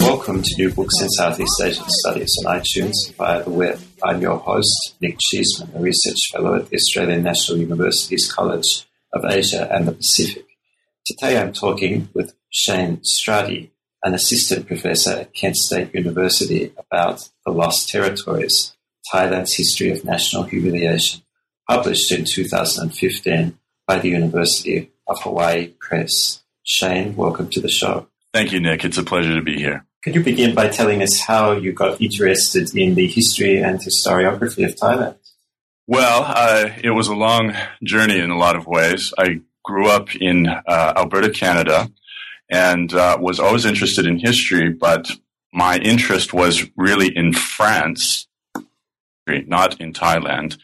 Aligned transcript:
Welcome 0.00 0.42
to 0.42 0.54
New 0.58 0.72
Books 0.72 1.00
in 1.00 1.08
Southeast 1.10 1.62
Asian 1.62 1.84
Studies 1.86 2.36
on 2.44 2.60
iTunes. 2.60 3.14
Via 3.16 3.44
the 3.44 3.50
web. 3.50 3.80
I'm 4.02 4.20
your 4.20 4.38
host, 4.38 4.96
Nick 5.00 5.16
Cheesman, 5.20 5.76
a 5.76 5.80
research 5.80 6.18
fellow 6.32 6.56
at 6.56 6.68
the 6.68 6.74
Australian 6.74 7.22
National 7.22 7.58
University's 7.58 8.30
College 8.32 8.88
of 9.12 9.24
Asia 9.24 9.72
and 9.72 9.86
the 9.86 9.92
Pacific. 9.92 10.44
Today 11.06 11.38
I'm 11.38 11.52
talking 11.52 12.08
with 12.14 12.34
Shane 12.50 12.98
Strate, 13.04 13.70
an 14.02 14.14
assistant 14.14 14.66
professor 14.66 15.12
at 15.20 15.34
Kent 15.34 15.54
State 15.54 15.94
University, 15.94 16.72
about 16.76 17.28
the 17.46 17.52
Lost 17.52 17.88
Territories, 17.88 18.74
Thailand's 19.10 19.54
History 19.54 19.90
of 19.90 20.04
National 20.04 20.44
Humiliation, 20.44 21.22
published 21.68 22.12
in 22.12 22.24
2015 22.24 23.58
by 23.86 23.98
the 23.98 24.08
University 24.08 24.90
of 25.06 25.20
Hawaii 25.22 25.68
Press. 25.80 26.42
Shane, 26.62 27.16
welcome 27.16 27.48
to 27.50 27.60
the 27.60 27.68
show. 27.68 28.06
Thank 28.32 28.52
you, 28.52 28.60
Nick. 28.60 28.84
It's 28.84 28.98
a 28.98 29.02
pleasure 29.02 29.34
to 29.34 29.42
be 29.42 29.56
here. 29.56 29.84
Could 30.04 30.14
you 30.14 30.22
begin 30.22 30.54
by 30.54 30.68
telling 30.68 31.02
us 31.02 31.20
how 31.20 31.52
you 31.52 31.72
got 31.72 32.00
interested 32.00 32.74
in 32.76 32.94
the 32.94 33.06
history 33.06 33.58
and 33.58 33.80
historiography 33.80 34.64
of 34.64 34.76
Thailand? 34.76 35.16
Well, 35.86 36.24
uh, 36.26 36.70
it 36.82 36.90
was 36.90 37.08
a 37.08 37.14
long 37.14 37.52
journey 37.82 38.18
in 38.18 38.30
a 38.30 38.38
lot 38.38 38.54
of 38.54 38.66
ways. 38.66 39.12
I 39.18 39.40
grew 39.64 39.88
up 39.88 40.14
in 40.14 40.46
uh, 40.46 40.92
Alberta, 40.96 41.30
Canada, 41.30 41.90
and 42.48 42.94
uh, 42.94 43.18
was 43.20 43.40
always 43.40 43.64
interested 43.64 44.06
in 44.06 44.18
history, 44.18 44.70
but 44.70 45.10
my 45.52 45.78
interest 45.78 46.32
was 46.32 46.64
really 46.76 47.14
in 47.14 47.32
France, 47.32 48.28
not 49.26 49.80
in 49.80 49.92
Thailand. 49.92 50.58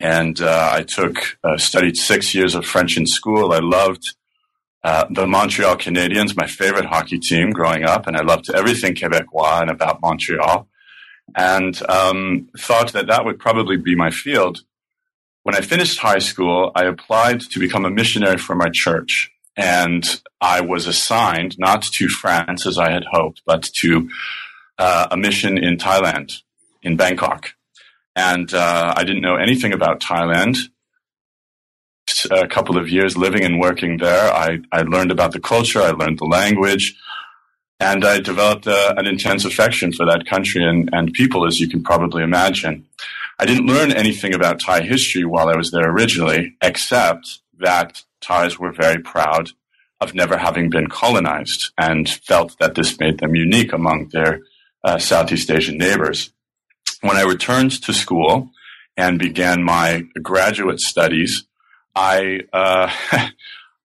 And 0.00 0.40
uh, 0.40 0.70
I 0.72 0.82
took, 0.82 1.38
uh, 1.44 1.56
studied 1.56 1.96
six 1.96 2.34
years 2.34 2.54
of 2.54 2.66
French 2.66 2.96
in 2.96 3.06
school. 3.06 3.52
I 3.52 3.60
loved 3.60 4.14
uh, 4.82 5.06
the 5.10 5.26
Montreal 5.26 5.76
Canadiens, 5.76 6.36
my 6.36 6.46
favorite 6.46 6.84
hockey 6.84 7.18
team 7.18 7.50
growing 7.50 7.84
up, 7.84 8.06
and 8.06 8.16
I 8.16 8.22
loved 8.22 8.50
everything 8.50 8.94
Quebecois 8.94 9.62
and 9.62 9.70
about 9.70 10.02
Montreal, 10.02 10.68
and 11.34 11.80
um, 11.88 12.50
thought 12.58 12.92
that 12.92 13.06
that 13.06 13.24
would 13.24 13.38
probably 13.38 13.78
be 13.78 13.94
my 13.94 14.10
field. 14.10 14.62
When 15.42 15.54
I 15.54 15.62
finished 15.62 15.98
high 15.98 16.18
school, 16.18 16.70
I 16.74 16.84
applied 16.84 17.40
to 17.40 17.58
become 17.58 17.86
a 17.86 17.90
missionary 17.90 18.36
for 18.36 18.54
my 18.54 18.68
church, 18.70 19.30
and 19.56 20.04
I 20.40 20.60
was 20.60 20.86
assigned 20.86 21.58
not 21.58 21.82
to 21.82 22.08
France 22.08 22.66
as 22.66 22.76
I 22.76 22.90
had 22.90 23.04
hoped, 23.10 23.40
but 23.46 23.62
to 23.80 24.10
uh, 24.78 25.06
a 25.10 25.16
mission 25.16 25.56
in 25.56 25.78
Thailand, 25.78 26.42
in 26.82 26.96
Bangkok. 26.96 27.54
And 28.16 28.52
uh, 28.54 28.94
I 28.96 29.04
didn't 29.04 29.22
know 29.22 29.36
anything 29.36 29.72
about 29.72 30.00
Thailand 30.00 30.56
a 32.30 32.46
couple 32.46 32.76
of 32.76 32.88
years 32.88 33.16
living 33.16 33.44
and 33.44 33.60
working 33.60 33.98
there, 33.98 34.32
I, 34.32 34.58
I 34.72 34.82
learned 34.82 35.10
about 35.10 35.32
the 35.32 35.40
culture, 35.40 35.80
I 35.80 35.90
learned 35.90 36.18
the 36.18 36.26
language, 36.26 36.94
and 37.80 38.04
I 38.04 38.20
developed 38.20 38.66
a, 38.66 38.98
an 38.98 39.06
intense 39.06 39.44
affection 39.44 39.92
for 39.92 40.06
that 40.06 40.26
country 40.26 40.64
and, 40.64 40.90
and 40.92 41.12
people, 41.12 41.46
as 41.46 41.60
you 41.60 41.68
can 41.68 41.82
probably 41.82 42.22
imagine. 42.22 42.86
I 43.38 43.46
didn't 43.46 43.66
learn 43.66 43.92
anything 43.92 44.34
about 44.34 44.60
Thai 44.60 44.82
history 44.82 45.24
while 45.24 45.48
I 45.48 45.56
was 45.56 45.70
there 45.70 45.90
originally, 45.90 46.56
except 46.62 47.40
that 47.58 48.02
Thais 48.20 48.58
were 48.58 48.72
very 48.72 49.02
proud 49.02 49.50
of 50.00 50.14
never 50.14 50.36
having 50.36 50.70
been 50.70 50.88
colonized 50.88 51.72
and 51.78 52.08
felt 52.08 52.58
that 52.58 52.74
this 52.74 52.98
made 53.00 53.18
them 53.18 53.34
unique 53.34 53.72
among 53.72 54.08
their 54.08 54.40
uh, 54.82 54.98
Southeast 54.98 55.50
Asian 55.50 55.78
neighbors. 55.78 56.30
When 57.04 57.18
I 57.18 57.22
returned 57.24 57.82
to 57.82 57.92
school 57.92 58.48
and 58.96 59.18
began 59.18 59.62
my 59.62 60.04
graduate 60.22 60.80
studies, 60.80 61.44
I 61.94 62.40
uh, 62.50 62.90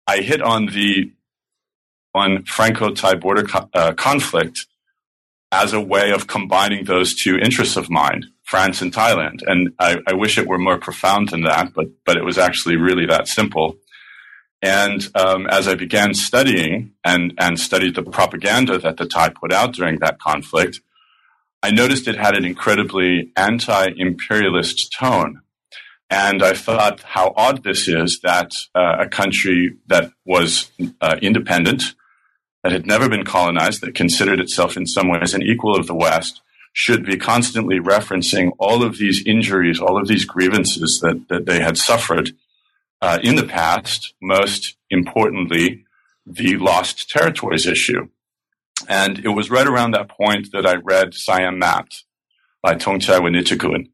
I 0.08 0.20
hit 0.20 0.42
on 0.42 0.68
the 0.68 1.12
on 2.16 2.46
Franco-Thai 2.46 3.16
border 3.16 3.44
co- 3.44 3.70
uh, 3.74 3.92
conflict 3.92 4.68
as 5.52 5.74
a 5.74 5.82
way 5.82 6.12
of 6.12 6.28
combining 6.28 6.86
those 6.86 7.14
two 7.14 7.36
interests 7.38 7.76
of 7.76 7.90
mine, 7.90 8.24
France 8.46 8.82
and 8.82 8.94
Thailand. 8.94 9.42
And 9.46 9.74
I, 9.80 9.98
I, 10.08 10.14
wish 10.14 10.38
it 10.38 10.48
were 10.48 10.58
more 10.58 10.78
profound 10.78 11.28
than 11.28 11.42
that, 11.42 11.74
but 11.74 11.88
but 12.06 12.16
it 12.16 12.24
was 12.24 12.38
actually 12.38 12.78
really 12.78 13.06
that 13.08 13.28
simple. 13.28 13.76
And 14.62 15.06
um, 15.14 15.46
as 15.48 15.68
I 15.68 15.76
began 15.76 16.14
studying 16.14 16.94
and 17.04 17.34
and 17.38 17.60
studied 17.60 17.96
the 17.96 18.04
propaganda 18.04 18.78
that 18.78 18.96
the 18.96 19.06
Thai 19.06 19.28
put 19.28 19.52
out 19.52 19.74
during 19.74 20.00
that 20.00 20.20
conflict, 20.20 20.80
I 21.62 21.72
noticed 21.72 22.08
it 22.08 22.18
had 22.18 22.36
an 22.36 22.46
incredibly 22.46 23.32
anti-imperialist 23.36 24.94
tone. 24.98 25.42
And 26.10 26.42
I 26.42 26.54
thought 26.54 27.02
how 27.02 27.34
odd 27.36 27.64
this 27.64 27.88
is 27.88 28.22
that 28.22 28.54
uh, 28.74 28.98
a 29.00 29.08
country 29.08 29.76
that 29.88 30.12
was 30.26 30.72
uh, 31.02 31.18
independent, 31.22 31.96
that 32.64 32.72
had 32.72 32.88
never 32.88 33.08
been 33.08 33.26
colonized, 33.26 33.82
that 33.82 33.94
considered 33.94 34.40
itself 34.40 34.76
in 34.76 34.88
some 34.88 35.10
ways 35.10 35.34
an 35.34 35.44
equal 35.44 35.76
of 35.76 35.88
the 35.88 35.96
West, 35.96 36.42
should 36.74 37.06
be 37.06 37.18
constantly 37.18 37.80
referencing 37.80 38.52
all 38.58 38.84
of 38.84 38.98
these 38.98 39.26
injuries, 39.26 39.80
all 39.80 40.00
of 40.00 40.08
these 40.08 40.26
grievances 40.26 41.00
that, 41.02 41.28
that 41.30 41.46
they 41.46 41.60
had 41.60 41.78
suffered 41.78 42.32
uh, 43.02 43.20
in 43.22 43.36
the 43.36 43.46
past, 43.46 44.14
most 44.22 44.76
importantly, 44.90 45.86
the 46.26 46.58
lost 46.58 47.10
territories 47.10 47.66
issue. 47.66 48.08
And 48.88 49.20
it 49.20 49.30
was 49.30 49.50
right 49.50 49.68
around 49.68 49.92
that 49.92 50.10
point 50.10 50.52
that 50.54 50.66
I 50.66 50.76
read 50.76 51.14
Siam 51.14 51.60
Mapped 51.60 52.04
by 52.62 52.76
Thongchai 52.76 53.20
Winichakul 53.20 53.90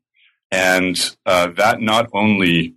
and 0.51 1.16
uh, 1.25 1.47
that 1.57 1.81
not 1.81 2.09
only 2.13 2.75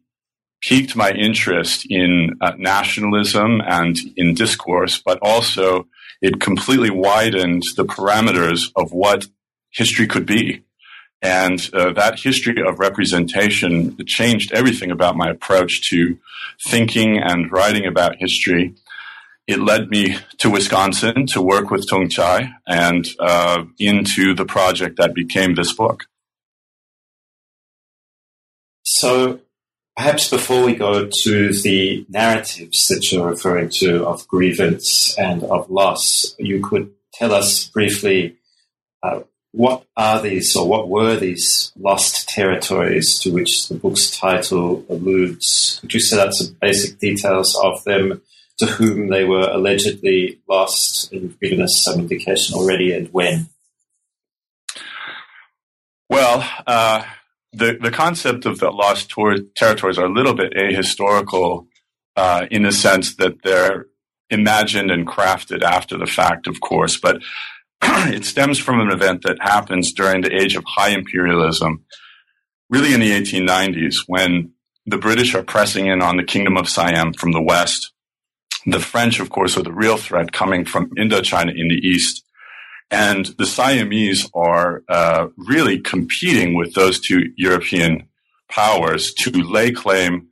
piqued 0.61 0.97
my 0.97 1.13
interest 1.13 1.87
in 1.89 2.37
uh, 2.41 2.53
nationalism 2.59 3.61
and 3.65 3.97
in 4.17 4.35
discourse, 4.35 5.01
but 5.05 5.19
also 5.23 5.87
it 6.21 6.41
completely 6.41 6.91
widened 6.91 7.63
the 7.77 7.85
parameters 7.85 8.71
of 8.75 8.93
what 8.93 9.27
history 9.71 10.07
could 10.07 10.27
be. 10.27 10.65
And 11.23 11.69
uh, 11.73 11.93
that 11.93 12.19
history 12.19 12.63
of 12.67 12.79
representation 12.79 13.97
changed 14.07 14.53
everything 14.53 14.91
about 14.91 15.17
my 15.17 15.29
approach 15.31 15.89
to 15.91 16.19
thinking 16.65 17.19
and 17.19 17.51
writing 17.51 17.87
about 17.87 18.17
history. 18.17 18.75
It 19.49 19.61
led 19.61 19.89
me 19.89 20.19
to 20.41 20.51
Wisconsin 20.51 21.27
to 21.29 21.41
work 21.41 21.71
with 21.71 21.89
Thongchai 21.89 22.53
and 22.67 23.09
uh, 23.19 23.65
into 23.79 24.35
the 24.35 24.45
project 24.45 24.99
that 24.99 25.15
became 25.15 25.55
this 25.55 25.73
book. 25.73 26.05
So, 28.85 29.41
perhaps 29.97 30.29
before 30.29 30.67
we 30.67 30.75
go 30.75 31.09
to 31.23 31.53
the 31.63 32.05
narratives 32.11 32.85
that 32.89 33.11
you're 33.11 33.27
referring 33.27 33.71
to 33.79 34.07
of 34.07 34.29
grievance 34.29 35.19
and 35.19 35.43
of 35.45 35.71
loss, 35.71 36.35
you 36.39 36.61
could 36.63 36.93
tell 37.15 37.33
us 37.33 37.69
briefly 37.69 38.37
uh, 39.03 39.21
what 39.53 39.87
are 39.97 40.21
these 40.21 40.55
or 40.57 40.69
what 40.69 40.91
were 40.91 41.17
these 41.17 41.73
lost 41.79 42.29
territories 42.29 43.19
to 43.21 43.33
which 43.33 43.69
the 43.69 43.77
book's 43.77 44.11
title 44.11 44.85
alludes? 44.91 45.79
Could 45.81 45.95
you 45.95 46.01
set 46.01 46.27
out 46.27 46.35
some 46.35 46.55
basic 46.61 46.99
details 46.99 47.59
of 47.65 47.83
them, 47.85 48.21
to 48.59 48.67
whom 48.67 49.09
they 49.09 49.25
were 49.25 49.49
allegedly 49.51 50.41
lost? 50.49 51.13
And 51.13 51.39
given 51.41 51.63
us 51.63 51.83
some 51.83 52.01
indication 52.01 52.57
already, 52.57 52.93
and 52.93 53.09
when. 53.09 53.49
Well, 56.11 56.49
uh, 56.67 57.05
the, 57.53 57.79
the 57.81 57.91
concept 57.91 58.47
of 58.47 58.59
the 58.59 58.71
lost 58.71 59.11
ter- 59.11 59.45
territories 59.57 59.99
are 59.99 60.07
a 60.07 60.13
little 60.13 60.35
bit 60.35 60.55
ahistorical 60.55 61.67
uh, 62.17 62.47
in 62.51 62.63
the 62.63 62.73
sense 62.73 63.17
that 63.17 63.43
they're 63.43 63.87
imagined 64.31 64.91
and 64.91 65.07
crafted 65.07 65.63
after 65.63 65.97
the 65.97 66.07
fact, 66.07 66.47
of 66.47 66.61
course, 66.61 66.99
but 66.99 67.23
it 67.83 68.25
stems 68.25 68.59
from 68.59 68.81
an 68.81 68.91
event 68.91 69.23
that 69.23 69.41
happens 69.41 69.93
during 69.93 70.23
the 70.23 70.35
age 70.35 70.57
of 70.57 70.65
high 70.67 70.91
imperialism, 70.91 71.85
really 72.69 72.93
in 72.93 73.01
the 73.01 73.11
1890s, 73.11 73.97
when 74.07 74.53
the 74.87 74.99
British 74.99 75.35
are 75.35 75.43
pressing 75.43 75.87
in 75.87 76.03
on 76.03 76.17
the 76.17 76.25
Kingdom 76.25 76.57
of 76.57 76.69
Siam 76.69 77.13
from 77.13 77.33
the 77.33 77.43
west. 77.43 77.93
The 78.71 78.81
French, 78.81 79.19
of 79.19 79.31
course, 79.31 79.57
are 79.57 79.63
the 79.63 79.73
real 79.73 79.97
threat 79.97 80.33
coming 80.33 80.67
from 80.67 80.91
Indochina 80.91 81.57
in 81.57 81.69
the 81.69 81.81
east. 81.87 82.23
And 82.91 83.27
the 83.39 83.47
Siamese 83.47 84.29
are 84.35 84.83
uh, 84.89 85.29
really 85.37 85.79
competing 85.79 86.55
with 86.55 86.75
those 86.75 87.01
two 87.01 87.33
European 87.37 88.09
powers 88.51 89.15
to 89.15 89.31
lay 89.31 89.73
claim 89.73 90.29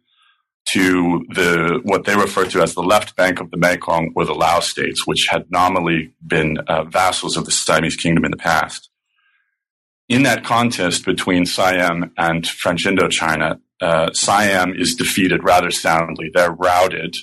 to 0.73 1.25
the 1.31 1.81
what 1.85 2.05
they 2.05 2.17
refer 2.17 2.45
to 2.47 2.61
as 2.61 2.75
the 2.75 2.83
left 2.83 3.17
bank 3.17 3.41
of 3.41 3.51
the 3.51 3.57
Mekong 3.57 4.13
or 4.17 4.25
the 4.25 4.35
Lao 4.35 4.61
states, 4.61 5.07
which 5.07 5.29
had 5.31 5.51
nominally 5.51 6.13
been 6.27 6.59
uh, 6.59 6.85
vassals 6.85 7.37
of 7.37 7.45
the 7.45 7.53
Siamese 7.53 7.97
kingdom 7.97 8.25
in 8.25 8.33
the 8.33 8.37
past. 8.37 8.91
In 10.09 10.25
that 10.25 10.45
contest 10.45 11.05
between 11.05 11.47
Siam 11.47 12.13
and 12.19 12.47
French 12.47 12.85
Indochina, 12.85 13.61
uh, 13.81 14.13
Siam 14.13 14.75
is 14.75 14.95
defeated 14.95 15.43
rather 15.43 15.71
soundly. 15.71 16.31
They're 16.35 16.53
routed 16.53 17.17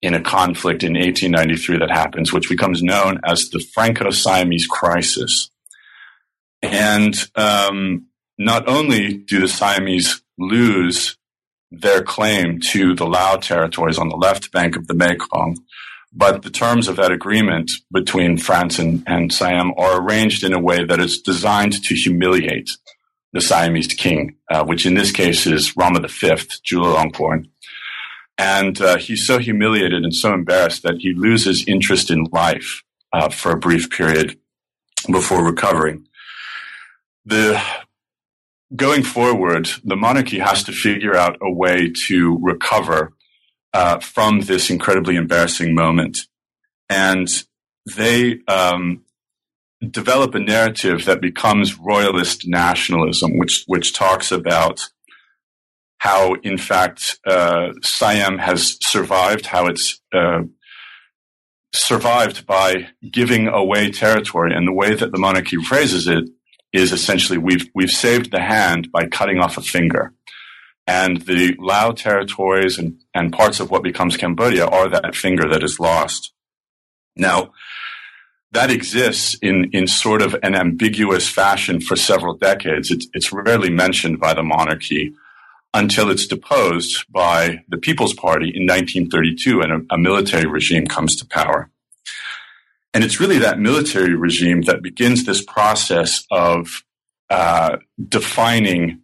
in 0.00 0.14
a 0.14 0.20
conflict 0.20 0.82
in 0.82 0.94
1893 0.94 1.78
that 1.78 1.90
happens, 1.90 2.32
which 2.32 2.48
becomes 2.48 2.82
known 2.82 3.20
as 3.24 3.50
the 3.50 3.58
Franco-Siamese 3.74 4.66
crisis. 4.66 5.50
And 6.62 7.14
um, 7.34 8.06
not 8.36 8.68
only 8.68 9.14
do 9.14 9.40
the 9.40 9.48
Siamese 9.48 10.22
lose 10.38 11.16
their 11.70 12.02
claim 12.02 12.60
to 12.60 12.94
the 12.94 13.06
Lao 13.06 13.36
territories 13.36 13.98
on 13.98 14.08
the 14.08 14.16
left 14.16 14.52
bank 14.52 14.76
of 14.76 14.86
the 14.86 14.94
Mekong, 14.94 15.58
but 16.12 16.42
the 16.42 16.50
terms 16.50 16.88
of 16.88 16.96
that 16.96 17.12
agreement 17.12 17.70
between 17.92 18.38
France 18.38 18.78
and, 18.78 19.02
and 19.06 19.32
Siam 19.32 19.72
are 19.76 20.00
arranged 20.00 20.42
in 20.42 20.54
a 20.54 20.60
way 20.60 20.84
that 20.84 21.00
is 21.00 21.20
designed 21.20 21.82
to 21.84 21.94
humiliate 21.94 22.70
the 23.32 23.40
Siamese 23.40 23.88
king, 23.88 24.36
uh, 24.50 24.64
which 24.64 24.86
in 24.86 24.94
this 24.94 25.12
case 25.12 25.46
is 25.46 25.76
Rama 25.76 26.00
V, 26.00 26.08
Chulalongkorn. 26.08 27.50
And 28.38 28.80
uh, 28.80 28.98
he's 28.98 29.26
so 29.26 29.38
humiliated 29.38 30.04
and 30.04 30.14
so 30.14 30.32
embarrassed 30.32 30.84
that 30.84 30.98
he 30.98 31.12
loses 31.12 31.66
interest 31.66 32.10
in 32.10 32.24
life 32.30 32.84
uh, 33.12 33.28
for 33.28 33.50
a 33.50 33.58
brief 33.58 33.90
period 33.90 34.38
before 35.10 35.44
recovering. 35.44 36.06
The 37.24 37.60
going 38.74 39.02
forward, 39.02 39.70
the 39.84 39.96
monarchy 39.96 40.38
has 40.38 40.62
to 40.64 40.72
figure 40.72 41.16
out 41.16 41.36
a 41.42 41.50
way 41.50 41.90
to 42.06 42.38
recover 42.40 43.12
uh, 43.72 43.98
from 43.98 44.40
this 44.40 44.70
incredibly 44.70 45.16
embarrassing 45.16 45.74
moment, 45.74 46.18
and 46.88 47.28
they 47.96 48.40
um, 48.48 49.04
develop 49.90 50.34
a 50.34 50.40
narrative 50.40 51.04
that 51.04 51.20
becomes 51.20 51.78
royalist 51.78 52.46
nationalism, 52.46 53.38
which 53.38 53.64
which 53.66 53.92
talks 53.92 54.32
about 54.32 54.88
how, 55.98 56.34
in 56.34 56.58
fact, 56.58 57.18
uh, 57.26 57.72
Siam 57.82 58.38
has 58.38 58.78
survived, 58.80 59.46
how 59.46 59.66
it's 59.66 60.00
uh, 60.14 60.42
survived 61.74 62.46
by 62.46 62.88
giving 63.10 63.48
away 63.48 63.90
territory. 63.90 64.54
And 64.54 64.66
the 64.66 64.72
way 64.72 64.94
that 64.94 65.12
the 65.12 65.18
monarchy 65.18 65.56
phrases 65.56 66.06
it 66.06 66.30
is 66.72 66.92
essentially 66.92 67.38
we've 67.38 67.68
we've 67.74 67.90
saved 67.90 68.30
the 68.30 68.40
hand 68.40 68.92
by 68.92 69.06
cutting 69.06 69.38
off 69.38 69.58
a 69.58 69.62
finger. 69.62 70.12
And 70.86 71.20
the 71.22 71.54
Lao 71.58 71.90
territories 71.92 72.78
and, 72.78 72.98
and 73.14 73.32
parts 73.32 73.60
of 73.60 73.70
what 73.70 73.82
becomes 73.82 74.16
Cambodia 74.16 74.66
are 74.66 74.88
that 74.88 75.14
finger 75.14 75.46
that 75.50 75.62
is 75.62 75.78
lost. 75.78 76.32
Now, 77.14 77.52
that 78.52 78.70
exists 78.70 79.36
in, 79.42 79.70
in 79.72 79.86
sort 79.86 80.22
of 80.22 80.34
an 80.42 80.54
ambiguous 80.54 81.28
fashion 81.28 81.82
for 81.82 81.94
several 81.94 82.34
decades. 82.34 82.90
It's, 82.90 83.06
it's 83.12 83.30
rarely 83.32 83.68
mentioned 83.68 84.18
by 84.18 84.32
the 84.32 84.42
monarchy 84.42 85.14
until 85.74 86.10
it's 86.10 86.26
deposed 86.26 87.04
by 87.10 87.62
the 87.68 87.76
People's 87.76 88.14
Party 88.14 88.46
in 88.46 88.66
1932 88.66 89.60
and 89.60 89.72
a, 89.72 89.94
a 89.94 89.98
military 89.98 90.46
regime 90.46 90.86
comes 90.86 91.16
to 91.16 91.26
power. 91.26 91.70
And 92.94 93.04
it's 93.04 93.20
really 93.20 93.38
that 93.38 93.60
military 93.60 94.14
regime 94.14 94.62
that 94.62 94.82
begins 94.82 95.24
this 95.24 95.44
process 95.44 96.24
of 96.30 96.82
uh, 97.30 97.76
defining 98.08 99.02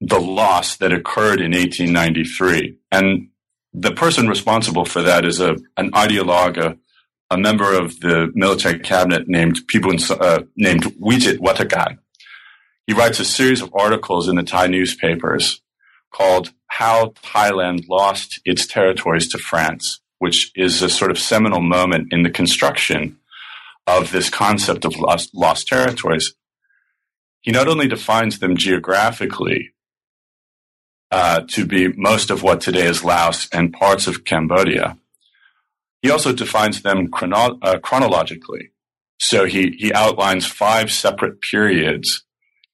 the 0.00 0.18
loss 0.18 0.76
that 0.78 0.92
occurred 0.92 1.40
in 1.40 1.52
1893. 1.52 2.76
And 2.90 3.28
the 3.72 3.92
person 3.92 4.28
responsible 4.28 4.84
for 4.84 5.02
that 5.02 5.24
is 5.24 5.40
a, 5.40 5.56
an 5.76 5.90
ideologue, 5.92 6.56
a, 6.56 6.78
a 7.30 7.36
member 7.36 7.74
of 7.74 8.00
the 8.00 8.30
military 8.34 8.78
cabinet 8.78 9.28
named 9.28 9.58
Pibun, 9.70 10.00
uh, 10.20 10.44
named 10.56 10.84
Wichit 11.00 11.38
Wathakan. 11.38 11.98
He 12.86 12.92
writes 12.92 13.18
a 13.18 13.24
series 13.24 13.62
of 13.62 13.74
articles 13.74 14.28
in 14.28 14.36
the 14.36 14.44
Thai 14.44 14.68
newspapers 14.68 15.60
called 16.12 16.52
How 16.68 17.14
Thailand 17.22 17.88
Lost 17.88 18.40
Its 18.44 18.64
Territories 18.64 19.28
to 19.30 19.38
France, 19.38 20.00
which 20.18 20.52
is 20.54 20.80
a 20.82 20.88
sort 20.88 21.10
of 21.10 21.18
seminal 21.18 21.60
moment 21.60 22.12
in 22.12 22.22
the 22.22 22.30
construction 22.30 23.18
of 23.88 24.12
this 24.12 24.30
concept 24.30 24.84
of 24.84 24.96
lost, 24.96 25.34
lost 25.34 25.66
territories. 25.66 26.34
He 27.40 27.50
not 27.50 27.66
only 27.66 27.88
defines 27.88 28.38
them 28.38 28.56
geographically 28.56 29.72
uh, 31.10 31.40
to 31.48 31.66
be 31.66 31.88
most 31.88 32.30
of 32.30 32.44
what 32.44 32.60
today 32.60 32.86
is 32.86 33.02
Laos 33.04 33.48
and 33.52 33.72
parts 33.72 34.06
of 34.06 34.24
Cambodia, 34.24 34.96
he 36.02 36.10
also 36.10 36.32
defines 36.32 36.82
them 36.82 37.08
chrono- 37.08 37.58
uh, 37.62 37.78
chronologically. 37.78 38.70
So 39.18 39.44
he, 39.44 39.74
he 39.76 39.92
outlines 39.92 40.46
five 40.46 40.92
separate 40.92 41.40
periods 41.40 42.22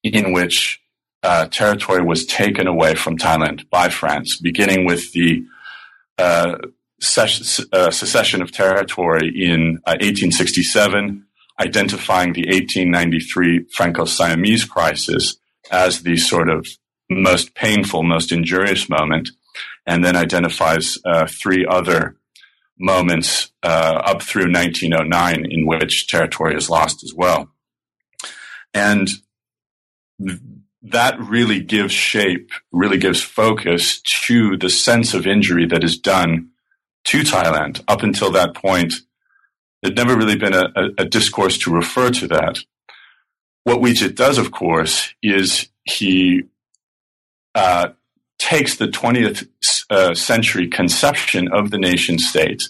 in 0.03 0.33
which 0.33 0.81
uh, 1.23 1.45
territory 1.47 2.03
was 2.03 2.25
taken 2.25 2.67
away 2.67 2.95
from 2.95 3.17
Thailand 3.17 3.69
by 3.69 3.89
France, 3.89 4.37
beginning 4.41 4.85
with 4.85 5.11
the 5.13 5.43
uh, 6.17 6.55
uh, 6.99 7.91
secession 7.91 8.41
of 8.41 8.51
territory 8.51 9.31
in 9.35 9.79
1867, 9.85 11.25
uh, 11.59 11.63
identifying 11.63 12.33
the 12.33 12.45
1893 12.47 13.65
Franco-Siamese 13.73 14.65
crisis 14.65 15.37
as 15.71 16.03
the 16.03 16.17
sort 16.17 16.49
of 16.49 16.67
most 17.09 17.55
painful, 17.55 18.03
most 18.03 18.31
injurious 18.31 18.89
moment, 18.89 19.29
and 19.85 20.03
then 20.03 20.15
identifies 20.15 20.97
uh, 21.05 21.27
three 21.27 21.65
other 21.65 22.15
moments 22.79 23.51
uh, 23.63 24.01
up 24.05 24.21
through 24.21 24.51
1909 24.51 25.45
in 25.49 25.65
which 25.65 26.07
territory 26.07 26.55
is 26.55 26.69
lost 26.69 27.03
as 27.03 27.13
well. 27.15 27.49
And 28.73 29.07
that 30.83 31.19
really 31.19 31.61
gives 31.61 31.93
shape, 31.93 32.51
really 32.71 32.97
gives 32.97 33.21
focus 33.21 34.01
to 34.01 34.57
the 34.57 34.69
sense 34.69 35.13
of 35.13 35.25
injury 35.25 35.65
that 35.67 35.83
is 35.83 35.97
done 35.97 36.49
to 37.05 37.21
Thailand. 37.21 37.81
Up 37.87 38.03
until 38.03 38.31
that 38.31 38.53
point, 38.53 38.93
there'd 39.81 39.95
never 39.95 40.15
really 40.15 40.37
been 40.37 40.53
a, 40.53 40.65
a, 40.75 40.89
a 40.99 41.05
discourse 41.05 41.57
to 41.59 41.73
refer 41.73 42.11
to 42.11 42.27
that. 42.27 42.59
What 43.63 43.79
Wichit 43.79 44.15
does, 44.15 44.37
of 44.37 44.51
course, 44.51 45.13
is 45.21 45.69
he 45.85 46.43
uh, 47.55 47.89
takes 48.37 48.75
the 48.75 48.87
20th 48.87 49.47
uh, 49.89 50.13
century 50.13 50.67
conception 50.67 51.47
of 51.51 51.71
the 51.71 51.77
nation 51.77 52.19
state 52.19 52.61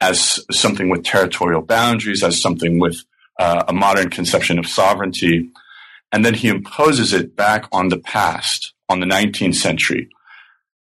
as 0.00 0.40
something 0.50 0.88
with 0.88 1.04
territorial 1.04 1.60
boundaries, 1.60 2.22
as 2.22 2.40
something 2.40 2.78
with 2.78 3.04
uh, 3.38 3.64
a 3.68 3.72
modern 3.72 4.10
conception 4.10 4.58
of 4.58 4.66
sovereignty, 4.66 5.50
and 6.12 6.24
then 6.24 6.34
he 6.34 6.48
imposes 6.48 7.12
it 7.12 7.36
back 7.36 7.66
on 7.72 7.88
the 7.88 7.98
past, 7.98 8.72
on 8.88 9.00
the 9.00 9.06
19th 9.06 9.54
century, 9.54 10.08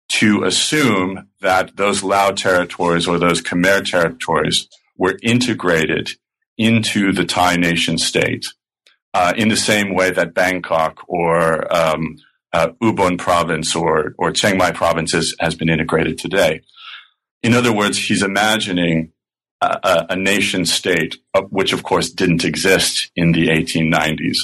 to 0.08 0.44
assume 0.44 1.28
that 1.40 1.76
those 1.76 2.02
Lao 2.02 2.30
territories 2.30 3.06
or 3.06 3.18
those 3.18 3.40
Khmer 3.40 3.88
territories 3.88 4.68
were 4.96 5.18
integrated 5.22 6.10
into 6.58 7.12
the 7.12 7.24
Thai 7.24 7.56
nation 7.56 7.98
state 7.98 8.46
uh, 9.12 9.32
in 9.36 9.48
the 9.48 9.56
same 9.56 9.94
way 9.94 10.10
that 10.10 10.34
Bangkok 10.34 11.00
or 11.08 11.72
um, 11.74 12.16
uh, 12.52 12.68
Ubon 12.82 13.18
province 13.18 13.74
or, 13.74 14.14
or 14.18 14.32
Chiang 14.32 14.58
Mai 14.58 14.72
province 14.72 15.12
has, 15.12 15.34
has 15.40 15.54
been 15.54 15.68
integrated 15.68 16.18
today. 16.18 16.60
In 17.42 17.54
other 17.54 17.72
words, 17.72 17.98
he's 17.98 18.22
imagining 18.22 19.12
a, 19.60 19.78
a, 19.82 20.06
a 20.10 20.16
nation 20.16 20.64
state, 20.64 21.16
uh, 21.34 21.42
which 21.42 21.72
of 21.72 21.82
course 21.82 22.10
didn't 22.10 22.44
exist 22.44 23.10
in 23.16 23.32
the 23.32 23.48
1890s 23.48 24.38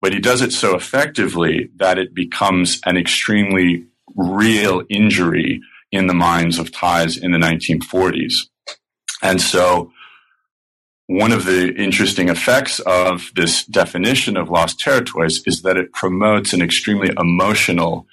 but 0.00 0.12
he 0.12 0.20
does 0.20 0.42
it 0.42 0.52
so 0.52 0.76
effectively 0.76 1.70
that 1.76 1.98
it 1.98 2.14
becomes 2.14 2.80
an 2.84 2.96
extremely 2.96 3.86
real 4.14 4.82
injury 4.88 5.60
in 5.90 6.06
the 6.06 6.14
minds 6.14 6.58
of 6.58 6.72
Thais 6.72 7.16
in 7.16 7.32
the 7.32 7.38
1940s. 7.38 8.48
And 9.22 9.40
so 9.40 9.92
one 11.06 11.32
of 11.32 11.46
the 11.46 11.74
interesting 11.74 12.28
effects 12.28 12.80
of 12.80 13.30
this 13.34 13.64
definition 13.64 14.36
of 14.36 14.50
lost 14.50 14.78
territories 14.78 15.42
is 15.46 15.62
that 15.62 15.78
it 15.78 15.92
promotes 15.92 16.52
an 16.52 16.60
extremely 16.60 17.10
emotional, 17.18 18.06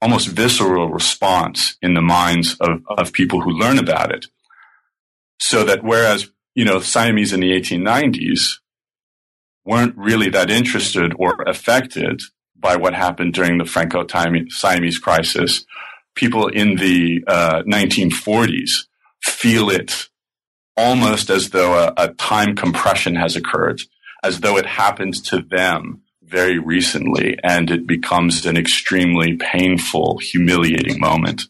almost 0.00 0.28
visceral 0.28 0.88
response 0.88 1.76
in 1.82 1.94
the 1.94 2.00
minds 2.00 2.56
of, 2.60 2.82
of 2.88 3.12
people 3.12 3.42
who 3.42 3.50
learn 3.50 3.78
about 3.78 4.10
it. 4.10 4.26
So 5.38 5.64
that 5.64 5.84
whereas, 5.84 6.30
you 6.54 6.64
know, 6.64 6.80
Siamese 6.80 7.32
in 7.32 7.40
the 7.40 7.52
1890s 7.52 8.58
weren't 9.64 9.96
really 9.96 10.30
that 10.30 10.50
interested 10.50 11.12
or 11.18 11.42
affected 11.46 12.20
by 12.56 12.76
what 12.76 12.94
happened 12.94 13.34
during 13.34 13.58
the 13.58 13.64
Franco-Siamese 13.64 14.98
crisis. 14.98 15.64
People 16.14 16.48
in 16.48 16.76
the 16.76 17.24
uh, 17.26 17.62
1940s 17.62 18.86
feel 19.22 19.70
it 19.70 20.08
almost 20.76 21.30
as 21.30 21.50
though 21.50 21.74
a, 21.74 21.92
a 21.96 22.08
time 22.14 22.56
compression 22.56 23.14
has 23.14 23.36
occurred, 23.36 23.80
as 24.22 24.40
though 24.40 24.56
it 24.56 24.66
happened 24.66 25.14
to 25.24 25.42
them 25.42 26.02
very 26.22 26.58
recently, 26.58 27.36
and 27.42 27.70
it 27.70 27.86
becomes 27.86 28.46
an 28.46 28.56
extremely 28.56 29.36
painful, 29.36 30.18
humiliating 30.18 31.00
moment. 31.00 31.42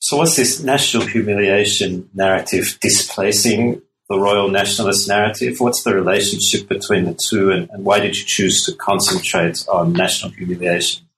So, 0.00 0.18
what's 0.18 0.36
this 0.36 0.62
national 0.62 1.06
humiliation 1.06 2.08
narrative 2.14 2.78
displacing 2.80 3.82
the 4.08 4.18
royal 4.18 4.48
nationalist 4.48 5.08
narrative? 5.08 5.60
What's 5.60 5.82
the 5.82 5.94
relationship 5.94 6.68
between 6.68 7.04
the 7.04 7.18
two, 7.28 7.50
and, 7.50 7.68
and 7.70 7.84
why 7.84 8.00
did 8.00 8.16
you 8.16 8.24
choose 8.24 8.64
to 8.64 8.74
concentrate 8.74 9.64
on 9.68 9.92
national 9.92 10.32
humiliation? 10.32 11.08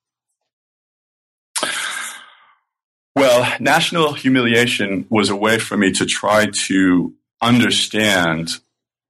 Well, 3.14 3.56
national 3.60 4.14
humiliation 4.14 5.06
was 5.10 5.30
a 5.30 5.36
way 5.36 5.58
for 5.58 5.76
me 5.76 5.92
to 5.92 6.06
try 6.06 6.46
to 6.66 7.14
understand 7.42 8.50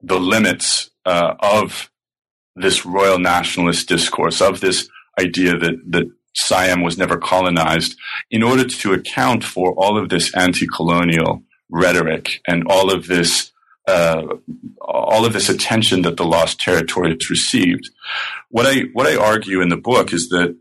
the 0.02 0.18
limits 0.18 0.90
uh, 1.04 1.34
of 1.38 1.90
this 2.56 2.84
royal 2.84 3.18
nationalist 3.18 3.88
discourse, 3.88 4.40
of 4.40 4.60
this 4.60 4.88
idea 5.18 5.56
that, 5.56 5.80
that 5.88 6.10
Siam 6.34 6.82
was 6.82 6.96
never 6.96 7.18
colonized, 7.18 7.96
in 8.30 8.42
order 8.42 8.64
to 8.64 8.92
account 8.92 9.44
for 9.44 9.72
all 9.74 9.98
of 9.98 10.08
this 10.08 10.34
anti 10.34 10.66
colonial 10.66 11.42
rhetoric 11.70 12.40
and 12.46 12.64
all 12.66 12.92
of 12.92 13.06
this. 13.06 13.52
Uh, 13.86 14.36
all 14.80 15.24
of 15.24 15.32
this 15.32 15.48
attention 15.48 16.02
that 16.02 16.16
the 16.16 16.24
lost 16.24 16.60
territories 16.60 17.30
received. 17.30 17.90
What 18.48 18.66
I 18.66 18.82
what 18.92 19.06
I 19.06 19.16
argue 19.16 19.60
in 19.60 19.68
the 19.68 19.76
book 19.76 20.12
is 20.12 20.28
that 20.28 20.56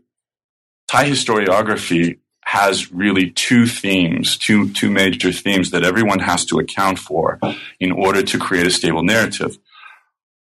Thai 0.88 1.08
historiography 1.08 2.18
has 2.50 2.90
really 2.92 3.30
two 3.30 3.64
themes, 3.64 4.36
two, 4.36 4.70
two 4.70 4.90
major 4.90 5.30
themes 5.30 5.70
that 5.70 5.84
everyone 5.84 6.18
has 6.18 6.44
to 6.46 6.58
account 6.58 6.98
for 6.98 7.38
in 7.78 7.92
order 7.92 8.22
to 8.22 8.38
create 8.38 8.66
a 8.66 8.70
stable 8.70 9.04
narrative. 9.04 9.56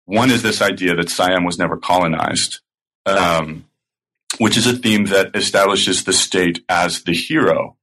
One 0.04 0.30
is 0.30 0.42
this 0.42 0.60
idea 0.60 0.94
that 0.96 1.08
Siam 1.08 1.44
was 1.44 1.58
never 1.58 1.78
colonized, 1.78 2.60
um, 3.06 3.64
which 4.36 4.58
is 4.58 4.66
a 4.66 4.76
theme 4.76 5.06
that 5.06 5.34
establishes 5.34 6.04
the 6.04 6.12
state 6.12 6.62
as 6.68 7.04
the 7.04 7.14
hero, 7.14 7.78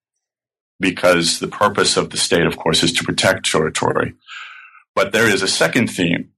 because 0.80 1.40
the 1.40 1.48
purpose 1.48 1.98
of 1.98 2.12
the 2.12 2.18
state, 2.18 2.46
of 2.46 2.58
course, 2.58 2.84
is 2.84 2.94
to 2.94 3.04
protect 3.04 3.50
territory. 3.50 4.14
But 4.96 5.12
there 5.12 5.28
is 5.28 5.42
a 5.42 5.48
second 5.48 5.88
theme, 5.88 6.32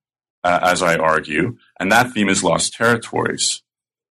uh, 0.43 0.59
as 0.61 0.81
I 0.81 0.95
argue, 0.95 1.57
and 1.79 1.91
that 1.91 2.11
theme 2.11 2.29
is 2.29 2.43
lost 2.43 2.73
territories. 2.73 3.61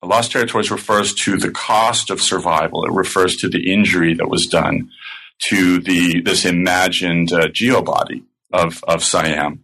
Lost 0.04 0.32
territories 0.32 0.72
refers 0.72 1.14
to 1.14 1.38
the 1.38 1.52
cost 1.52 2.10
of 2.10 2.22
survival. 2.22 2.86
It 2.86 2.92
refers 2.92 3.38
to 3.38 3.50
the 3.50 3.72
injury 3.72 4.16
that 4.16 4.30
was 4.30 4.48
done 4.48 4.90
to 5.50 5.80
the 5.80 6.22
this 6.22 6.46
imagined 6.46 7.32
uh, 7.32 7.48
geobody 7.48 8.24
of 8.52 8.84
of 8.88 9.04
Siam. 9.04 9.64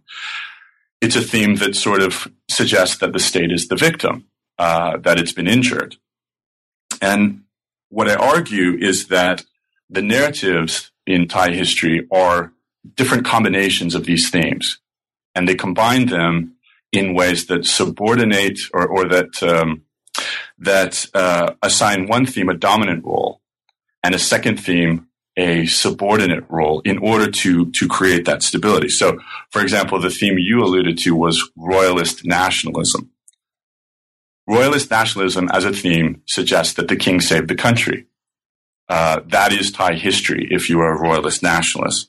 It's 1.00 1.16
a 1.16 1.22
theme 1.22 1.56
that 1.56 1.76
sort 1.76 2.02
of 2.02 2.28
suggests 2.48 2.98
that 2.98 3.12
the 3.12 3.20
state 3.20 3.52
is 3.52 3.68
the 3.68 3.76
victim, 3.76 4.26
uh, 4.58 4.96
that 4.98 5.18
it's 5.18 5.32
been 5.32 5.46
injured. 5.46 5.96
And 7.00 7.42
what 7.88 8.08
I 8.08 8.14
argue 8.14 8.76
is 8.76 9.08
that 9.08 9.44
the 9.88 10.02
narratives 10.02 10.90
in 11.06 11.28
Thai 11.28 11.52
history 11.52 12.06
are 12.12 12.52
different 12.94 13.24
combinations 13.24 13.94
of 13.94 14.04
these 14.04 14.30
themes, 14.30 14.78
and 15.34 15.48
they 15.48 15.54
combine 15.54 16.06
them 16.06 16.56
in 16.92 17.14
ways 17.14 17.46
that 17.46 17.66
subordinate 17.66 18.60
or, 18.72 18.86
or 18.86 19.08
that 19.08 19.42
um, 19.42 19.82
that 20.58 21.06
uh, 21.14 21.54
assign 21.62 22.08
one 22.08 22.26
theme 22.26 22.48
a 22.48 22.54
dominant 22.54 23.04
role 23.04 23.40
and 24.02 24.14
a 24.14 24.18
second 24.18 24.58
theme 24.58 25.06
a 25.36 25.66
subordinate 25.66 26.44
role 26.48 26.80
in 26.80 26.98
order 26.98 27.30
to 27.30 27.70
to 27.70 27.86
create 27.86 28.24
that 28.24 28.42
stability. 28.42 28.88
So, 28.88 29.18
for 29.50 29.62
example, 29.62 30.00
the 30.00 30.10
theme 30.10 30.36
you 30.38 30.62
alluded 30.62 30.98
to 30.98 31.14
was 31.14 31.50
royalist 31.56 32.24
nationalism. 32.24 33.10
Royalist 34.48 34.90
nationalism 34.90 35.48
as 35.52 35.64
a 35.64 35.72
theme 35.72 36.22
suggests 36.26 36.74
that 36.74 36.88
the 36.88 36.96
king 36.96 37.20
saved 37.20 37.48
the 37.48 37.54
country. 37.54 38.06
Uh, 38.88 39.20
that 39.26 39.52
is 39.52 39.70
Thai 39.70 39.94
history 39.94 40.48
if 40.50 40.70
you 40.70 40.80
are 40.80 40.96
a 40.96 41.00
royalist 41.00 41.42
nationalist. 41.42 42.08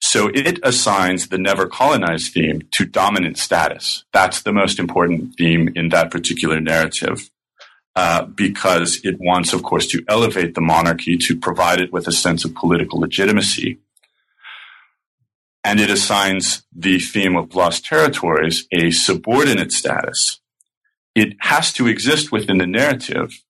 So 0.00 0.28
it 0.28 0.60
assigns 0.62 1.28
the 1.28 1.38
never 1.38 1.66
colonized 1.66 2.32
theme 2.32 2.62
to 2.72 2.84
dominant 2.84 3.36
status. 3.36 4.04
That's 4.12 4.42
the 4.42 4.52
most 4.52 4.78
important 4.78 5.34
theme 5.36 5.70
in 5.74 5.88
that 5.90 6.10
particular 6.10 6.60
narrative. 6.60 7.30
Uh, 7.96 8.24
because 8.26 9.00
it 9.02 9.16
wants, 9.18 9.52
of 9.52 9.64
course, 9.64 9.88
to 9.88 10.04
elevate 10.08 10.54
the 10.54 10.60
monarchy 10.60 11.16
to 11.16 11.36
provide 11.36 11.80
it 11.80 11.92
with 11.92 12.06
a 12.06 12.12
sense 12.12 12.44
of 12.44 12.54
political 12.54 13.00
legitimacy. 13.00 13.76
And 15.64 15.80
it 15.80 15.90
assigns 15.90 16.64
the 16.72 17.00
theme 17.00 17.36
of 17.36 17.56
lost 17.56 17.84
territories 17.84 18.68
a 18.70 18.92
subordinate 18.92 19.72
status. 19.72 20.38
It 21.16 21.34
has 21.40 21.72
to 21.72 21.88
exist 21.88 22.30
within 22.30 22.58
the 22.58 22.68
narrative 22.68 23.42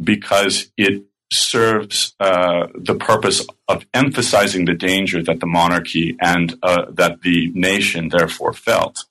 because 0.00 0.70
it 0.76 1.02
serves 1.30 2.14
uh, 2.20 2.68
the 2.74 2.94
purpose 2.94 3.46
of 3.68 3.84
emphasizing 3.92 4.64
the 4.64 4.74
danger 4.74 5.22
that 5.22 5.40
the 5.40 5.46
monarchy 5.46 6.16
and 6.20 6.58
uh, 6.62 6.86
that 6.90 7.22
the 7.22 7.50
nation 7.54 8.08
therefore 8.08 8.52
felt. 8.52 9.04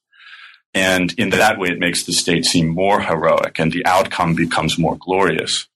And 0.74 1.14
in 1.18 1.30
that 1.32 1.58
way, 1.60 1.70
it 1.70 1.80
makes 1.80 2.04
the 2.04 2.14
state 2.14 2.46
seem 2.46 2.68
more 2.68 3.02
heroic 3.02 3.60
and 3.60 3.72
the 3.72 3.86
outcome 3.86 4.36
becomes 4.36 4.78
more 4.78 4.98
glorious. 5.00 5.68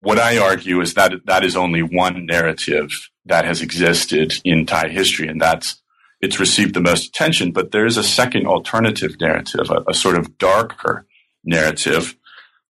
What 0.00 0.18
I 0.18 0.38
argue 0.38 0.80
is 0.80 0.94
that 0.94 1.26
that 1.26 1.44
is 1.44 1.56
only 1.56 1.82
one 1.82 2.26
narrative 2.26 2.90
that 3.24 3.44
has 3.44 3.62
existed 3.62 4.34
in 4.44 4.66
Thai 4.66 4.88
history, 4.88 5.28
and 5.28 5.40
that's 5.40 5.80
it's 6.20 6.40
received 6.40 6.74
the 6.74 6.80
most 6.80 7.08
attention. 7.08 7.52
But 7.52 7.70
there 7.70 7.86
is 7.86 7.96
a 7.96 8.02
second 8.02 8.46
alternative 8.46 9.20
narrative, 9.20 9.70
a, 9.70 9.90
a 9.90 9.94
sort 9.94 10.16
of 10.16 10.38
darker 10.38 11.06
narrative 11.44 12.16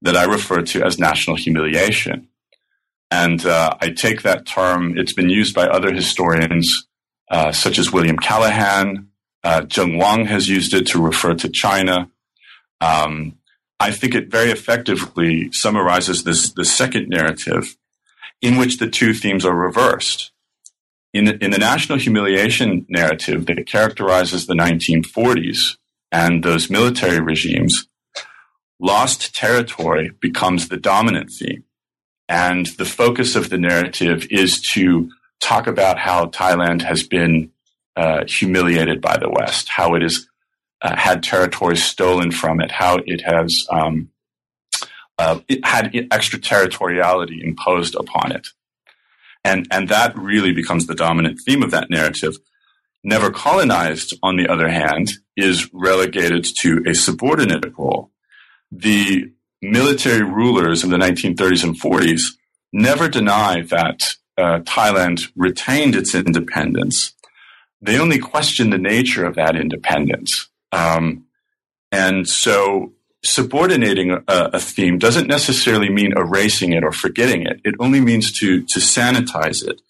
that 0.03 0.17
I 0.17 0.25
refer 0.25 0.63
to 0.63 0.85
as 0.85 0.99
national 0.99 1.37
humiliation. 1.37 2.29
And 3.11 3.45
uh, 3.45 3.77
I 3.81 3.91
take 3.91 4.23
that 4.23 4.47
term, 4.47 4.97
it's 4.97 5.13
been 5.13 5.29
used 5.29 5.55
by 5.55 5.67
other 5.67 5.93
historians, 5.93 6.87
uh, 7.31 7.53
such 7.53 7.79
as 7.79 7.93
William 7.93 8.17
Callahan. 8.17 9.09
Uh, 9.45 9.63
Zheng 9.63 9.99
Wang 9.99 10.27
has 10.27 10.49
used 10.49 10.73
it 10.73 10.87
to 10.89 11.03
refer 11.03 11.35
to 11.35 11.49
China. 11.49 12.11
Um, 12.81 13.39
I 13.79 13.91
think 13.91 14.15
it 14.15 14.31
very 14.31 14.51
effectively 14.51 15.51
summarizes 15.53 16.25
this 16.25 16.53
the 16.53 16.65
second 16.65 17.09
narrative 17.09 17.77
in 18.41 18.57
which 18.57 18.79
the 18.79 18.89
two 18.89 19.13
themes 19.13 19.45
are 19.45 19.55
reversed. 19.55 20.31
In 21.13 21.29
in 21.43 21.51
the 21.51 21.59
national 21.59 21.99
humiliation 21.99 22.87
narrative 22.89 23.47
that 23.47 23.67
characterizes 23.67 24.47
the 24.47 24.55
1940s 24.55 25.77
and 26.11 26.43
those 26.43 26.71
military 26.71 27.21
regimes, 27.21 27.89
lost 28.83 29.35
territory 29.35 30.11
becomes 30.21 30.69
the 30.69 30.77
dominant 30.77 31.31
theme. 31.31 31.65
And 32.29 32.67
the 32.79 32.85
focus 32.85 33.37
of 33.37 33.49
the 33.49 33.59
narrative 33.59 34.27
is 34.31 34.61
to 34.73 35.11
talk 35.41 35.67
about 35.67 35.99
how 35.99 36.27
Thailand 36.27 36.83
has 36.83 37.03
been 37.03 37.51
uh, 37.97 38.25
humiliated 38.27 39.01
by 39.01 39.17
the 39.17 39.31
West, 39.31 39.69
how 39.69 39.95
it 39.95 40.03
has 40.03 40.27
uh, 40.81 40.97
had 40.97 41.23
territory 41.23 41.77
stolen 41.77 42.33
from 42.33 42.61
it, 42.61 42.73
how 42.73 42.99
it 43.07 43.21
has 43.21 43.67
um, 43.71 44.09
uh, 45.19 45.39
it 45.47 45.65
had 45.65 45.95
extraterritoriality 46.11 47.41
imposed 47.45 47.95
upon 47.95 48.33
it. 48.33 48.49
And, 49.45 49.67
and 49.71 49.89
that 49.89 50.17
really 50.17 50.53
becomes 50.53 50.87
the 50.87 50.95
dominant 50.95 51.41
theme 51.45 51.63
of 51.63 51.71
that 51.73 51.91
narrative. 51.91 52.37
Never 53.05 53.31
colonized, 53.31 54.15
on 54.23 54.37
the 54.37 54.49
other 54.49 54.69
hand, 54.69 55.13
is 55.37 55.69
relegated 55.73 56.47
to 56.61 56.83
a 56.87 56.95
subordinate 56.95 57.77
role 57.77 58.12
the 58.73 59.31
military 59.61 60.23
rulers 60.23 60.83
in 60.83 60.91
the 60.91 60.97
1930s 60.97 61.63
and 61.63 61.79
40s 61.79 62.23
never 62.73 63.09
denied 63.09 63.69
that 63.69 64.15
uh, 64.39 64.61
Thailand 64.61 65.31
retained 65.37 65.95
its 65.95 66.15
independence. 66.15 67.13
They 67.83 67.99
only 67.99 68.19
questioned 68.19 68.73
the 68.73 68.79
nature 68.79 69.25
of 69.27 69.35
that 69.35 69.57
independence. 69.57 70.49
Um, 70.73 71.27
and 71.93 72.27
so 72.27 72.95
subordinating 73.23 74.13
a, 74.13 74.23
a, 74.27 74.59
theme 74.59 74.99
doesn't 74.99 75.29
necessarily 75.29 75.91
mean 75.91 76.13
erasing 76.17 76.73
it 76.73 76.83
or 76.83 76.91
forgetting 76.91 77.43
it. 77.43 77.61
It 77.65 77.75
only 77.79 78.01
means 78.01 78.33
to, 78.41 78.63
to 78.63 78.81
sanitize 78.81 79.67
it 79.67 79.83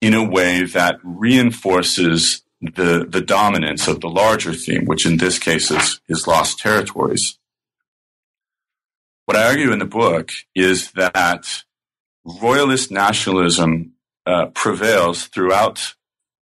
in 0.00 0.14
a 0.14 0.22
way 0.22 0.62
that 0.62 1.00
reinforces 1.02 2.42
the, 2.60 3.06
the 3.08 3.20
dominance 3.20 3.88
of 3.88 4.00
the 4.00 4.08
larger 4.08 4.54
theme, 4.54 4.84
which 4.84 5.04
in 5.04 5.16
this 5.16 5.38
case 5.38 5.70
is, 5.70 6.00
is 6.08 6.26
lost 6.26 6.58
territories. 6.58 7.38
What 9.26 9.38
I 9.38 9.48
argue 9.48 9.72
in 9.72 9.78
the 9.78 9.86
book 9.86 10.30
is 10.54 10.90
that 10.92 11.46
royalist 12.24 12.90
nationalism 12.90 13.92
uh, 14.26 14.46
prevails 14.46 15.26
throughout 15.26 15.94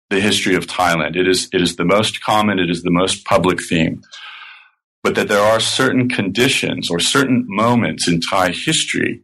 the 0.08 0.20
history 0.20 0.54
of 0.54 0.66
Thailand. 0.66 1.16
It 1.16 1.26
is, 1.26 1.48
it 1.52 1.60
is 1.60 1.76
the 1.76 1.84
most 1.84 2.22
common, 2.22 2.60
it 2.60 2.70
is 2.70 2.82
the 2.82 2.90
most 2.92 3.24
public 3.24 3.60
theme. 3.62 4.02
But 5.02 5.16
that 5.16 5.28
there 5.28 5.42
are 5.42 5.58
certain 5.58 6.08
conditions 6.08 6.90
or 6.90 7.00
certain 7.00 7.44
moments 7.48 8.06
in 8.06 8.20
Thai 8.20 8.50
history, 8.50 9.22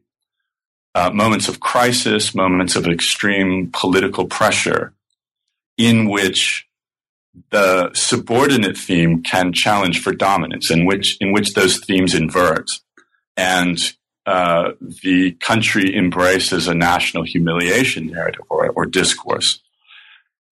uh, 0.96 1.10
moments 1.10 1.48
of 1.48 1.60
crisis, 1.60 2.34
moments 2.34 2.74
of 2.74 2.86
extreme 2.86 3.70
political 3.72 4.26
pressure, 4.26 4.92
in 5.78 6.08
which 6.08 6.66
the 7.50 7.92
subordinate 7.92 8.76
theme 8.76 9.22
can 9.22 9.52
challenge 9.52 10.00
for 10.00 10.12
dominance, 10.12 10.70
in 10.70 10.84
which, 10.84 11.16
in 11.20 11.32
which 11.32 11.52
those 11.52 11.78
themes 11.84 12.14
invert. 12.14 12.70
And 13.36 13.78
uh, 14.26 14.72
the 15.02 15.32
country 15.40 15.96
embraces 15.96 16.66
a 16.66 16.74
national 16.74 17.24
humiliation 17.24 18.08
narrative 18.08 18.44
or, 18.50 18.70
or 18.70 18.86
discourse. 18.86 19.60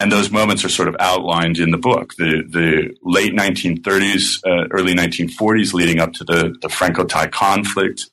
And 0.01 0.11
those 0.11 0.31
moments 0.31 0.65
are 0.65 0.69
sort 0.69 0.89
of 0.89 0.97
outlined 0.99 1.59
in 1.59 1.71
the 1.71 1.79
book. 1.79 2.15
The, 2.17 2.43
the 2.49 2.97
late 3.03 3.33
1930s, 3.33 4.45
uh, 4.45 4.69
early 4.71 4.95
1940s, 4.95 5.73
leading 5.73 6.01
up 6.01 6.13
to 6.15 6.25
the, 6.25 6.55
the 6.61 6.69
Franco 6.69 7.05
Thai 7.05 7.29
conflict, 7.29 8.11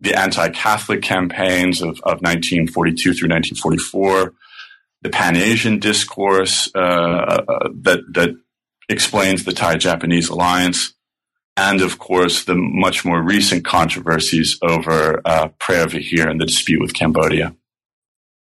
the 0.00 0.14
anti 0.14 0.48
Catholic 0.50 1.02
campaigns 1.02 1.80
of, 1.80 1.90
of 2.00 2.20
1942 2.20 3.14
through 3.14 3.28
1944, 3.30 4.34
the 5.02 5.10
Pan 5.10 5.36
Asian 5.36 5.78
discourse 5.78 6.70
uh, 6.74 6.78
uh, 6.78 7.68
that, 7.82 8.00
that 8.12 8.36
explains 8.88 9.44
the 9.44 9.52
Thai 9.52 9.76
Japanese 9.76 10.28
alliance, 10.28 10.94
and 11.56 11.82
of 11.82 11.98
course, 11.98 12.44
the 12.44 12.54
much 12.54 13.04
more 13.04 13.22
recent 13.22 13.64
controversies 13.64 14.58
over 14.62 15.20
uh, 15.24 15.48
Preah 15.58 15.86
Vihear 15.86 16.30
and 16.30 16.40
the 16.40 16.46
dispute 16.46 16.80
with 16.80 16.94
Cambodia. 16.94 17.54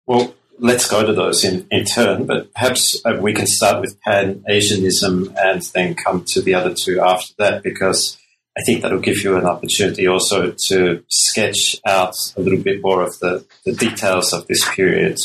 Well, 0.06 0.34
let's 0.60 0.90
go 0.90 1.06
to 1.06 1.14
those 1.14 1.44
in, 1.44 1.68
in 1.70 1.86
turn, 1.86 2.26
but 2.26 2.52
perhaps 2.54 3.00
uh, 3.06 3.18
we 3.22 3.34
can 3.34 3.46
start 3.46 3.82
with 3.82 4.00
Pan 4.02 4.44
Asianism 4.50 5.34
and 5.38 5.62
then 5.74 5.96
come 5.96 6.26
to 6.30 6.42
the 6.42 6.56
other 6.56 6.74
two 6.74 7.00
after 7.00 7.34
that, 7.38 7.62
because 7.62 8.18
I 8.58 8.64
think 8.64 8.82
that'll 8.82 9.00
give 9.00 9.24
you 9.24 9.38
an 9.38 9.46
opportunity 9.46 10.08
also 10.08 10.56
to 10.70 11.04
sketch 11.10 11.76
out 11.86 12.16
a 12.36 12.42
little 12.42 12.64
bit 12.64 12.82
more 12.82 13.04
of 13.04 13.20
the, 13.20 13.46
the 13.66 13.74
details 13.74 14.34
of 14.34 14.48
this 14.48 14.68
period. 14.74 15.20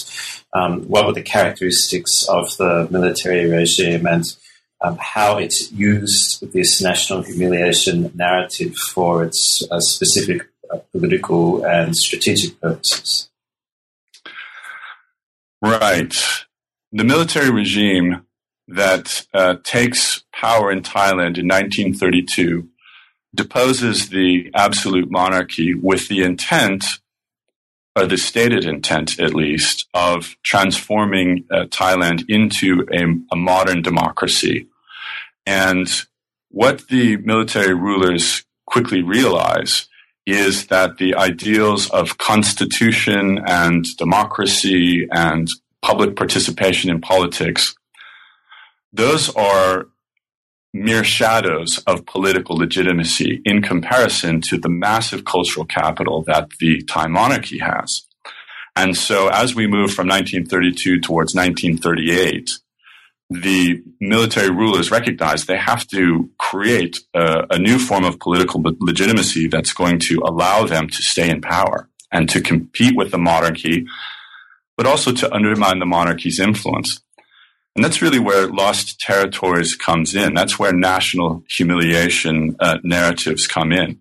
Um, 0.52 0.82
what 0.82 1.06
were 1.06 1.14
the 1.14 1.22
characteristics 1.22 2.26
of 2.28 2.54
the 2.58 2.86
military 2.90 3.48
regime 3.48 4.06
and 4.06 4.24
um, 4.82 4.98
how 5.00 5.38
it 5.38 5.54
used 5.72 6.52
this 6.52 6.82
national 6.82 7.22
humiliation 7.22 8.10
narrative 8.14 8.74
for 8.76 9.24
its 9.24 9.62
uh, 9.70 9.80
specific 9.80 10.48
uh, 10.72 10.78
political 10.92 11.64
and 11.64 11.96
strategic 11.96 12.60
purposes? 12.60 13.30
Right. 15.60 16.14
The 16.90 17.04
military 17.04 17.50
regime 17.50 18.26
that 18.68 19.26
uh, 19.32 19.56
takes 19.62 20.24
power 20.32 20.72
in 20.72 20.82
Thailand 20.82 21.38
in 21.38 21.46
1932 21.46 22.68
deposes 23.34 24.08
the 24.08 24.50
absolute 24.54 25.10
monarchy 25.10 25.74
with 25.74 26.08
the 26.08 26.22
intent, 26.22 26.84
or 27.96 28.06
the 28.06 28.18
stated 28.18 28.64
intent 28.64 29.18
at 29.20 29.34
least, 29.34 29.86
of 29.94 30.36
transforming 30.42 31.44
uh, 31.50 31.64
Thailand 31.64 32.24
into 32.28 32.86
a, 32.92 33.04
a 33.32 33.36
modern 33.36 33.82
democracy. 33.82 34.68
And 35.46 35.88
what 36.50 36.88
the 36.88 37.16
military 37.18 37.74
rulers 37.74 38.44
quickly 38.66 39.02
realize 39.02 39.88
is 40.26 40.68
that 40.68 40.98
the 40.98 41.14
ideals 41.14 41.90
of 41.90 42.18
constitution 42.18 43.40
and 43.46 43.84
democracy 43.96 45.08
and 45.10 45.48
public 45.80 46.14
participation 46.14 46.90
in 46.90 47.00
politics, 47.00 47.74
those 48.92 49.34
are 49.34 49.88
mere 50.72 51.04
shadows 51.04 51.78
of 51.86 52.06
political 52.06 52.56
legitimacy 52.56 53.42
in 53.44 53.60
comparison 53.60 54.40
to 54.40 54.56
the 54.56 54.68
massive 54.68 55.24
cultural 55.24 55.66
capital 55.66 56.22
that 56.22 56.48
the 56.60 56.82
Thai 56.82 57.08
monarchy 57.08 57.58
has. 57.58 58.06
And 58.74 58.96
so 58.96 59.28
as 59.28 59.54
we 59.54 59.66
move 59.66 59.92
from 59.92 60.08
1932 60.08 61.00
towards 61.00 61.34
1938, 61.34 62.58
the 63.32 63.82
military 64.00 64.50
rulers 64.50 64.90
recognize 64.90 65.44
they 65.44 65.56
have 65.56 65.86
to 65.88 66.30
create 66.38 66.98
a, 67.14 67.46
a, 67.50 67.58
new 67.58 67.78
form 67.78 68.04
of 68.04 68.18
political 68.18 68.62
legitimacy 68.80 69.48
that's 69.48 69.72
going 69.72 69.98
to 69.98 70.20
allow 70.24 70.64
them 70.64 70.88
to 70.88 71.02
stay 71.02 71.28
in 71.30 71.40
power 71.40 71.88
and 72.10 72.28
to 72.28 72.40
compete 72.40 72.96
with 72.96 73.10
the 73.10 73.18
monarchy, 73.18 73.86
but 74.76 74.86
also 74.86 75.12
to 75.12 75.34
undermine 75.34 75.78
the 75.78 75.86
monarchy's 75.86 76.38
influence. 76.38 77.00
And 77.74 77.84
that's 77.84 78.02
really 78.02 78.18
where 78.18 78.48
lost 78.48 79.00
territories 79.00 79.74
comes 79.74 80.14
in. 80.14 80.34
That's 80.34 80.58
where 80.58 80.72
national 80.72 81.42
humiliation 81.48 82.56
uh, 82.60 82.78
narratives 82.82 83.46
come 83.46 83.72
in. 83.72 84.00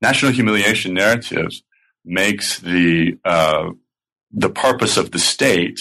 National 0.00 0.32
humiliation 0.32 0.94
narratives 0.94 1.62
makes 2.04 2.60
the 2.60 3.18
uh, 3.24 3.70
the 4.32 4.48
purpose 4.48 4.96
of 4.96 5.10
the 5.10 5.18
state 5.18 5.80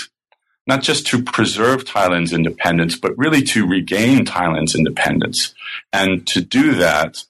not 0.70 0.84
just 0.84 1.08
to 1.08 1.24
preserve 1.24 1.84
Thailand's 1.84 2.32
independence, 2.32 2.96
but 2.96 3.18
really 3.18 3.42
to 3.42 3.66
regain 3.66 4.24
Thailand's 4.24 4.76
independence. 4.76 5.56
And 5.92 6.28
to 6.28 6.42
do 6.42 6.76
that 6.76 7.24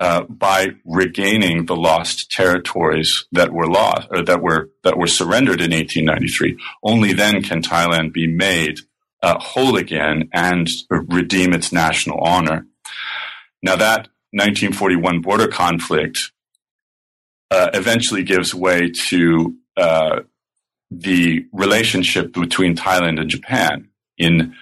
uh, 0.00 0.22
by 0.22 0.70
regaining 0.86 1.66
the 1.66 1.76
lost 1.76 2.30
territories 2.30 3.26
that 3.32 3.52
were 3.52 3.68
lost 3.68 4.08
or 4.10 4.22
that 4.22 4.40
were 4.40 4.70
that 4.82 4.96
were 4.96 5.06
surrendered 5.06 5.60
in 5.60 5.72
1893. 5.72 6.56
Only 6.82 7.12
then 7.12 7.42
can 7.42 7.60
Thailand 7.60 8.14
be 8.14 8.26
made 8.26 8.78
uh, 9.22 9.38
whole 9.38 9.76
again 9.76 10.30
and 10.32 10.66
redeem 10.90 11.52
its 11.52 11.70
national 11.70 12.18
honor. 12.20 12.66
Now 13.62 13.76
that 13.76 14.08
1941 14.32 15.20
border 15.20 15.48
conflict 15.48 16.32
uh, 17.50 17.68
eventually 17.74 18.22
gives 18.22 18.54
way 18.54 18.90
to 19.08 19.54
uh, 19.76 20.20
the 20.90 21.46
relationship 21.52 22.32
between 22.32 22.76
Thailand 22.76 23.20
and 23.20 23.30
Japan. 23.30 23.88
In 24.18 24.54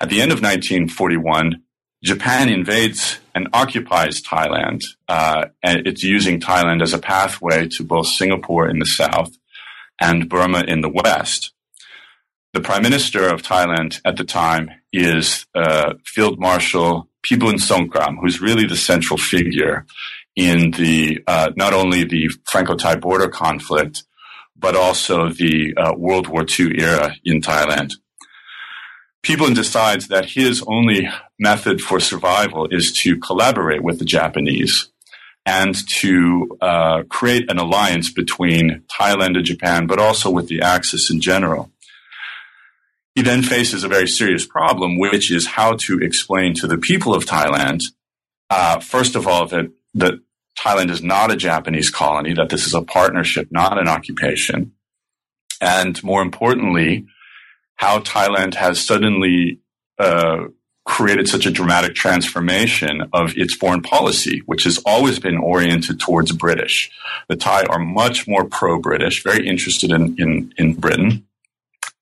at 0.00 0.08
the 0.10 0.20
end 0.20 0.32
of 0.32 0.42
1941, 0.42 1.62
Japan 2.02 2.48
invades 2.48 3.18
and 3.34 3.48
occupies 3.52 4.22
Thailand, 4.22 4.82
uh, 5.08 5.46
and 5.62 5.86
it's 5.86 6.02
using 6.02 6.40
Thailand 6.40 6.82
as 6.82 6.92
a 6.92 6.98
pathway 6.98 7.68
to 7.68 7.84
both 7.84 8.06
Singapore 8.06 8.68
in 8.68 8.78
the 8.78 8.86
south 8.86 9.36
and 10.00 10.28
Burma 10.28 10.64
in 10.66 10.80
the 10.80 10.88
west. 10.88 11.52
The 12.52 12.60
prime 12.60 12.82
minister 12.82 13.28
of 13.28 13.42
Thailand 13.42 14.00
at 14.04 14.16
the 14.16 14.24
time 14.24 14.70
is 14.92 15.46
uh, 15.54 15.94
Field 16.04 16.38
Marshal 16.38 17.08
Pibun 17.26 17.54
Songkram, 17.54 18.16
who's 18.20 18.40
really 18.40 18.66
the 18.66 18.76
central 18.76 19.18
figure 19.18 19.86
in 20.36 20.72
the 20.72 21.22
uh, 21.26 21.50
not 21.56 21.72
only 21.72 22.04
the 22.04 22.28
Franco-Thai 22.46 22.96
border 22.96 23.28
conflict, 23.28 24.04
but 24.56 24.76
also 24.76 25.28
the 25.30 25.74
uh, 25.76 25.92
World 25.96 26.28
War 26.28 26.44
II 26.48 26.80
era 26.80 27.14
in 27.24 27.40
Thailand. 27.40 27.92
Pibun 29.24 29.54
decides 29.54 30.08
that 30.08 30.26
his 30.26 30.62
only 30.66 31.08
method 31.38 31.80
for 31.80 31.98
survival 31.98 32.68
is 32.70 32.92
to 32.92 33.18
collaborate 33.18 33.82
with 33.82 33.98
the 33.98 34.04
Japanese 34.04 34.90
and 35.46 35.74
to 35.88 36.56
uh, 36.60 37.02
create 37.08 37.50
an 37.50 37.58
alliance 37.58 38.12
between 38.12 38.82
Thailand 38.98 39.36
and 39.36 39.44
Japan, 39.44 39.86
but 39.86 39.98
also 39.98 40.30
with 40.30 40.48
the 40.48 40.60
Axis 40.60 41.10
in 41.10 41.20
general. 41.20 41.70
He 43.14 43.22
then 43.22 43.42
faces 43.42 43.84
a 43.84 43.88
very 43.88 44.08
serious 44.08 44.46
problem, 44.46 44.98
which 44.98 45.30
is 45.30 45.46
how 45.46 45.76
to 45.82 45.98
explain 46.00 46.54
to 46.54 46.66
the 46.66 46.78
people 46.78 47.14
of 47.14 47.24
Thailand, 47.24 47.80
uh, 48.50 48.80
first 48.80 49.14
of 49.14 49.26
all, 49.26 49.46
that, 49.48 49.70
that 49.94 50.14
Thailand 50.58 50.90
is 50.90 51.02
not 51.02 51.32
a 51.32 51.36
Japanese 51.36 51.90
colony, 51.90 52.34
that 52.34 52.48
this 52.48 52.66
is 52.66 52.74
a 52.74 52.82
partnership, 52.82 53.48
not 53.50 53.78
an 53.78 53.88
occupation. 53.88 54.72
And 55.60 56.02
more 56.02 56.22
importantly, 56.22 57.06
how 57.76 58.00
Thailand 58.00 58.54
has 58.54 58.84
suddenly 58.84 59.60
uh, 59.98 60.44
created 60.84 61.28
such 61.28 61.46
a 61.46 61.50
dramatic 61.50 61.94
transformation 61.94 63.02
of 63.12 63.36
its 63.36 63.54
foreign 63.54 63.82
policy, 63.82 64.42
which 64.46 64.64
has 64.64 64.78
always 64.84 65.18
been 65.18 65.38
oriented 65.38 65.98
towards 65.98 66.30
British. 66.32 66.90
The 67.28 67.36
Thai 67.36 67.64
are 67.64 67.78
much 67.78 68.28
more 68.28 68.44
pro-British, 68.44 69.22
very 69.22 69.46
interested 69.48 69.90
in, 69.90 70.14
in, 70.18 70.52
in 70.58 70.74
Britain, 70.74 71.26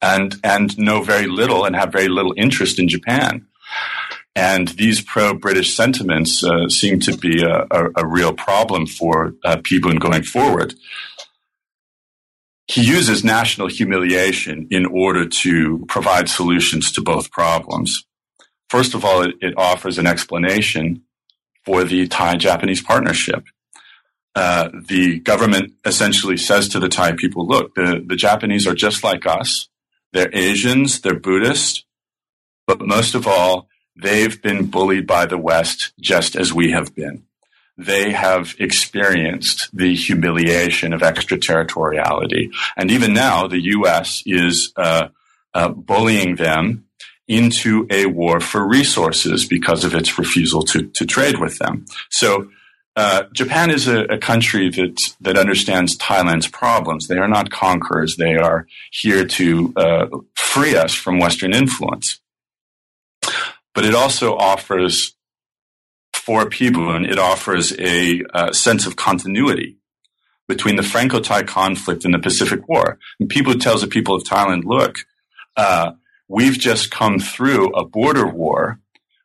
and, 0.01 0.35
and 0.43 0.77
know 0.79 1.03
very 1.03 1.27
little 1.27 1.65
and 1.65 1.77
have 1.77 1.93
very 1.93 2.09
little 2.09 2.35
interest 2.37 2.81
in 2.81 2.89
Japan. 2.89 3.47
And 4.35 4.69
these 4.69 5.03
pro-British 5.03 5.75
sentiments 5.75 6.43
uh, 6.43 6.69
seem 6.69 7.01
to 7.01 7.17
be 7.17 7.43
a, 7.43 7.67
a, 7.71 7.91
a, 7.97 8.07
real 8.07 8.33
problem 8.33 8.87
for 8.87 9.35
uh, 9.45 9.57
Pibun 9.57 10.01
going 10.01 10.23
forward. 10.23 10.75
He 12.67 12.83
uses 12.83 13.23
national 13.23 13.69
humiliation 13.69 14.69
in 14.71 14.87
order 14.87 15.29
to 15.29 15.85
provide 15.87 16.31
solutions 16.31 16.91
to 16.93 17.03
both 17.03 17.31
problems. 17.31 18.07
First 18.71 18.95
of 18.95 19.05
all, 19.05 19.21
it, 19.23 19.35
it 19.43 19.55
offers 19.59 19.99
an 19.99 20.07
explanation 20.07 21.03
for 21.67 21.85
the 21.85 22.09
Thai-Japanese 22.09 22.81
partnership. 22.81 23.45
Uh, 24.35 24.71
the 24.89 25.19
government 25.21 25.75
essentially 25.85 26.39
says 26.39 26.69
to 26.69 26.81
the 26.81 26.89
Thai 26.89 27.13
people, 27.13 27.47
look, 27.47 27.75
the, 27.75 28.03
the 28.05 28.17
Japanese 28.17 28.67
are 28.67 28.75
just 28.75 29.05
like 29.05 29.27
us. 29.27 29.69
They're 30.15 30.35
Asians, 30.35 31.03
they're 31.03 31.19
Buddhist, 31.19 31.85
but 32.67 32.81
most 32.81 33.15
of 33.15 33.27
all, 33.27 33.69
They've 33.97 34.41
been 34.41 34.67
bullied 34.67 35.07
by 35.07 35.27
the 35.27 35.39
West 35.39 35.93
just 36.01 36.37
as 36.37 36.53
we 36.53 36.71
have 36.71 36.95
been. 36.95 37.25
They 37.77 38.13
have 38.13 38.55
experienced 38.59 39.71
the 39.73 39.95
humiliation 39.95 40.93
of 40.93 41.03
extraterritoriality. 41.03 42.51
And 42.77 42.91
even 42.91 43.15
now, 43.15 43.47
the 43.47 43.61
U.S. 43.61 44.23
is 44.27 44.73
uh, 44.77 45.09
uh, 45.55 45.69
bullying 45.71 46.37
them 46.37 46.85
into 47.29 47.87
a 47.91 48.07
war 48.07 48.41
for 48.41 48.67
resources 48.67 49.47
because 49.47 49.85
of 49.85 49.95
its 49.95 50.19
refusal 50.19 50.63
to, 50.65 50.87
to 50.89 51.07
trade 51.07 51.39
with 51.39 51.59
them. 51.59 51.87
So 52.11 52.51
uh, 52.95 53.25
Japan 53.33 53.71
is 53.71 53.89
a, 53.89 54.03
a, 54.05 54.19
country 54.19 54.69
that 54.69 55.15
that 55.23 55.39
understands 55.39 55.97
Thailand's 55.97 56.49
problems. 56.49 57.09
They 57.09 57.17
are 57.17 57.29
not 57.29 57.51
conquerors. 57.51 58.17
They 58.17 58.37
are 58.37 58.67
here 58.91 59.25
to 59.25 59.73
uh, 59.77 60.07
free 60.35 60.77
us 60.77 60.93
from 60.93 61.19
Western 61.19 61.55
influence. 61.55 62.21
But 63.75 63.85
it 63.85 63.95
also 63.95 64.35
offers, 64.37 65.15
for 66.15 66.45
Pibun, 66.45 67.11
it 67.11 67.19
offers 67.19 67.73
a, 67.79 68.23
a 68.35 68.53
sense 68.53 68.87
of 68.87 68.97
continuity 68.97 69.79
between 70.49 70.77
the 70.77 70.83
Franco-Thai 70.83 71.45
conflict 71.45 72.05
and 72.05 72.13
the 72.13 72.19
Pacific 72.19 72.69
War. 72.69 72.99
And 73.19 73.31
Pibun 73.31 73.61
tells 73.61 73.81
the 73.81 73.87
people 73.87 74.15
of 74.15 74.25
Thailand, 74.25 74.65
look, 74.65 74.99
uh, 75.57 75.93
we've 76.29 76.59
just 76.59 76.91
come 76.91 77.19
through 77.19 77.71
a 77.75 77.85
border 77.85 78.27
war 78.27 78.81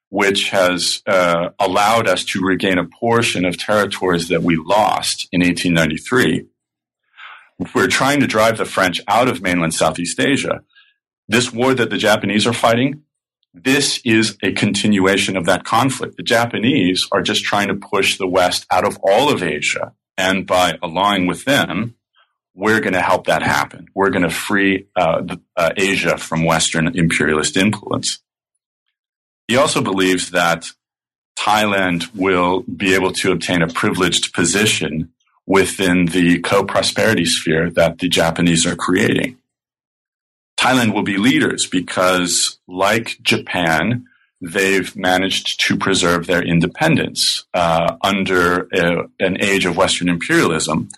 which 0.09 0.49
has 0.49 1.01
uh, 1.05 1.49
allowed 1.59 2.07
us 2.07 2.23
to 2.23 2.41
regain 2.41 2.77
a 2.77 2.85
portion 2.85 3.45
of 3.45 3.57
territories 3.57 4.29
that 4.29 4.41
we 4.41 4.55
lost 4.55 5.27
in 5.31 5.41
1893. 5.41 6.45
We're 7.75 7.87
trying 7.87 8.19
to 8.21 8.27
drive 8.27 8.57
the 8.57 8.65
French 8.65 9.01
out 9.07 9.27
of 9.27 9.41
mainland 9.41 9.73
Southeast 9.73 10.19
Asia. 10.19 10.61
This 11.27 11.51
war 11.51 11.73
that 11.73 11.89
the 11.89 11.97
Japanese 11.97 12.47
are 12.47 12.53
fighting, 12.53 13.03
this 13.63 13.99
is 14.03 14.37
a 14.43 14.51
continuation 14.51 15.37
of 15.37 15.45
that 15.45 15.63
conflict. 15.63 16.17
The 16.17 16.23
Japanese 16.23 17.07
are 17.11 17.21
just 17.21 17.43
trying 17.43 17.67
to 17.67 17.75
push 17.75 18.17
the 18.17 18.27
West 18.27 18.65
out 18.71 18.85
of 18.85 18.97
all 19.03 19.31
of 19.31 19.43
Asia. 19.43 19.93
And 20.17 20.45
by 20.47 20.77
allying 20.81 21.27
with 21.27 21.45
them, 21.45 21.95
we're 22.55 22.79
going 22.79 22.93
to 22.93 23.01
help 23.01 23.27
that 23.27 23.43
happen. 23.43 23.87
We're 23.93 24.09
going 24.09 24.23
to 24.23 24.31
free 24.31 24.87
uh, 24.95 25.21
the, 25.21 25.41
uh, 25.55 25.71
Asia 25.77 26.17
from 26.17 26.43
Western 26.43 26.87
imperialist 26.97 27.55
influence. 27.55 28.19
He 29.47 29.55
also 29.55 29.81
believes 29.81 30.31
that 30.31 30.65
Thailand 31.37 32.13
will 32.15 32.63
be 32.63 32.95
able 32.95 33.11
to 33.13 33.31
obtain 33.31 33.61
a 33.61 33.67
privileged 33.67 34.33
position 34.33 35.13
within 35.45 36.07
the 36.07 36.39
co-prosperity 36.39 37.25
sphere 37.25 37.69
that 37.69 37.99
the 37.99 38.09
Japanese 38.09 38.65
are 38.65 38.75
creating. 38.75 39.37
Thailand 40.59 40.93
will 40.93 41.03
be 41.03 41.17
leaders 41.17 41.67
because, 41.67 42.59
like 42.67 43.17
Japan, 43.21 44.05
they've 44.41 44.95
managed 44.95 45.61
to 45.67 45.77
preserve 45.77 46.27
their 46.27 46.43
independence 46.43 47.45
uh, 47.53 47.95
under 48.01 48.67
a, 48.73 49.09
an 49.19 49.41
age 49.41 49.65
of 49.65 49.77
Western 49.77 50.09
imperialism. 50.09 50.89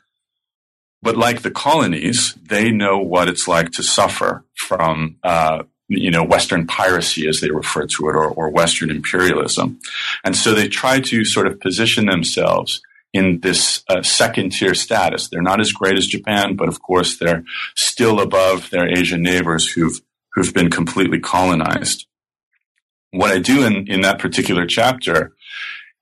But 1.02 1.16
like 1.16 1.42
the 1.42 1.52
colonies, 1.52 2.36
they 2.36 2.72
know 2.72 3.00
what 3.00 3.30
it's 3.30 3.48
like 3.48 3.72
to 3.72 3.84
suffer 3.84 4.44
from 4.68 5.18
uh, 5.24 5.64
you 5.90 6.12
know, 6.12 6.24
Western 6.24 6.68
piracy, 6.68 7.28
as 7.28 7.42
they 7.42 7.50
refer 7.50 7.86
to 7.88 8.10
it, 8.10 8.16
or, 8.16 8.28
or 8.28 8.50
Western 8.50 8.92
imperialism. 8.92 9.80
And 10.24 10.36
so 10.36 10.54
they 10.54 10.68
try 10.68 11.00
to 11.02 11.26
sort 11.26 11.48
of 11.48 11.60
position 11.60 12.06
themselves 12.06 12.82
in 13.14 13.40
this 13.40 13.84
uh, 13.90 14.02
second 14.02 14.52
tier 14.52 14.74
status. 14.74 15.28
They're 15.28 15.42
not 15.42 15.60
as 15.60 15.72
great 15.72 15.98
as 15.98 16.06
Japan, 16.06 16.56
but 16.56 16.68
of 16.68 16.82
course 16.82 17.18
they're 17.18 17.44
still 17.76 18.20
above 18.20 18.70
their 18.70 18.88
Asian 18.88 19.22
neighbors 19.22 19.72
who've, 19.72 20.00
who've 20.34 20.54
been 20.54 20.70
completely 20.70 21.20
colonized. 21.20 22.06
What 23.12 23.32
I 23.32 23.40
do 23.40 23.66
in, 23.66 23.88
in 23.88 24.02
that 24.02 24.20
particular 24.20 24.68
chapter 24.68 25.34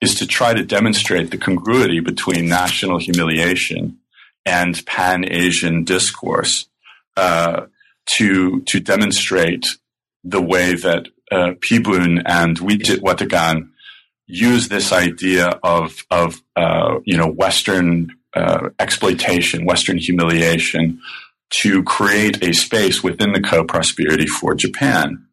is 0.02 0.16
to 0.16 0.28
try 0.28 0.54
to 0.54 0.64
demonstrate 0.64 1.32
the 1.32 1.38
congruity 1.38 2.02
between 2.02 2.50
national 2.50 3.00
humiliation 3.00 4.00
and 4.46 4.86
pan-Asian 4.86 5.86
discourse. 5.86 6.68
Uh, 7.16 7.68
to 8.08 8.62
to 8.62 8.80
demonstrate 8.80 9.78
the 10.24 10.42
way 10.42 10.74
that 10.74 11.08
uh, 11.32 11.52
Pibun 11.60 12.24
and 12.26 12.58
Wichit 12.60 13.00
Wathakan 13.00 13.70
use 14.28 14.68
this 14.68 14.92
idea 14.92 15.48
of 15.64 16.06
of 16.12 16.42
uh, 16.56 17.00
you 17.06 17.18
know 17.18 17.28
Western 17.28 18.16
uh, 18.36 18.70
exploitation, 18.80 19.66
Western 19.66 19.98
humiliation, 19.98 21.02
to 21.50 21.82
create 21.84 22.44
a 22.44 22.54
space 22.54 23.04
within 23.04 23.32
the 23.32 23.42
co-prosperity 23.42 24.28
for 24.28 24.54
Japan. 24.54 25.26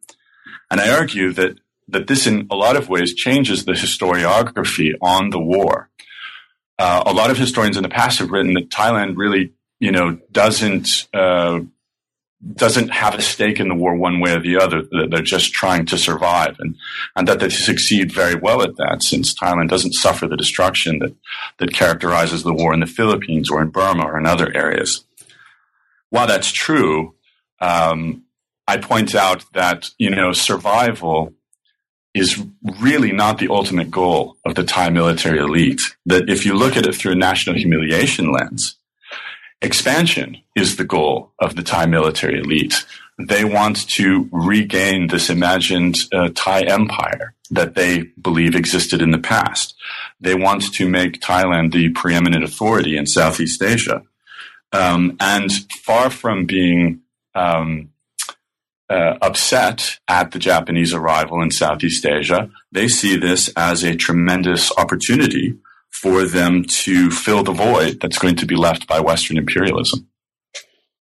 And 0.71 0.81
I 0.81 0.97
argue 0.97 1.31
that 1.33 1.59
that 1.87 2.07
this, 2.07 2.25
in 2.25 2.47
a 2.49 2.55
lot 2.55 2.75
of 2.75 2.89
ways, 2.89 3.13
changes 3.13 3.65
the 3.65 3.73
historiography 3.73 4.93
on 5.01 5.29
the 5.29 5.39
war. 5.39 5.89
Uh, 6.79 7.03
a 7.05 7.13
lot 7.13 7.29
of 7.29 7.37
historians 7.37 7.77
in 7.77 7.83
the 7.83 7.89
past 7.89 8.19
have 8.19 8.31
written 8.31 8.53
that 8.53 8.69
Thailand 8.69 9.13
really, 9.15 9.53
you 9.79 9.91
know, 9.91 10.17
doesn't 10.31 11.07
uh, 11.13 11.59
doesn't 12.53 12.89
have 12.89 13.15
a 13.15 13.21
stake 13.21 13.59
in 13.59 13.69
the 13.69 13.75
war 13.75 13.95
one 13.95 14.19
way 14.19 14.33
or 14.33 14.39
the 14.39 14.57
other. 14.57 14.83
That 14.83 15.07
they're 15.09 15.21
just 15.21 15.53
trying 15.53 15.85
to 15.87 15.97
survive 15.97 16.57
and, 16.59 16.75
and 17.15 17.27
that 17.27 17.39
they 17.39 17.49
succeed 17.49 18.11
very 18.11 18.35
well 18.35 18.61
at 18.61 18.77
that 18.77 19.03
since 19.03 19.33
Thailand 19.33 19.69
doesn't 19.69 19.93
suffer 19.93 20.27
the 20.27 20.37
destruction 20.37 20.99
that, 20.99 21.15
that 21.57 21.73
characterizes 21.73 22.43
the 22.43 22.53
war 22.53 22.73
in 22.73 22.81
the 22.81 22.85
Philippines 22.85 23.49
or 23.49 23.61
in 23.61 23.69
Burma 23.69 24.05
or 24.05 24.17
in 24.17 24.25
other 24.25 24.55
areas. 24.55 25.05
While 26.09 26.27
that's 26.27 26.51
true, 26.51 27.15
um, 27.61 28.23
I 28.67 28.77
point 28.77 29.15
out 29.15 29.45
that, 29.53 29.89
you 29.97 30.09
know, 30.09 30.33
survival 30.33 31.33
is 32.13 32.41
really 32.79 33.11
not 33.11 33.37
the 33.37 33.49
ultimate 33.49 33.91
goal 33.91 34.37
of 34.45 34.55
the 34.55 34.63
Thai 34.63 34.89
military 34.89 35.39
elite. 35.39 35.81
That 36.05 36.29
if 36.29 36.45
you 36.45 36.53
look 36.53 36.77
at 36.77 36.85
it 36.85 36.95
through 36.95 37.11
a 37.11 37.15
national 37.15 37.57
humiliation 37.57 38.31
lens, 38.31 38.77
Expansion 39.65 40.37
is 40.55 40.75
the 40.75 40.85
goal 40.85 41.33
of 41.39 41.55
the 41.55 41.63
Thai 41.63 41.87
military 41.87 42.39
elite. 42.39 42.85
They 43.17 43.43
want 43.43 43.89
to 43.89 44.29
regain 44.31 45.07
this 45.07 45.31
imagined 45.31 45.97
uh, 46.13 46.29
Thai 46.35 46.61
empire 46.61 47.33
that 47.49 47.73
they 47.73 48.03
believe 48.21 48.55
existed 48.55 49.01
in 49.01 49.09
the 49.09 49.17
past. 49.17 49.73
They 50.19 50.35
want 50.35 50.71
to 50.73 50.87
make 50.87 51.19
Thailand 51.19 51.71
the 51.71 51.89
preeminent 51.89 52.43
authority 52.43 52.95
in 52.95 53.07
Southeast 53.07 53.63
Asia. 53.63 54.03
Um, 54.71 55.17
and 55.19 55.51
far 55.81 56.11
from 56.11 56.45
being 56.45 57.01
um, 57.33 57.89
uh, 58.87 59.17
upset 59.19 59.99
at 60.07 60.29
the 60.29 60.39
Japanese 60.39 60.93
arrival 60.93 61.41
in 61.41 61.49
Southeast 61.49 62.05
Asia, 62.05 62.51
they 62.71 62.87
see 62.87 63.17
this 63.17 63.49
as 63.57 63.83
a 63.83 63.95
tremendous 63.95 64.71
opportunity 64.77 65.57
for 66.01 66.25
them 66.25 66.63
to 66.65 67.09
fill 67.09 67.43
the 67.43 67.53
void 67.53 67.99
that's 68.01 68.17
going 68.17 68.35
to 68.35 68.45
be 68.45 68.55
left 68.55 68.87
by 68.87 68.99
Western 68.99 69.37
imperialism. 69.37 70.07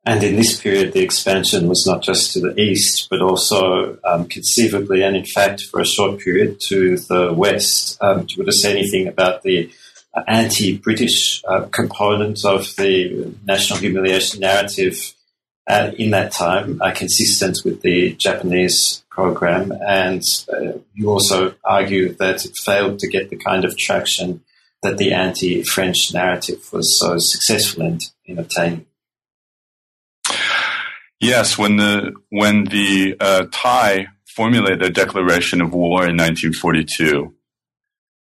And 0.06 0.22
in 0.22 0.36
this 0.36 0.60
period, 0.60 0.92
the 0.92 1.02
expansion 1.02 1.70
was 1.70 1.86
not 1.88 2.04
just 2.04 2.34
to 2.34 2.42
the 2.42 2.60
east, 2.60 3.08
but 3.10 3.22
also 3.22 3.98
um, 4.04 4.28
conceivably, 4.28 5.02
and 5.02 5.16
in 5.16 5.26
fact, 5.26 5.62
for 5.62 5.80
a 5.80 5.86
short 5.86 6.20
period, 6.20 6.60
to 6.68 6.98
the 6.98 7.34
west. 7.34 7.98
Um, 8.02 8.28
would 8.38 8.48
you 8.48 8.52
say 8.52 8.72
anything 8.72 9.08
about 9.08 9.44
the 9.44 9.72
uh, 10.14 10.24
anti-British 10.28 11.42
uh, 11.48 11.68
component 11.72 12.44
of 12.44 12.76
the 12.76 13.34
national 13.46 13.80
humiliation 13.80 14.42
narrative 14.42 15.14
uh, 15.68 15.92
in 15.98 16.12
that 16.12 16.34
time, 16.34 16.82
uh, 16.82 16.92
consistent 16.92 17.60
with 17.64 17.82
the 17.82 18.14
Japanese 18.14 19.06
program? 19.10 19.72
And 19.72 20.24
uh, 20.52 20.80
you 20.94 21.10
also 21.10 21.56
argue 21.64 22.14
that 22.16 22.44
it 22.44 22.58
failed 22.58 23.00
to 23.00 23.08
get 23.08 23.30
the 23.30 23.38
kind 23.38 23.64
of 23.64 23.78
traction 23.78 24.43
that 24.84 24.98
the 24.98 25.14
anti-French 25.14 26.14
narrative 26.14 26.72
was 26.72 27.00
so 27.00 27.16
successful 27.18 27.84
in, 27.84 28.00
in 28.26 28.38
obtaining. 28.38 28.86
Yes, 31.20 31.58
when 31.58 31.78
the 31.78 32.14
when 32.30 32.66
the 32.66 33.16
uh, 33.20 33.46
Thai 33.50 34.08
formulated 34.28 34.82
their 34.82 34.90
declaration 34.90 35.62
of 35.62 35.74
war 35.74 36.04
in 36.04 36.18
1942, 36.18 37.34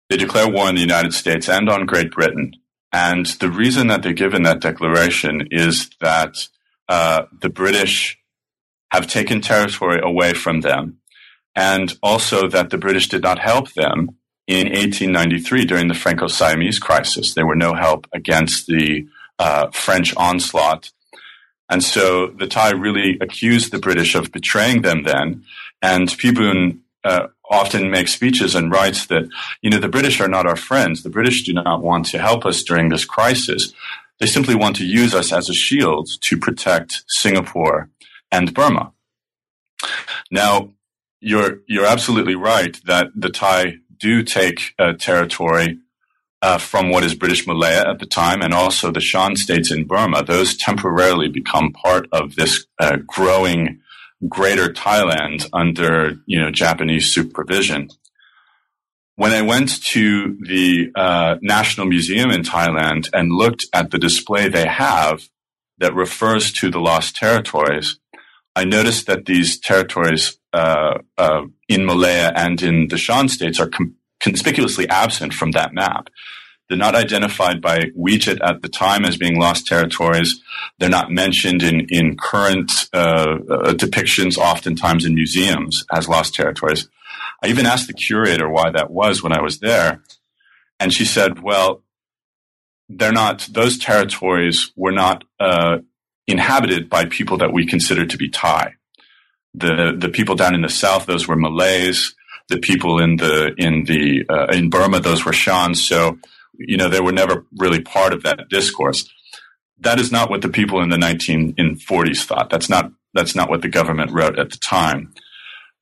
they 0.08 0.16
declare 0.16 0.48
war 0.48 0.68
on 0.68 0.74
the 0.74 0.80
United 0.80 1.12
States 1.12 1.48
and 1.48 1.68
on 1.68 1.84
Great 1.86 2.10
Britain. 2.10 2.54
And 2.90 3.26
the 3.26 3.50
reason 3.50 3.88
that 3.88 4.02
they're 4.02 4.14
given 4.14 4.42
that 4.44 4.60
declaration 4.60 5.48
is 5.50 5.90
that 6.00 6.48
uh, 6.88 7.24
the 7.42 7.50
British 7.50 8.18
have 8.90 9.06
taken 9.06 9.42
territory 9.42 10.00
away 10.02 10.32
from 10.32 10.62
them, 10.62 10.98
and 11.54 11.92
also 12.02 12.48
that 12.48 12.70
the 12.70 12.78
British 12.78 13.08
did 13.08 13.22
not 13.22 13.38
help 13.38 13.74
them 13.74 14.17
in 14.48 14.66
1893 14.66 15.66
during 15.66 15.88
the 15.88 15.94
Franco-Siamese 15.94 16.78
crisis. 16.78 17.34
There 17.34 17.46
were 17.46 17.54
no 17.54 17.74
help 17.74 18.08
against 18.14 18.66
the 18.66 19.06
uh, 19.38 19.68
French 19.70 20.16
onslaught. 20.16 20.90
And 21.68 21.84
so 21.84 22.28
the 22.28 22.46
Thai 22.46 22.70
really 22.70 23.18
accused 23.20 23.70
the 23.70 23.78
British 23.78 24.14
of 24.14 24.32
betraying 24.32 24.80
them 24.80 25.02
then. 25.02 25.44
And 25.82 26.08
Pibun 26.08 26.78
uh, 27.04 27.28
often 27.50 27.90
makes 27.90 28.14
speeches 28.14 28.54
and 28.54 28.72
writes 28.72 29.06
that, 29.06 29.28
you 29.60 29.68
know, 29.68 29.78
the 29.78 29.88
British 29.88 30.18
are 30.18 30.28
not 30.28 30.46
our 30.46 30.56
friends. 30.56 31.02
The 31.02 31.10
British 31.10 31.44
do 31.44 31.52
not 31.52 31.82
want 31.82 32.06
to 32.06 32.18
help 32.18 32.46
us 32.46 32.62
during 32.62 32.88
this 32.88 33.04
crisis. 33.04 33.74
They 34.18 34.26
simply 34.26 34.54
want 34.54 34.76
to 34.76 34.86
use 34.86 35.14
us 35.14 35.30
as 35.30 35.50
a 35.50 35.54
shield 35.54 36.08
to 36.22 36.38
protect 36.38 37.04
Singapore 37.06 37.90
and 38.32 38.54
Burma. 38.54 38.92
Now, 40.30 40.70
you're, 41.20 41.60
you're 41.66 41.86
absolutely 41.86 42.34
right 42.34 42.80
that 42.86 43.08
the 43.14 43.28
Thai 43.28 43.78
do 43.98 44.22
take 44.22 44.74
uh, 44.78 44.92
territory 44.94 45.78
uh, 46.42 46.58
from 46.58 46.90
what 46.90 47.04
is 47.04 47.14
British 47.14 47.46
Malaya 47.46 47.88
at 47.88 47.98
the 47.98 48.06
time, 48.06 48.42
and 48.42 48.54
also 48.54 48.90
the 48.92 49.00
Shan 49.00 49.36
states 49.36 49.72
in 49.72 49.86
Burma. 49.86 50.22
Those 50.22 50.56
temporarily 50.56 51.28
become 51.28 51.72
part 51.72 52.06
of 52.12 52.36
this 52.36 52.66
uh, 52.78 52.98
growing 53.06 53.80
Greater 54.28 54.68
Thailand 54.68 55.48
under 55.52 56.18
you 56.26 56.40
know 56.40 56.50
Japanese 56.50 57.12
supervision. 57.12 57.88
when 59.16 59.32
I 59.32 59.42
went 59.42 59.82
to 59.86 60.38
the 60.42 60.92
uh, 60.94 61.36
National 61.42 61.86
Museum 61.86 62.30
in 62.30 62.42
Thailand 62.42 63.10
and 63.12 63.32
looked 63.32 63.66
at 63.72 63.90
the 63.90 63.98
display 63.98 64.48
they 64.48 64.66
have 64.66 65.28
that 65.78 65.94
refers 65.94 66.52
to 66.52 66.70
the 66.70 66.80
lost 66.80 67.16
territories, 67.16 67.98
I 68.54 68.64
noticed 68.64 69.06
that 69.08 69.26
these 69.26 69.58
territories 69.58 70.37
uh, 70.52 70.98
uh, 71.16 71.42
in 71.68 71.84
Malaya 71.84 72.32
and 72.34 72.62
in 72.62 72.88
the 72.88 72.98
Shan 72.98 73.28
states 73.28 73.60
are 73.60 73.68
com- 73.68 73.94
conspicuously 74.20 74.88
absent 74.88 75.34
from 75.34 75.52
that 75.52 75.72
map. 75.72 76.08
They're 76.68 76.76
not 76.76 76.94
identified 76.94 77.62
by 77.62 77.78
Wichit 77.96 78.38
at 78.42 78.60
the 78.60 78.68
time 78.68 79.04
as 79.06 79.16
being 79.16 79.40
lost 79.40 79.66
territories. 79.66 80.40
They're 80.78 80.90
not 80.90 81.10
mentioned 81.10 81.62
in, 81.62 81.86
in 81.88 82.16
current 82.16 82.70
uh, 82.92 83.38
uh, 83.48 83.72
depictions, 83.72 84.36
oftentimes 84.36 85.06
in 85.06 85.14
museums, 85.14 85.86
as 85.90 86.08
lost 86.08 86.34
territories. 86.34 86.88
I 87.42 87.46
even 87.48 87.64
asked 87.64 87.86
the 87.86 87.94
curator 87.94 88.48
why 88.50 88.70
that 88.70 88.90
was 88.90 89.22
when 89.22 89.32
I 89.32 89.40
was 89.40 89.60
there. 89.60 90.02
And 90.78 90.92
she 90.92 91.04
said, 91.04 91.42
well, 91.42 91.82
they're 92.88 93.12
not, 93.12 93.48
those 93.50 93.78
territories 93.78 94.70
were 94.76 94.92
not 94.92 95.24
uh, 95.40 95.78
inhabited 96.26 96.90
by 96.90 97.06
people 97.06 97.38
that 97.38 97.52
we 97.52 97.66
consider 97.66 98.04
to 98.04 98.16
be 98.18 98.28
Thai. 98.28 98.74
The, 99.58 99.94
the 99.96 100.08
people 100.08 100.34
down 100.34 100.54
in 100.54 100.62
the 100.62 100.68
south, 100.68 101.06
those 101.06 101.26
were 101.26 101.36
Malays. 101.36 102.14
The 102.48 102.58
people 102.58 102.98
in 102.98 103.16
the, 103.16 103.54
in 103.58 103.84
the, 103.84 104.24
uh, 104.28 104.46
in 104.46 104.70
Burma, 104.70 105.00
those 105.00 105.24
were 105.24 105.32
Shans. 105.32 105.86
So, 105.86 106.18
you 106.58 106.76
know, 106.76 106.88
they 106.88 107.00
were 107.00 107.12
never 107.12 107.44
really 107.56 107.80
part 107.80 108.12
of 108.12 108.22
that 108.22 108.48
discourse. 108.48 109.08
That 109.80 110.00
is 110.00 110.10
not 110.10 110.30
what 110.30 110.42
the 110.42 110.48
people 110.48 110.80
in 110.82 110.88
the 110.88 110.96
1940s 110.96 112.24
thought. 112.24 112.50
That's 112.50 112.68
not, 112.68 112.90
that's 113.12 113.34
not 113.34 113.50
what 113.50 113.62
the 113.62 113.68
government 113.68 114.12
wrote 114.12 114.38
at 114.38 114.50
the 114.50 114.58
time. 114.58 115.12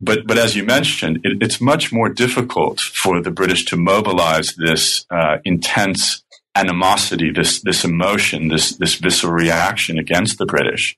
But, 0.01 0.27
but 0.27 0.39
as 0.39 0.57
you 0.57 0.65
mentioned, 0.65 1.21
it, 1.25 1.43
it's 1.43 1.61
much 1.61 1.93
more 1.93 2.09
difficult 2.09 2.81
for 2.81 3.23
the 3.23 3.31
British 3.31 3.65
to 3.67 3.77
mobilize 3.77 4.55
this 4.57 5.07
uh, 5.11 5.39
intense 5.45 6.25
animosity, 6.57 7.31
this 7.31 7.61
this 7.61 7.85
emotion, 7.85 8.49
this 8.49 8.77
this 8.77 8.95
visceral 8.97 9.33
reaction 9.33 9.99
against 9.99 10.39
the 10.39 10.47
British. 10.47 10.97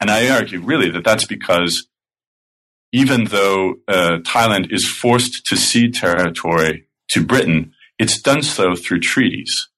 And 0.00 0.10
I 0.10 0.30
argue 0.30 0.60
really 0.60 0.90
that 0.90 1.04
that's 1.04 1.26
because 1.26 1.86
even 2.92 3.24
though 3.24 3.74
uh, 3.86 4.18
Thailand 4.22 4.72
is 4.72 4.88
forced 4.88 5.46
to 5.46 5.56
cede 5.56 5.94
territory 5.94 6.86
to 7.10 7.24
Britain, 7.24 7.72
it's 7.98 8.20
done 8.20 8.42
so 8.42 8.74
through 8.74 9.00
treaties, 9.00 9.68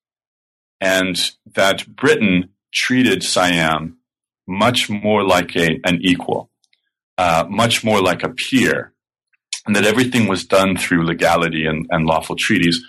and 0.81 1.33
that 1.55 1.87
Britain 1.97 2.51
treated 2.73 3.23
Siam 3.23 3.99
much 4.47 4.89
more 4.89 5.25
like 5.25 5.57
a, 5.57 5.81
an 5.85 5.99
equal, 6.03 6.51
uh, 7.19 7.45
much 7.49 7.85
more 7.85 8.01
like 8.01 8.23
a 8.23 8.29
peer, 8.29 8.93
and 9.67 9.77
that 9.77 9.85
everything 9.85 10.29
was 10.29 10.45
done 10.45 10.77
through 10.77 11.05
legality 11.05 11.67
and, 11.67 11.87
and 11.91 12.07
lawful 12.07 12.37
treaties, 12.37 12.81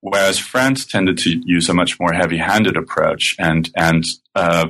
whereas 0.00 0.38
France 0.38 0.86
tended 0.86 1.18
to 1.18 1.40
use 1.44 1.68
a 1.68 1.74
much 1.74 1.98
more 1.98 2.12
heavy-handed 2.12 2.76
approach 2.76 3.34
and 3.38 3.70
and 3.76 4.04
uh, 4.34 4.68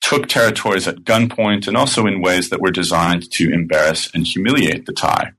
took 0.00 0.28
territories 0.28 0.88
at 0.88 1.04
gunpoint 1.04 1.66
and 1.66 1.76
also 1.76 2.06
in 2.06 2.20
ways 2.20 2.50
that 2.50 2.60
were 2.60 2.70
designed 2.70 3.30
to 3.32 3.52
embarrass 3.52 4.10
and 4.14 4.26
humiliate 4.26 4.86
the 4.86 4.92
Thai. 4.92 5.32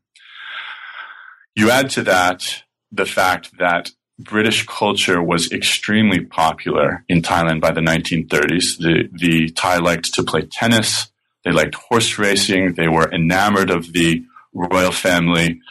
You 1.56 1.72
add 1.72 1.90
to 1.92 2.04
that 2.04 2.64
the 2.92 3.06
fact 3.06 3.58
that 3.58 3.92
British 4.20 4.66
culture 4.66 5.24
was 5.24 5.52
extremely 5.52 6.20
popular 6.20 7.06
in 7.08 7.22
Thailand 7.22 7.62
by 7.62 7.72
the 7.72 7.82
1930s. 7.82 8.78
The, 8.78 9.10
the 9.14 9.50
Thai 9.50 9.78
liked 9.78 10.14
to 10.16 10.24
play 10.24 10.42
tennis. 10.42 11.10
They 11.46 11.52
liked 11.52 11.76
horse 11.76 12.18
racing. 12.20 12.74
They 12.74 12.90
were 12.90 13.12
enamored 13.14 13.70
of 13.70 13.94
the 13.94 14.24
royal 14.54 14.92
family. 14.92 15.62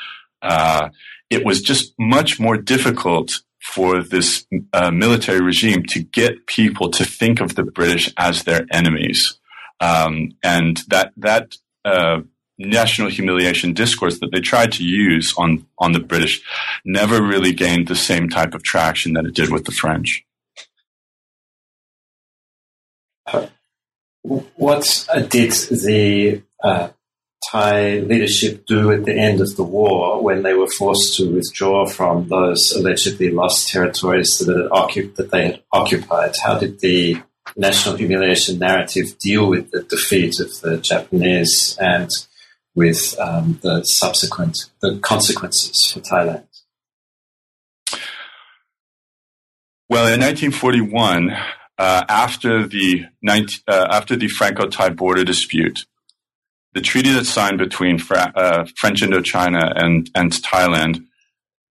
Uh, 0.41 0.89
it 1.29 1.45
was 1.45 1.61
just 1.61 1.93
much 1.99 2.41
more 2.41 2.57
difficult 2.57 3.43
for 3.75 4.03
this 4.03 4.47
uh, 4.73 4.91
military 4.91 5.41
regime 5.41 5.83
to 5.85 6.03
get 6.03 6.47
people 6.47 6.91
to 6.91 7.05
think 7.05 7.41
of 7.41 7.55
the 7.55 7.65
British 7.65 8.13
as 8.17 8.45
their 8.45 8.67
enemies. 8.73 9.39
Um, 9.81 10.31
and 10.43 10.79
that, 10.89 11.13
that, 11.19 11.55
uh, 11.85 12.21
national 12.59 13.09
humiliation 13.09 13.73
discourse 13.73 14.19
that 14.19 14.31
they 14.33 14.41
tried 14.41 14.73
to 14.73 14.85
use 14.85 15.33
on, 15.39 15.65
on 15.79 15.93
the 15.93 16.01
British 16.01 16.43
never 16.85 17.23
really 17.23 17.53
gained 17.53 17.87
the 17.87 17.95
same 17.95 18.29
type 18.29 18.53
of 18.53 18.65
traction 18.65 19.13
that 19.13 19.25
it 19.25 19.35
did 19.35 19.51
with 19.51 19.65
the 19.65 19.71
French. 19.71 20.25
What 24.23 25.07
did 25.29 25.53
the 25.53 26.43
uh, 26.63 26.89
Thai 27.51 28.01
leadership 28.01 28.67
do 28.67 28.91
at 28.93 29.05
the 29.05 29.15
end 29.15 29.41
of 29.41 29.57
the 29.57 29.63
war 29.63 30.23
when 30.23 30.43
they 30.43 30.55
were 30.55 30.69
forced 30.69 31.17
to 31.17 31.33
withdraw 31.33 31.87
from 31.87 32.29
those 32.29 32.73
allegedly 32.73 33.31
lost 33.31 33.69
territories 33.69 34.39
that, 34.39 35.13
that 35.17 35.31
they 35.31 35.47
had 35.47 35.63
occupied? 35.73 36.35
How 36.45 36.59
did 36.59 36.81
the 36.81 37.23
national 37.57 37.97
humiliation 37.97 38.59
narrative 38.59 39.19
deal 39.19 39.49
with 39.49 39.71
the 39.71 39.83
defeat 39.83 40.41
of 40.41 40.61
the 40.61 40.79
Japanese 40.79 41.77
and 41.81 42.11
with 42.75 43.19
um, 43.19 43.59
the 43.63 43.83
subsequent 43.85 44.71
the 44.81 44.99
consequences 44.99 45.91
for 45.93 46.01
Thailand? 46.01 46.45
Well, 49.91 50.07
in 50.07 50.21
1941, 50.21 51.31
uh, 51.79 52.05
after 52.09 52.67
the 52.67 53.07
19, 53.23 53.61
uh, 53.67 53.87
after 53.91 54.17
the 54.17 54.29
Franco-Thai 54.29 54.91
border 54.91 55.25
dispute, 55.25 55.87
the 56.79 56.85
treaty 56.85 57.11
that's 57.11 57.29
signed 57.29 57.59
between 57.59 57.99
Fra- 57.99 58.33
uh, 58.37 58.65
French 58.77 59.03
Indochina 59.03 59.73
and, 59.75 60.09
and 60.15 60.31
Thailand 60.31 61.05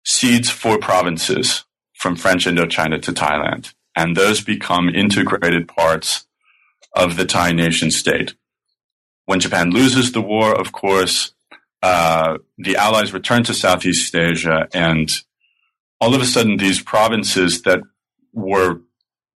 cedes 0.05 0.49
four 0.49 0.79
provinces 0.79 1.65
from 1.95 2.15
French 2.15 2.47
Indochina 2.47 3.03
to 3.03 3.13
Thailand, 3.13 3.75
and 3.97 4.17
those 4.17 4.43
become 4.43 4.89
integrated 4.89 5.67
parts 5.67 6.25
of 6.95 7.17
the 7.17 7.25
Thai 7.25 7.51
nation 7.51 7.91
state. 7.91 8.35
When 9.25 9.41
Japan 9.41 9.71
loses 9.71 10.13
the 10.13 10.23
war, 10.23 10.55
of 10.55 10.71
course, 10.71 11.33
uh, 11.83 12.39
the 12.57 12.77
Allies 12.77 13.13
return 13.13 13.43
to 13.43 13.55
Southeast 13.55 14.15
Asia, 14.15 14.69
and 14.73 15.11
all 16.01 16.15
of 16.15 16.21
a 16.21 16.27
sudden, 16.27 16.59
these 16.59 16.81
provinces 16.81 17.63
that 17.63 17.81
were 18.33 18.83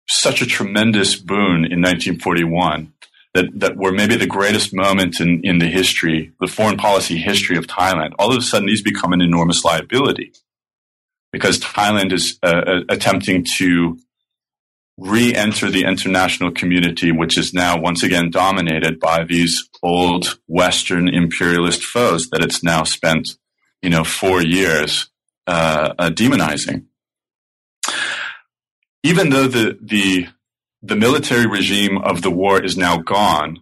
such 0.08 0.44
a 0.44 0.46
tremendous 0.46 1.16
boon 1.16 1.66
in 1.66 1.82
1941 1.82 2.94
that, 3.36 3.60
that 3.60 3.76
were 3.76 3.92
maybe 3.92 4.16
the 4.16 4.26
greatest 4.26 4.74
moment 4.74 5.20
in, 5.20 5.42
in 5.44 5.60
the 5.60 5.68
history, 5.68 6.32
the 6.40 6.48
foreign 6.48 6.78
policy 6.78 7.18
history 7.18 7.58
of 7.58 7.68
Thailand, 7.68 8.14
all 8.18 8.32
of 8.32 8.38
a 8.38 8.42
sudden 8.42 8.66
these 8.66 8.82
become 8.82 9.12
an 9.12 9.22
enormous 9.22 9.64
liability 9.66 10.32
because 11.34 11.60
Thailand 11.60 12.14
is 12.14 12.40
uh, 12.44 12.62
uh, 12.66 12.80
attempting 12.88 13.46
to 13.58 14.00
re-enter 14.98 15.70
the 15.70 15.84
international 15.84 16.50
community, 16.50 17.12
which 17.12 17.38
is 17.38 17.54
now 17.54 17.78
once 17.78 18.04
again 18.04 18.32
dominated 18.32 19.02
by 19.02 19.26
these 19.26 19.70
old 19.84 20.40
Western 20.48 21.10
imperialist 21.10 21.84
foes 21.84 22.30
that 22.30 22.42
it's 22.42 22.64
now 22.64 22.84
spent, 22.84 23.36
you 23.82 23.90
know, 23.90 24.06
four 24.06 24.42
years 24.42 25.10
uh, 25.46 25.94
uh, 26.00 26.10
demonizing. 26.10 26.86
Even 29.04 29.30
though 29.30 29.48
the 29.48 29.78
the 29.82 30.28
the 30.86 30.96
military 30.96 31.48
regime 31.48 31.98
of 31.98 32.22
the 32.22 32.30
war 32.30 32.62
is 32.62 32.78
now 32.78 32.98
gone, 32.98 33.60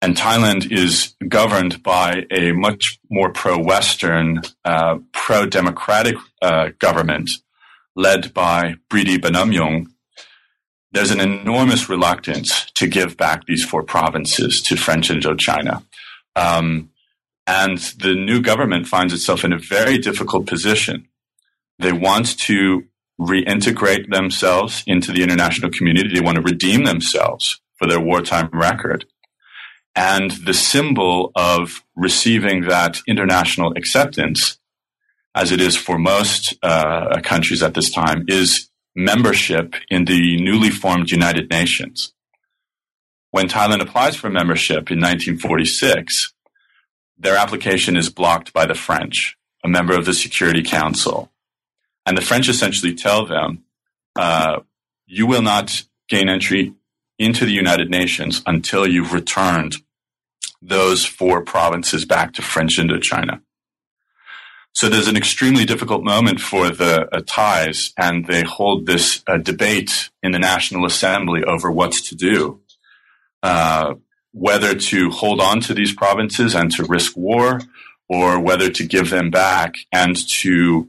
and 0.00 0.16
Thailand 0.16 0.72
is 0.72 1.14
governed 1.28 1.82
by 1.82 2.24
a 2.30 2.52
much 2.52 2.98
more 3.10 3.30
pro-Western, 3.30 4.40
uh, 4.64 4.98
pro-democratic 5.12 6.16
uh, 6.40 6.70
government 6.78 7.28
led 7.94 8.32
by 8.32 8.76
Pridi 8.88 9.18
Banomyong. 9.18 9.88
There's 10.92 11.10
an 11.10 11.20
enormous 11.20 11.88
reluctance 11.90 12.70
to 12.76 12.86
give 12.86 13.18
back 13.18 13.44
these 13.44 13.64
four 13.64 13.82
provinces 13.82 14.62
to 14.62 14.76
French 14.76 15.10
Indochina. 15.10 15.84
Um, 16.34 16.90
and 17.46 17.78
the 17.98 18.14
new 18.14 18.40
government 18.40 18.86
finds 18.86 19.12
itself 19.12 19.44
in 19.44 19.52
a 19.52 19.58
very 19.58 19.98
difficult 19.98 20.46
position. 20.46 21.08
They 21.78 21.92
want 21.92 22.38
to 22.40 22.84
reintegrate 23.20 24.10
themselves 24.10 24.84
into 24.86 25.12
the 25.12 25.22
international 25.22 25.70
community. 25.70 26.14
They 26.14 26.20
want 26.20 26.36
to 26.36 26.42
redeem 26.42 26.84
themselves 26.84 27.60
for 27.76 27.86
their 27.86 28.00
wartime 28.00 28.50
record. 28.52 29.06
And 29.94 30.30
the 30.30 30.54
symbol 30.54 31.32
of 31.34 31.82
receiving 31.96 32.62
that 32.62 33.00
international 33.08 33.72
acceptance, 33.76 34.58
as 35.34 35.50
it 35.50 35.60
is 35.60 35.76
for 35.76 35.98
most 35.98 36.54
uh, 36.62 37.20
countries 37.22 37.62
at 37.62 37.74
this 37.74 37.90
time, 37.90 38.24
is 38.28 38.70
membership 38.94 39.74
in 39.90 40.04
the 40.04 40.40
newly 40.40 40.70
formed 40.70 41.10
United 41.10 41.50
Nations. 41.50 42.12
When 43.30 43.48
Thailand 43.48 43.80
applies 43.82 44.16
for 44.16 44.30
membership 44.30 44.90
in 44.90 44.98
1946, 45.00 46.32
their 47.18 47.36
application 47.36 47.96
is 47.96 48.08
blocked 48.08 48.52
by 48.52 48.66
the 48.66 48.74
French, 48.74 49.36
a 49.64 49.68
member 49.68 49.94
of 49.94 50.04
the 50.04 50.14
Security 50.14 50.62
Council. 50.62 51.30
And 52.08 52.16
the 52.16 52.22
French 52.22 52.48
essentially 52.48 52.94
tell 52.94 53.26
them, 53.26 53.64
uh, 54.16 54.60
you 55.06 55.26
will 55.26 55.42
not 55.42 55.84
gain 56.08 56.30
entry 56.30 56.72
into 57.18 57.44
the 57.44 57.52
United 57.52 57.90
Nations 57.90 58.40
until 58.46 58.86
you've 58.86 59.12
returned 59.12 59.76
those 60.62 61.04
four 61.04 61.44
provinces 61.44 62.06
back 62.06 62.32
to 62.32 62.40
French 62.40 62.78
Indochina. 62.78 63.42
So 64.72 64.88
there's 64.88 65.06
an 65.06 65.18
extremely 65.18 65.66
difficult 65.66 66.02
moment 66.02 66.40
for 66.40 66.70
the 66.70 67.14
uh, 67.14 67.20
Thais, 67.26 67.92
and 67.98 68.26
they 68.26 68.42
hold 68.42 68.86
this 68.86 69.22
uh, 69.26 69.36
debate 69.36 70.08
in 70.22 70.32
the 70.32 70.38
National 70.38 70.86
Assembly 70.86 71.44
over 71.44 71.70
what 71.70 71.92
to 71.92 72.14
do. 72.14 72.62
Uh, 73.42 73.96
whether 74.32 74.74
to 74.74 75.10
hold 75.10 75.42
on 75.42 75.60
to 75.60 75.74
these 75.74 75.92
provinces 75.92 76.54
and 76.54 76.72
to 76.72 76.84
risk 76.84 77.18
war, 77.18 77.60
or 78.08 78.40
whether 78.40 78.70
to 78.70 78.86
give 78.86 79.10
them 79.10 79.30
back 79.30 79.74
and 79.92 80.16
to 80.28 80.88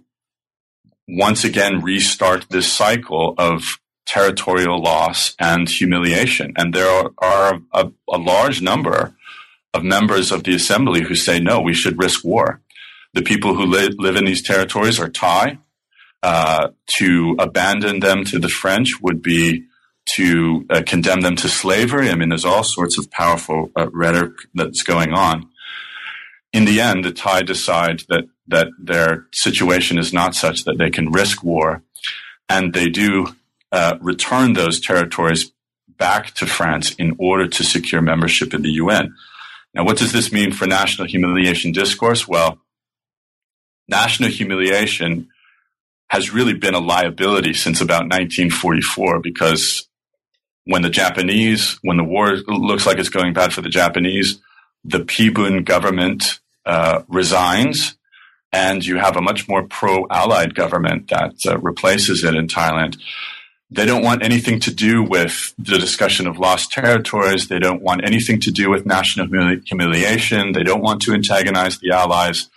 once 1.09 1.43
again 1.43 1.81
restart 1.81 2.45
this 2.49 2.71
cycle 2.71 3.33
of 3.37 3.79
territorial 4.05 4.81
loss 4.81 5.35
and 5.39 5.69
humiliation. 5.69 6.53
And 6.55 6.73
there 6.73 7.09
are, 7.19 7.59
a, 7.73 7.91
a, 8.09 8.17
large 8.17 8.61
number 8.61 9.15
of 9.73 9.83
members 9.83 10.31
of 10.31 10.43
the 10.43 10.55
assembly 10.55 11.01
who 11.03 11.15
say, 11.15 11.39
no, 11.39 11.61
we 11.61 11.73
should 11.73 12.01
risk 12.01 12.23
war. 12.23 12.61
The 13.13 13.21
people 13.21 13.55
who 13.55 13.65
li- 13.65 13.95
live 13.97 14.15
in 14.15 14.25
these 14.25 14.41
territories 14.41 14.99
are 14.99 15.09
Thai. 15.09 15.59
Uh, 16.21 16.71
to 16.97 17.37
abandon 17.39 18.01
them 18.01 18.25
to 18.25 18.39
the 18.39 18.49
French 18.49 18.99
would 19.01 19.21
be 19.21 19.63
to 20.15 20.65
uh, 20.69 20.81
condemn 20.85 21.21
them 21.21 21.37
to 21.37 21.47
slavery. 21.47 22.09
I 22.09 22.15
mean, 22.15 22.27
there's 22.27 22.43
all 22.43 22.63
sorts 22.63 22.97
of 22.97 23.09
powerful 23.09 23.71
uh, 23.77 23.89
rhetoric 23.93 24.33
that's 24.53 24.83
going 24.83 25.13
on. 25.13 25.49
In 26.51 26.65
the 26.65 26.81
end, 26.81 27.05
the 27.05 27.11
Thai 27.11 27.43
decide 27.43 28.01
that 28.09 28.25
that 28.49 28.67
their 28.79 29.27
situation 29.31 29.97
is 29.97 30.11
not 30.11 30.35
such 30.35 30.65
that 30.65 30.77
they 30.77 30.89
can 30.89 31.11
risk 31.11 31.43
war, 31.43 31.83
and 32.47 32.73
they 32.73 32.89
do 32.89 33.35
uh, 33.71 33.97
return 34.01 34.53
those 34.53 34.79
territories 34.79 35.51
back 35.87 36.31
to 36.31 36.45
France 36.45 36.93
in 36.95 37.15
order 37.19 37.47
to 37.47 37.63
secure 37.63 38.01
membership 38.01 38.53
in 38.53 38.61
the 38.61 38.71
UN. 38.71 39.15
Now, 39.73 39.85
what 39.85 39.97
does 39.97 40.11
this 40.11 40.31
mean 40.31 40.51
for 40.51 40.65
national 40.65 41.07
humiliation 41.07 41.71
discourse? 41.71 42.27
Well, 42.27 42.59
national 43.87 44.29
humiliation 44.29 45.29
has 46.09 46.33
really 46.33 46.53
been 46.53 46.73
a 46.73 46.79
liability 46.79 47.53
since 47.53 47.81
about 47.81 48.03
1944 48.03 49.19
because 49.19 49.87
when 50.65 50.81
the 50.81 50.89
Japanese, 50.89 51.77
when 51.83 51.97
the 51.97 52.03
war 52.03 52.35
looks 52.47 52.87
like 52.87 52.97
it's 52.97 53.09
going 53.09 53.33
bad 53.33 53.53
for 53.53 53.61
the 53.61 53.69
Japanese, 53.69 54.39
the 54.83 54.99
Pibun 54.99 55.63
government 55.65 56.39
uh, 56.65 57.03
resigns 57.07 57.95
and 58.51 58.85
you 58.85 58.97
have 58.97 59.15
a 59.15 59.21
much 59.21 59.47
more 59.47 59.63
pro-allied 59.63 60.55
government 60.55 61.09
that 61.09 61.33
uh, 61.45 61.57
replaces 61.59 62.23
it 62.23 62.35
in 62.35 62.47
Thailand. 62.47 62.97
They 63.71 63.85
don't 63.85 64.03
want 64.03 64.23
anything 64.23 64.59
to 64.61 64.73
do 64.73 65.03
with 65.03 65.53
the 65.59 65.77
discussion 65.77 66.25
of 66.27 66.39
lost 66.39 66.71
territories. 66.71 67.47
They 67.47 67.59
don't 67.59 67.83
want 67.83 68.03
anything 68.03 68.39
to 68.41 68.51
do 68.51 68.69
with 68.69 68.85
national 68.85 69.27
humili- 69.27 69.63
humiliation. 69.67 70.53
They 70.53 70.63
don't 70.63 70.81
want 70.81 71.01
to 71.03 71.13
antagonize 71.13 71.77
the 71.77 71.91
allies. 71.91 72.49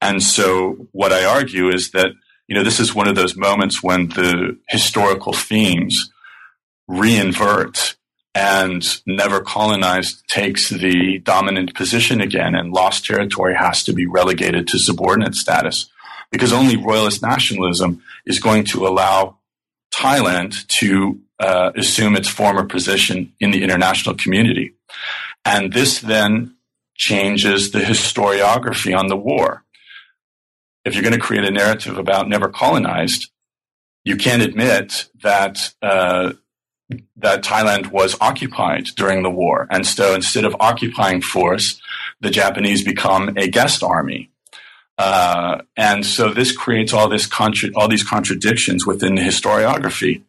And 0.00 0.22
so 0.22 0.88
what 0.92 1.12
I 1.12 1.24
argue 1.24 1.68
is 1.68 1.92
that, 1.92 2.08
you 2.48 2.56
know, 2.56 2.64
this 2.64 2.80
is 2.80 2.94
one 2.94 3.06
of 3.06 3.14
those 3.14 3.36
moments 3.36 3.82
when 3.82 4.08
the 4.08 4.58
historical 4.68 5.32
themes 5.32 6.10
reinvert 6.90 7.95
and 8.36 9.00
never 9.06 9.40
colonized 9.40 10.22
takes 10.28 10.68
the 10.68 11.18
dominant 11.20 11.74
position 11.74 12.20
again 12.20 12.54
and 12.54 12.70
lost 12.70 13.06
territory 13.06 13.54
has 13.54 13.82
to 13.82 13.94
be 13.94 14.06
relegated 14.06 14.68
to 14.68 14.78
subordinate 14.78 15.34
status 15.34 15.88
because 16.30 16.52
only 16.52 16.76
royalist 16.76 17.22
nationalism 17.22 18.02
is 18.26 18.38
going 18.38 18.62
to 18.62 18.86
allow 18.86 19.38
Thailand 19.94 20.66
to 20.66 21.18
uh, 21.40 21.70
assume 21.76 22.14
its 22.14 22.28
former 22.28 22.64
position 22.64 23.32
in 23.40 23.52
the 23.52 23.62
international 23.62 24.14
community. 24.14 24.74
And 25.46 25.72
this 25.72 26.00
then 26.00 26.56
changes 26.94 27.70
the 27.70 27.80
historiography 27.80 28.94
on 28.94 29.06
the 29.06 29.16
war. 29.16 29.64
If 30.84 30.92
you're 30.92 31.02
going 31.02 31.14
to 31.14 31.18
create 31.18 31.44
a 31.44 31.50
narrative 31.50 31.96
about 31.96 32.28
never 32.28 32.50
colonized, 32.50 33.30
you 34.04 34.16
can't 34.16 34.42
admit 34.42 35.08
that 35.22 35.72
uh, 35.80 36.34
that 37.16 37.42
Thailand 37.42 37.90
was 37.90 38.16
occupied 38.20 38.86
during 38.96 39.22
the 39.22 39.30
war. 39.30 39.66
And 39.70 39.86
so 39.86 40.14
instead 40.14 40.44
of 40.44 40.56
occupying 40.60 41.20
force, 41.20 41.80
the 42.20 42.30
Japanese 42.30 42.84
become 42.84 43.36
a 43.36 43.48
guest 43.48 43.82
army. 43.82 44.30
Uh, 44.98 45.62
and 45.76 46.06
so 46.06 46.32
this 46.32 46.56
creates 46.56 46.92
all 46.92 47.08
this 47.08 47.26
contra- 47.26 47.70
all 47.74 47.88
these 47.88 48.04
contradictions 48.04 48.86
within 48.86 49.14
the 49.14 49.22
historiography. 49.22 50.22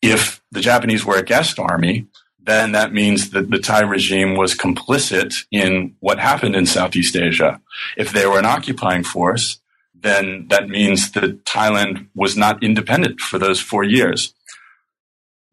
If 0.00 0.42
the 0.50 0.60
Japanese 0.60 1.04
were 1.04 1.16
a 1.16 1.22
guest 1.22 1.58
army, 1.58 2.06
then 2.44 2.72
that 2.72 2.92
means 2.92 3.30
that 3.30 3.50
the 3.50 3.58
Thai 3.58 3.82
regime 3.82 4.36
was 4.36 4.54
complicit 4.54 5.32
in 5.52 5.94
what 6.00 6.18
happened 6.18 6.56
in 6.56 6.66
Southeast 6.66 7.14
Asia. 7.14 7.60
If 7.96 8.12
they 8.12 8.26
were 8.26 8.38
an 8.38 8.44
occupying 8.44 9.04
force, 9.04 9.60
then 9.94 10.46
that 10.48 10.68
means 10.68 11.12
that 11.12 11.44
Thailand 11.44 12.08
was 12.16 12.36
not 12.36 12.62
independent 12.62 13.20
for 13.20 13.38
those 13.38 13.60
four 13.60 13.84
years. 13.84 14.34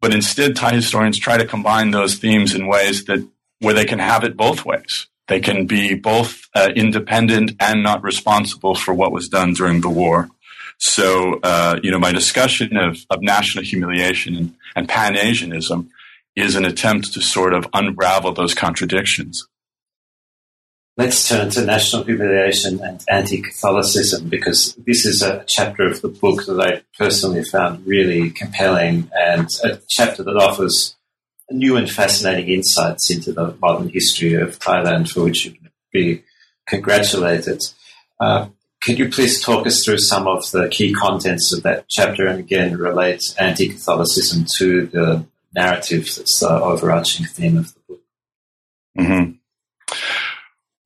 But 0.00 0.14
instead, 0.14 0.56
Thai 0.56 0.72
historians 0.72 1.18
try 1.18 1.36
to 1.36 1.46
combine 1.46 1.90
those 1.90 2.16
themes 2.16 2.54
in 2.54 2.66
ways 2.66 3.04
that 3.04 3.26
where 3.58 3.74
they 3.74 3.84
can 3.84 3.98
have 3.98 4.24
it 4.24 4.36
both 4.36 4.64
ways. 4.64 5.06
They 5.28 5.40
can 5.40 5.66
be 5.66 5.94
both 5.94 6.48
uh, 6.54 6.70
independent 6.74 7.52
and 7.60 7.82
not 7.82 8.02
responsible 8.02 8.74
for 8.74 8.94
what 8.94 9.12
was 9.12 9.28
done 9.28 9.52
during 9.52 9.80
the 9.80 9.90
war. 9.90 10.28
So, 10.78 11.38
uh, 11.42 11.78
you 11.82 11.90
know, 11.90 11.98
my 11.98 12.10
discussion 12.10 12.76
of, 12.76 13.04
of 13.10 13.20
national 13.20 13.64
humiliation 13.64 14.34
and, 14.34 14.54
and 14.74 14.88
Pan 14.88 15.14
Asianism 15.14 15.90
is 16.34 16.56
an 16.56 16.64
attempt 16.64 17.12
to 17.12 17.20
sort 17.20 17.52
of 17.52 17.68
unravel 17.74 18.32
those 18.32 18.54
contradictions. 18.54 19.46
Let's 20.96 21.28
turn 21.28 21.50
to 21.50 21.64
national 21.64 22.04
humiliation 22.04 22.80
and 22.82 23.02
anti-Catholicism 23.08 24.28
because 24.28 24.74
this 24.86 25.06
is 25.06 25.22
a 25.22 25.44
chapter 25.46 25.86
of 25.86 26.02
the 26.02 26.08
book 26.08 26.44
that 26.46 26.60
I 26.60 26.82
personally 26.98 27.44
found 27.44 27.86
really 27.86 28.30
compelling 28.30 29.10
and 29.14 29.48
a 29.64 29.78
chapter 29.88 30.22
that 30.22 30.36
offers 30.36 30.96
new 31.50 31.76
and 31.76 31.90
fascinating 31.90 32.48
insights 32.48 33.10
into 33.10 33.32
the 33.32 33.56
modern 33.60 33.88
history 33.88 34.34
of 34.34 34.58
Thailand 34.58 35.10
for 35.10 35.24
which 35.24 35.44
you 35.44 35.52
can 35.52 35.70
be 35.92 36.22
congratulated. 36.66 37.62
Uh, 38.20 38.48
could 38.82 38.98
you 38.98 39.08
please 39.10 39.42
talk 39.42 39.66
us 39.66 39.84
through 39.84 39.98
some 39.98 40.26
of 40.26 40.50
the 40.52 40.68
key 40.68 40.92
contents 40.92 41.52
of 41.52 41.62
that 41.62 41.86
chapter 41.88 42.26
and 42.26 42.38
again 42.38 42.76
relate 42.76 43.22
anti-Catholicism 43.38 44.46
to 44.56 44.86
the 44.86 45.26
narrative 45.54 46.04
that's 46.16 46.40
the 46.40 46.48
overarching 46.48 47.26
theme 47.26 47.58
of 47.58 47.74
the 47.74 47.80
book? 47.88 48.02
Mm-hmm. 48.98 49.32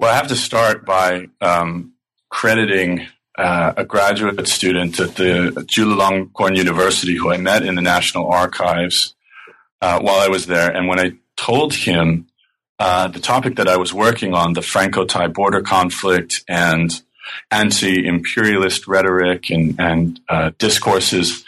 Well, 0.05 0.13
I 0.13 0.17
have 0.17 0.29
to 0.29 0.37
start 0.37 0.85
by 0.85 1.29
um, 1.41 1.95
crediting 2.29 3.07
uh, 3.39 3.73
a 3.75 3.87
graduate 3.87 4.47
student 4.49 5.01
at 5.01 5.17
the 5.17 5.67
Chulalongkorn 5.75 6.59
University 6.59 7.17
who 7.17 7.33
I 7.33 7.39
met 7.39 7.65
in 7.65 7.75
the 7.75 7.81
National 7.81 8.29
Archives 8.29 9.15
uh, 9.81 10.01
while 10.01 10.21
I 10.21 10.29
was 10.29 10.45
there. 10.45 10.71
And 10.71 10.89
when 10.89 11.01
I 11.01 11.13
told 11.37 11.73
him 11.73 12.27
uh, 12.79 13.09
the 13.09 13.19
topic 13.19 13.57
that 13.57 13.67
I 13.67 13.79
was 13.79 13.95
working 13.95 14.35
on, 14.35 14.53
the 14.53 14.61
Franco 14.61 15.07
Thai 15.07 15.29
border 15.29 15.63
conflict 15.63 16.45
and 16.51 17.01
anti 17.51 18.07
imperialist 18.07 18.87
rhetoric 18.87 19.49
and, 19.49 19.81
and 19.81 20.21
uh, 20.29 20.51
discourses, 20.59 21.47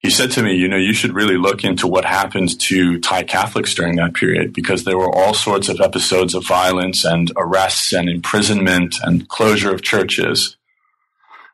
he 0.00 0.08
said 0.08 0.30
to 0.32 0.42
me, 0.42 0.54
you 0.54 0.66
know, 0.66 0.78
you 0.78 0.94
should 0.94 1.14
really 1.14 1.36
look 1.36 1.62
into 1.62 1.86
what 1.86 2.06
happened 2.06 2.58
to 2.58 2.98
Thai 3.00 3.22
Catholics 3.22 3.74
during 3.74 3.96
that 3.96 4.14
period 4.14 4.54
because 4.54 4.84
there 4.84 4.96
were 4.96 5.14
all 5.14 5.34
sorts 5.34 5.68
of 5.68 5.78
episodes 5.78 6.34
of 6.34 6.46
violence 6.46 7.04
and 7.04 7.30
arrests 7.36 7.92
and 7.92 8.08
imprisonment 8.08 8.96
and 9.02 9.28
closure 9.28 9.74
of 9.74 9.82
churches. 9.82 10.56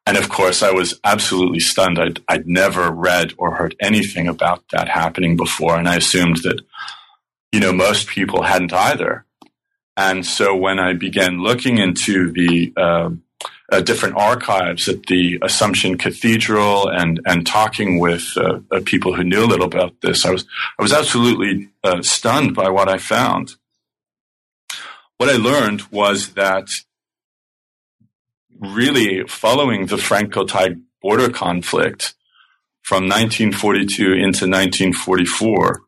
And 0.07 0.17
of 0.17 0.29
course, 0.29 0.63
I 0.63 0.71
was 0.71 1.01
absolutely 1.03 1.59
stunned. 1.59 1.99
I'd, 1.99 2.21
I'd 2.29 2.47
never 2.47 2.93
read 2.93 3.35
or 3.37 3.57
heard 3.57 3.75
anything 3.81 4.29
about 4.29 4.63
that 4.71 4.89
happening 4.89 5.37
before. 5.37 5.77
And 5.77 5.89
I 5.89 5.97
assumed 5.97 6.37
that, 6.45 6.61
you 7.51 7.59
know, 7.59 7.73
most 7.73 8.07
people 8.07 8.43
hadn't 8.43 8.73
either. 8.73 9.25
And 9.97 10.25
so 10.25 10.55
when 10.55 10.79
I 10.79 10.93
began 10.93 11.43
looking 11.43 11.79
into 11.79 12.31
the, 12.31 12.73
uh, 12.77 13.11
uh, 13.71 13.81
different 13.81 14.17
archives 14.17 14.89
at 14.89 15.07
the 15.07 15.39
Assumption 15.43 15.99
Cathedral 15.99 16.89
and 16.89 17.21
and 17.27 17.47
talking 17.47 17.99
with 17.99 18.25
uh, 18.37 18.61
uh, 18.71 18.81
people 18.85 19.15
who 19.15 19.25
knew 19.25 19.45
a 19.45 19.47
little 19.47 19.67
about 19.67 20.01
this. 20.03 20.25
I 20.25 20.31
was 20.31 20.47
I 20.79 20.83
was 20.83 20.93
absolutely 20.93 21.69
uh, 21.83 22.03
stunned 22.03 22.55
by 22.55 22.69
what 22.69 22.89
I 22.89 22.99
found. 22.99 23.57
What 25.19 25.31
I 25.31 25.37
learned 25.37 25.83
was 25.91 26.35
that 26.35 26.69
really 28.59 29.27
following 29.27 29.87
the 29.87 29.99
Franco-Thai 29.99 30.77
border 31.03 31.31
conflict 31.31 32.15
from 32.83 33.05
1942 33.05 34.13
into 34.13 34.47
1944, 34.47 35.83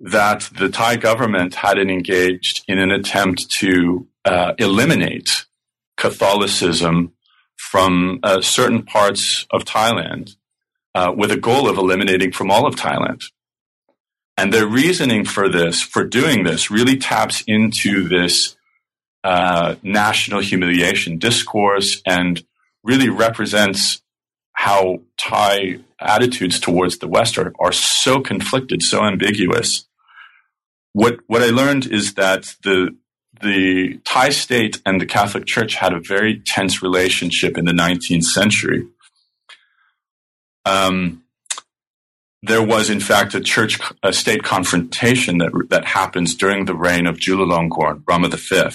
that 0.00 0.50
the 0.58 0.68
Thai 0.68 0.96
government 0.96 1.54
had 1.54 1.78
engaged 1.78 2.64
in 2.66 2.78
an 2.78 2.90
attempt 2.90 3.50
to 3.58 4.08
uh, 4.24 4.52
eliminate 4.58 5.44
Catholicism 5.96 7.12
from 7.56 8.20
uh, 8.22 8.40
certain 8.40 8.82
parts 8.82 9.46
of 9.50 9.64
Thailand 9.64 10.36
uh, 10.94 11.12
with 11.16 11.30
a 11.30 11.36
goal 11.36 11.68
of 11.68 11.78
eliminating 11.78 12.32
from 12.32 12.50
all 12.50 12.66
of 12.66 12.76
Thailand. 12.76 13.24
And 14.36 14.52
their 14.52 14.66
reasoning 14.66 15.24
for 15.24 15.48
this, 15.48 15.80
for 15.80 16.04
doing 16.04 16.44
this, 16.44 16.70
really 16.70 16.96
taps 16.96 17.44
into 17.46 18.08
this 18.08 18.56
uh, 19.22 19.76
national 19.82 20.40
humiliation 20.40 21.18
discourse 21.18 22.02
and 22.04 22.44
really 22.82 23.08
represents 23.08 24.02
how 24.52 25.00
Thai 25.16 25.78
attitudes 25.98 26.60
towards 26.60 26.98
the 26.98 27.08
West 27.08 27.38
are, 27.38 27.52
are 27.58 27.72
so 27.72 28.20
conflicted, 28.20 28.82
so 28.82 29.04
ambiguous. 29.04 29.86
What 30.92 31.20
what 31.26 31.42
I 31.42 31.50
learned 31.50 31.86
is 31.86 32.14
that 32.14 32.54
the 32.62 32.96
the 33.42 34.00
Thai 34.04 34.30
state 34.30 34.80
and 34.86 35.00
the 35.00 35.06
Catholic 35.06 35.46
Church 35.46 35.74
had 35.74 35.92
a 35.92 36.00
very 36.00 36.40
tense 36.40 36.82
relationship 36.82 37.58
in 37.58 37.64
the 37.64 37.72
19th 37.72 38.24
century. 38.24 38.86
Um, 40.64 41.22
there 42.42 42.62
was, 42.62 42.90
in 42.90 43.00
fact, 43.00 43.34
a 43.34 43.40
church 43.40 43.80
a 44.02 44.12
state 44.12 44.42
confrontation 44.42 45.38
that 45.38 45.52
that 45.70 45.86
happens 45.86 46.34
during 46.34 46.66
the 46.66 46.74
reign 46.74 47.06
of 47.06 47.16
Chulalongkorn, 47.16 48.02
Rama 48.06 48.28
V, 48.28 48.70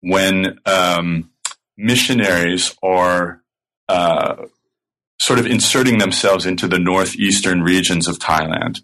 when 0.00 0.58
um, 0.66 1.30
missionaries 1.76 2.76
are 2.82 3.42
uh, 3.88 4.46
sort 5.20 5.38
of 5.38 5.46
inserting 5.46 5.98
themselves 5.98 6.46
into 6.46 6.66
the 6.66 6.78
northeastern 6.78 7.62
regions 7.62 8.08
of 8.08 8.18
Thailand. 8.18 8.80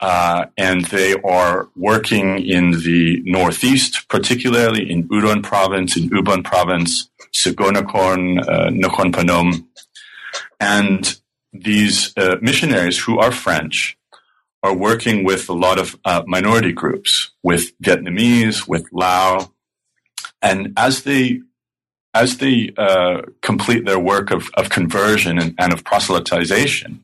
Uh, 0.00 0.46
and 0.56 0.84
they 0.86 1.14
are 1.22 1.68
working 1.74 2.38
in 2.38 2.70
the 2.70 3.20
northeast, 3.24 4.08
particularly 4.08 4.88
in 4.88 5.08
Udon 5.08 5.42
province, 5.42 5.96
in 5.96 6.08
Ubon 6.10 6.44
province, 6.44 7.10
Sakon 7.34 7.74
Nakhon, 7.74 8.40
uh, 8.40 8.70
Nakhon 8.70 9.12
Phanom. 9.12 9.66
And 10.60 11.18
these 11.52 12.16
uh, 12.16 12.36
missionaries 12.40 12.98
who 12.98 13.18
are 13.18 13.32
French 13.32 13.98
are 14.62 14.74
working 14.74 15.24
with 15.24 15.48
a 15.48 15.52
lot 15.52 15.78
of 15.78 15.96
uh, 16.04 16.22
minority 16.26 16.72
groups, 16.72 17.30
with 17.42 17.76
Vietnamese, 17.80 18.68
with 18.68 18.86
Lao. 18.92 19.52
And 20.42 20.74
as 20.76 21.02
they 21.02 21.40
as 22.14 22.38
they 22.38 22.72
uh, 22.76 23.22
complete 23.42 23.84
their 23.84 23.98
work 23.98 24.30
of, 24.30 24.48
of 24.54 24.70
conversion 24.70 25.38
and, 25.38 25.54
and, 25.58 25.72
of 25.72 25.84
proselytization, 25.84 27.00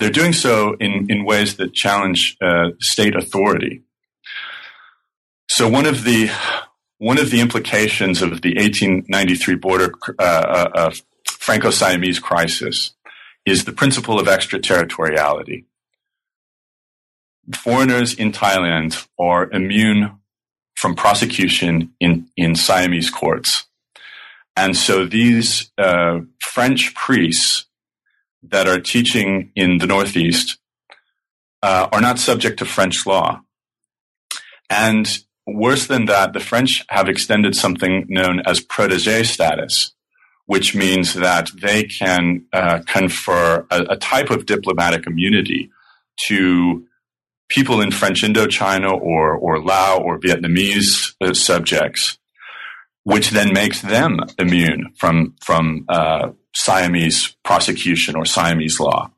they're 0.00 0.10
doing 0.10 0.32
so 0.32 0.74
in, 0.80 1.06
in 1.08 1.24
ways 1.24 1.56
that 1.56 1.74
challenge 1.74 2.36
uh, 2.40 2.70
state 2.80 3.14
authority. 3.14 3.82
So 5.48 5.68
one 5.68 5.86
of 5.86 6.04
the 6.04 6.30
one 6.98 7.18
of 7.18 7.30
the 7.30 7.40
implications 7.40 8.20
of 8.20 8.42
the 8.42 8.54
1893 8.56 9.54
border 9.54 9.92
uh, 10.18 10.22
uh 10.22 10.90
Franco-Siamese 11.26 12.18
crisis 12.18 12.92
is 13.46 13.64
the 13.64 13.72
principle 13.72 14.20
of 14.20 14.28
extraterritoriality. 14.28 15.66
Foreigners 17.56 18.14
in 18.14 18.30
Thailand 18.32 19.08
are 19.18 19.50
immune 19.50 20.18
from 20.76 20.94
prosecution 20.94 21.92
in, 21.98 22.28
in 22.36 22.54
Siamese 22.54 23.10
courts. 23.10 23.66
And 24.56 24.76
so 24.76 25.06
these 25.06 25.70
uh, 25.78 26.20
French 26.40 26.94
priests 26.94 27.66
that 28.42 28.66
are 28.66 28.80
teaching 28.80 29.52
in 29.54 29.78
the 29.78 29.86
Northeast 29.86 30.58
uh, 31.62 31.88
are 31.92 32.00
not 32.00 32.18
subject 32.18 32.58
to 32.58 32.64
French 32.64 33.06
law. 33.06 33.40
And 34.68 35.06
worse 35.46 35.86
than 35.86 36.06
that, 36.06 36.32
the 36.32 36.40
French 36.40 36.84
have 36.88 37.08
extended 37.08 37.54
something 37.54 38.06
known 38.08 38.40
as 38.46 38.60
protege 38.60 39.24
status, 39.24 39.92
which 40.46 40.74
means 40.74 41.14
that 41.14 41.50
they 41.60 41.84
can 41.84 42.46
uh, 42.52 42.80
confer 42.86 43.66
a, 43.70 43.82
a, 43.90 43.96
type 43.96 44.30
of 44.30 44.46
diplomatic 44.46 45.06
immunity 45.06 45.70
to 46.28 46.86
people 47.48 47.80
in 47.80 47.90
French 47.90 48.22
Indochina 48.22 48.92
or, 48.92 49.34
or 49.34 49.60
Lao 49.60 49.98
or 49.98 50.18
Vietnamese 50.18 51.14
uh, 51.20 51.34
subjects, 51.34 52.18
which 53.02 53.30
then 53.30 53.52
makes 53.52 53.82
them 53.82 54.20
immune 54.38 54.92
from, 54.96 55.34
from 55.40 55.84
uh, 55.88 56.30
Siamese 56.54 57.36
prosecution 57.44 58.16
or 58.16 58.24
Siamese 58.24 58.80
law. 58.80 59.10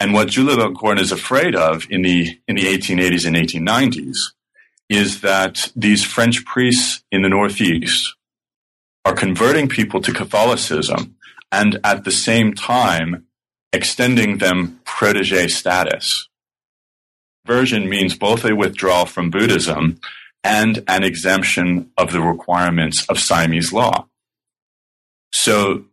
And 0.00 0.12
what 0.12 0.28
Chulalongkorn 0.28 0.98
is 1.00 1.12
afraid 1.12 1.54
of 1.54 1.86
in 1.90 2.02
the, 2.02 2.38
in 2.48 2.56
the 2.56 2.64
1880s 2.64 3.26
and 3.26 3.36
1890s 3.36 4.16
is 4.88 5.20
that 5.22 5.70
these 5.74 6.04
French 6.04 6.44
priests 6.44 7.02
in 7.10 7.22
the 7.22 7.28
Northeast 7.28 8.14
are 9.04 9.14
converting 9.14 9.68
people 9.68 10.00
to 10.00 10.12
Catholicism 10.12 11.16
and 11.52 11.78
at 11.84 12.04
the 12.04 12.10
same 12.10 12.54
time 12.54 13.26
extending 13.72 14.38
them 14.38 14.80
protege 14.84 15.48
status. 15.48 16.28
Version 17.46 17.88
means 17.88 18.16
both 18.16 18.44
a 18.44 18.54
withdrawal 18.54 19.06
from 19.06 19.30
Buddhism 19.30 20.00
and 20.42 20.82
an 20.88 21.02
exemption 21.02 21.90
of 21.96 22.12
the 22.12 22.20
requirements 22.20 23.06
of 23.08 23.18
Siamese 23.18 23.72
law. 23.72 24.06
So 25.32 25.84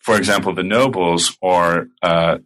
for 0.00 0.16
example, 0.16 0.54
the 0.54 0.62
nobles 0.62 1.36
are 1.42 1.88
uh, 2.02 2.38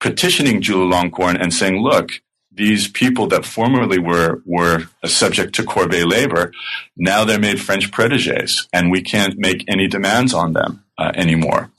petitioning 0.00 0.60
Chulalongkorn 0.60 1.40
and 1.40 1.52
saying, 1.52 1.82
look, 1.82 2.10
these 2.52 2.88
people 2.88 3.26
that 3.28 3.44
formerly 3.44 3.98
were 3.98 4.42
were 4.44 4.88
subject 5.04 5.54
to 5.54 5.62
corvée 5.62 6.08
labor, 6.08 6.52
now 6.96 7.24
they're 7.24 7.38
made 7.38 7.60
French 7.60 7.90
proteges, 7.92 8.66
and 8.72 8.90
we 8.90 9.00
can't 9.00 9.38
make 9.38 9.64
any 9.68 9.86
demands 9.86 10.34
on 10.34 10.52
them 10.52 10.84
uh, 10.98 11.12
anymore. 11.14 11.70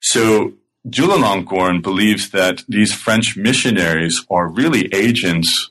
So 0.00 0.52
Chulalongkorn 0.88 1.82
believes 1.82 2.30
that 2.30 2.62
these 2.68 2.92
French 2.94 3.36
missionaries 3.36 4.24
are 4.30 4.48
really 4.48 4.92
agents 4.94 5.70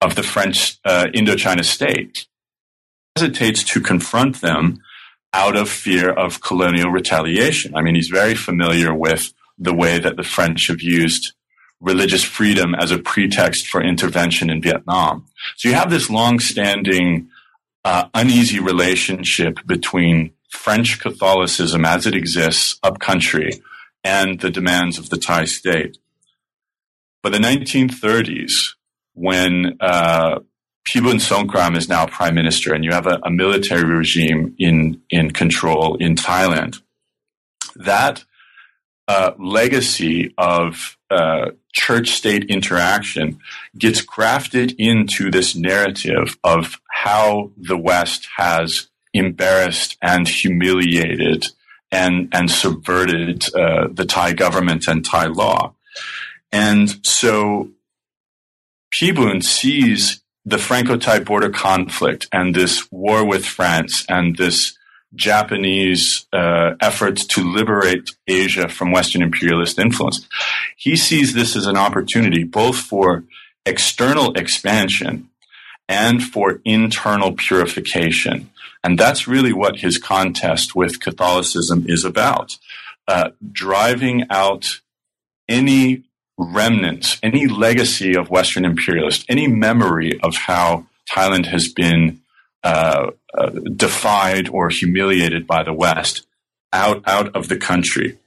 of 0.00 0.14
the 0.14 0.22
French 0.22 0.78
uh, 0.84 1.06
Indochina 1.14 1.64
state. 1.64 2.26
Hesitates 3.16 3.64
to 3.64 3.80
confront 3.80 4.40
them 4.40 4.80
out 5.32 5.56
of 5.56 5.68
fear 5.68 6.10
of 6.10 6.40
colonial 6.40 6.90
retaliation. 6.90 7.74
I 7.76 7.82
mean, 7.82 7.94
he's 7.94 8.08
very 8.08 8.34
familiar 8.34 8.94
with 8.94 9.32
the 9.58 9.74
way 9.74 9.98
that 9.98 10.16
the 10.16 10.22
French 10.22 10.68
have 10.68 10.80
used 10.80 11.32
religious 11.80 12.24
freedom 12.24 12.74
as 12.74 12.90
a 12.90 12.98
pretext 12.98 13.68
for 13.68 13.82
intervention 13.82 14.50
in 14.50 14.60
Vietnam. 14.60 15.26
So 15.56 15.68
you 15.68 15.74
have 15.74 15.90
this 15.90 16.10
long-standing, 16.10 17.28
uh, 17.84 18.08
uneasy 18.14 18.58
relationship 18.58 19.58
between 19.66 20.32
French 20.50 21.00
Catholicism 21.00 21.84
as 21.84 22.06
it 22.06 22.14
exists 22.14 22.78
upcountry 22.82 23.62
and 24.02 24.40
the 24.40 24.50
demands 24.50 24.98
of 24.98 25.10
the 25.10 25.18
Thai 25.18 25.44
state. 25.44 25.98
By 27.22 27.30
the 27.30 27.38
1930s, 27.38 28.74
when 29.14 29.76
uh, 29.80 30.40
Pibun 30.88 31.20
Songkram 31.20 31.76
is 31.76 31.88
now 31.88 32.06
prime 32.06 32.34
minister, 32.34 32.72
and 32.72 32.82
you 32.84 32.92
have 32.92 33.06
a, 33.06 33.20
a 33.22 33.30
military 33.30 33.84
regime 33.84 34.54
in 34.58 35.02
in 35.10 35.30
control 35.32 35.96
in 35.96 36.14
Thailand. 36.14 36.80
That 37.76 38.24
uh, 39.06 39.32
legacy 39.38 40.34
of 40.38 40.96
uh, 41.10 41.50
church 41.72 42.10
state 42.10 42.44
interaction 42.44 43.38
gets 43.76 44.00
grafted 44.00 44.74
into 44.78 45.30
this 45.30 45.54
narrative 45.54 46.38
of 46.42 46.80
how 46.90 47.50
the 47.56 47.76
West 47.76 48.28
has 48.36 48.88
embarrassed 49.12 49.96
and 50.00 50.26
humiliated 50.26 51.44
and 51.92 52.28
and 52.32 52.50
subverted 52.50 53.44
uh, 53.54 53.88
the 53.92 54.06
Thai 54.06 54.32
government 54.32 54.88
and 54.88 55.04
Thai 55.04 55.26
law, 55.26 55.74
and 56.50 57.04
so 57.06 57.68
Pibun 58.90 59.42
sees 59.42 60.22
the 60.48 60.58
Franco-Thai 60.58 61.20
border 61.20 61.50
conflict 61.50 62.26
and 62.32 62.54
this 62.54 62.90
war 62.90 63.24
with 63.24 63.44
France 63.44 64.06
and 64.08 64.36
this 64.36 64.78
Japanese 65.14 66.26
uh, 66.32 66.74
efforts 66.80 67.26
to 67.26 67.42
liberate 67.42 68.10
Asia 68.26 68.68
from 68.68 68.90
Western 68.90 69.22
imperialist 69.22 69.78
influence. 69.78 70.26
He 70.76 70.96
sees 70.96 71.34
this 71.34 71.54
as 71.54 71.66
an 71.66 71.76
opportunity 71.76 72.44
both 72.44 72.76
for 72.76 73.24
external 73.66 74.32
expansion 74.34 75.28
and 75.86 76.22
for 76.22 76.60
internal 76.64 77.32
purification. 77.32 78.50
And 78.82 78.98
that's 78.98 79.28
really 79.28 79.52
what 79.52 79.80
his 79.80 79.98
contest 79.98 80.74
with 80.74 81.00
Catholicism 81.00 81.84
is 81.88 82.04
about. 82.04 82.56
Uh, 83.06 83.30
driving 83.52 84.24
out 84.30 84.80
any 85.48 86.04
remnants, 86.38 87.18
any 87.22 87.46
legacy 87.46 88.16
of 88.16 88.30
Western 88.30 88.64
imperialist, 88.64 89.26
any 89.28 89.48
memory 89.48 90.18
of 90.22 90.36
how 90.36 90.86
Thailand 91.10 91.46
has 91.46 91.68
been 91.68 92.20
uh, 92.62 93.10
uh, 93.36 93.50
defied 93.76 94.48
or 94.48 94.68
humiliated 94.68 95.46
by 95.46 95.62
the 95.62 95.72
West 95.72 96.26
out 96.72 97.02
out 97.06 97.34
of 97.34 97.48
the 97.48 97.56
country. 97.56 98.18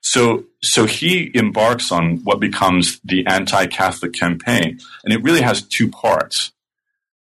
So 0.00 0.44
so 0.62 0.86
he 0.86 1.30
embarks 1.34 1.92
on 1.92 2.18
what 2.24 2.40
becomes 2.40 3.00
the 3.04 3.26
anti-Catholic 3.26 4.12
campaign, 4.12 4.80
and 5.04 5.12
it 5.12 5.22
really 5.22 5.42
has 5.42 5.62
two 5.62 5.88
parts. 5.88 6.52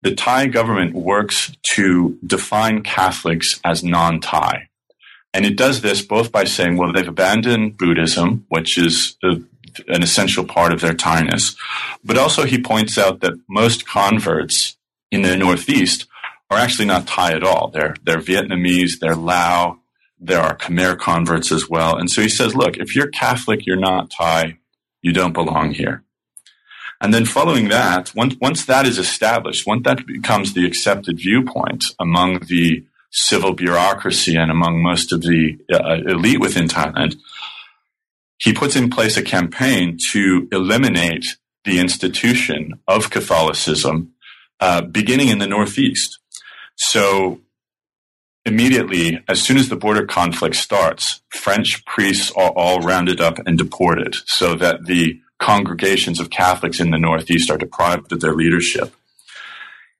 The 0.02 0.14
Thai 0.14 0.48
government 0.48 0.94
works 0.94 1.56
to 1.74 2.20
define 2.26 2.84
Catholics 2.84 3.60
as 3.64 3.84
non-Thai. 3.84 4.70
And 5.34 5.46
it 5.46 5.58
does 5.58 5.82
this 5.82 6.02
both 6.02 6.32
by 6.32 6.46
saying, 6.46 6.78
well, 6.78 6.94
they've 6.94 7.08
abandoned 7.08 7.78
Buddhism, 7.78 8.46
which 8.48 8.78
is 8.78 9.18
the, 9.22 9.44
an 9.88 10.04
essential 10.04 10.46
part 10.46 10.74
of 10.74 10.82
their 10.82 10.94
Thainess. 10.94 11.56
But 12.04 12.18
also 12.18 12.46
he 12.46 12.62
points 12.62 12.98
out 12.98 13.22
that 13.22 13.34
most 13.50 13.88
converts 13.88 14.78
in 15.12 15.22
the 15.22 15.38
Northeast 15.38 16.08
are 16.50 16.58
actually 16.58 16.86
not 16.86 17.08
Thai 17.08 17.34
at 17.34 17.44
all. 17.44 17.70
They're, 17.70 17.96
they're 18.04 18.20
Vietnamese, 18.20 19.00
they're 19.00 19.16
Lao, 19.16 19.80
There 20.20 20.42
are 20.42 20.56
Khmer 20.58 20.98
converts 20.98 21.52
as 21.52 21.70
well. 21.70 21.98
And 21.98 22.10
so 22.10 22.22
he 22.22 22.30
says, 22.30 22.56
look, 22.56 22.78
if 22.78 22.96
you're 22.96 23.08
Catholic, 23.10 23.66
you're 23.66 23.76
not 23.76 24.12
Thai, 24.12 24.58
you 25.02 25.14
don't 25.14 25.34
belong 25.34 25.72
here. 25.72 26.04
And 27.02 27.14
then 27.14 27.26
following 27.26 27.68
that, 27.70 28.14
once, 28.16 28.36
once 28.40 28.66
that 28.66 28.86
is 28.88 28.98
established, 28.98 29.68
once 29.68 29.84
that 29.84 30.06
becomes 30.08 30.54
the 30.54 30.66
accepted 30.66 31.18
viewpoint 31.18 31.84
among 32.00 32.40
the 32.48 32.86
civil 33.12 33.54
bureaucracy 33.54 34.36
and 34.36 34.50
among 34.50 34.82
most 34.82 35.12
of 35.12 35.22
the 35.22 35.58
uh, 35.72 35.98
elite 36.08 36.40
within 36.40 36.68
Thailand, 36.68 37.16
he 38.38 38.54
puts 38.54 38.76
in 38.76 38.90
place 38.90 39.18
a 39.18 39.24
campaign 39.24 39.98
to 40.12 40.48
eliminate 40.52 41.38
the 41.64 41.80
institution 41.80 42.80
of 42.88 43.10
Catholicism, 43.10 44.14
uh, 44.60 44.82
beginning 44.82 45.30
in 45.30 45.40
the 45.40 45.48
Northeast. 45.48 46.20
So 46.76 47.42
immediately, 48.46 49.24
as 49.28 49.42
soon 49.42 49.58
as 49.58 49.70
the 49.70 49.76
border 49.76 50.06
conflict 50.06 50.56
starts, 50.56 51.22
French 51.30 51.84
priests 51.86 52.32
are 52.36 52.52
all 52.52 52.80
rounded 52.80 53.20
up 53.20 53.40
and 53.46 53.58
deported 53.58 54.16
so 54.26 54.56
that 54.56 54.86
the 54.86 55.20
congregations 55.40 56.20
of 56.20 56.30
Catholics 56.30 56.80
in 56.80 56.92
the 56.92 56.98
Northeast 56.98 57.50
are 57.50 57.58
deprived 57.58 58.12
of 58.12 58.22
their 58.22 58.34
leadership. 58.34 58.94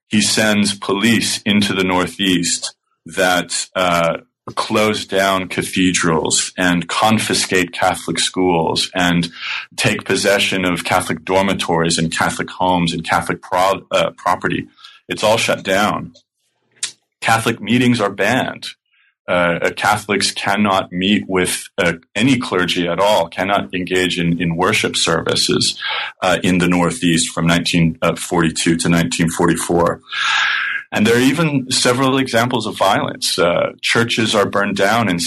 He 0.08 0.22
sends 0.22 0.78
police 0.78 1.42
into 1.42 1.74
the 1.74 1.84
Northeast 1.84 2.74
that 3.04 3.68
uh, 3.74 4.18
close 4.54 5.04
down 5.04 5.48
cathedrals 5.48 6.52
and 6.56 6.88
confiscate 6.88 7.72
Catholic 7.72 8.18
schools 8.18 8.90
and 8.94 9.28
take 9.76 10.04
possession 10.04 10.64
of 10.64 10.84
Catholic 10.84 11.24
dormitories 11.24 11.98
and 11.98 12.16
Catholic 12.16 12.48
homes 12.50 12.92
and 12.92 13.04
Catholic 13.04 13.42
pro- 13.42 13.86
uh, 13.90 14.10
property. 14.16 14.68
It's 15.08 15.24
all 15.24 15.36
shut 15.36 15.64
down. 15.64 16.14
Catholic 17.20 17.60
meetings 17.60 18.00
are 18.00 18.10
banned. 18.10 18.68
Uh, 19.28 19.58
uh 19.60 19.70
Catholics 19.72 20.30
cannot 20.30 20.92
meet 20.92 21.24
with 21.28 21.68
uh, 21.78 21.94
any 22.14 22.38
clergy 22.38 22.86
at 22.86 23.00
all, 23.00 23.28
cannot 23.28 23.74
engage 23.74 24.20
in, 24.20 24.40
in 24.40 24.54
worship 24.54 24.96
services 24.96 25.82
uh, 26.22 26.38
in 26.44 26.58
the 26.58 26.68
Northeast 26.68 27.32
from 27.34 27.48
1942 27.48 28.62
to 28.62 28.70
1944. 28.70 30.00
And 30.96 31.06
there 31.06 31.16
are 31.16 31.20
even 31.20 31.70
several 31.70 32.16
examples 32.16 32.66
of 32.66 32.78
violence. 32.78 33.38
Uh, 33.38 33.72
churches 33.82 34.34
are 34.34 34.48
burned 34.48 34.78
down 34.78 35.10
and 35.10 35.20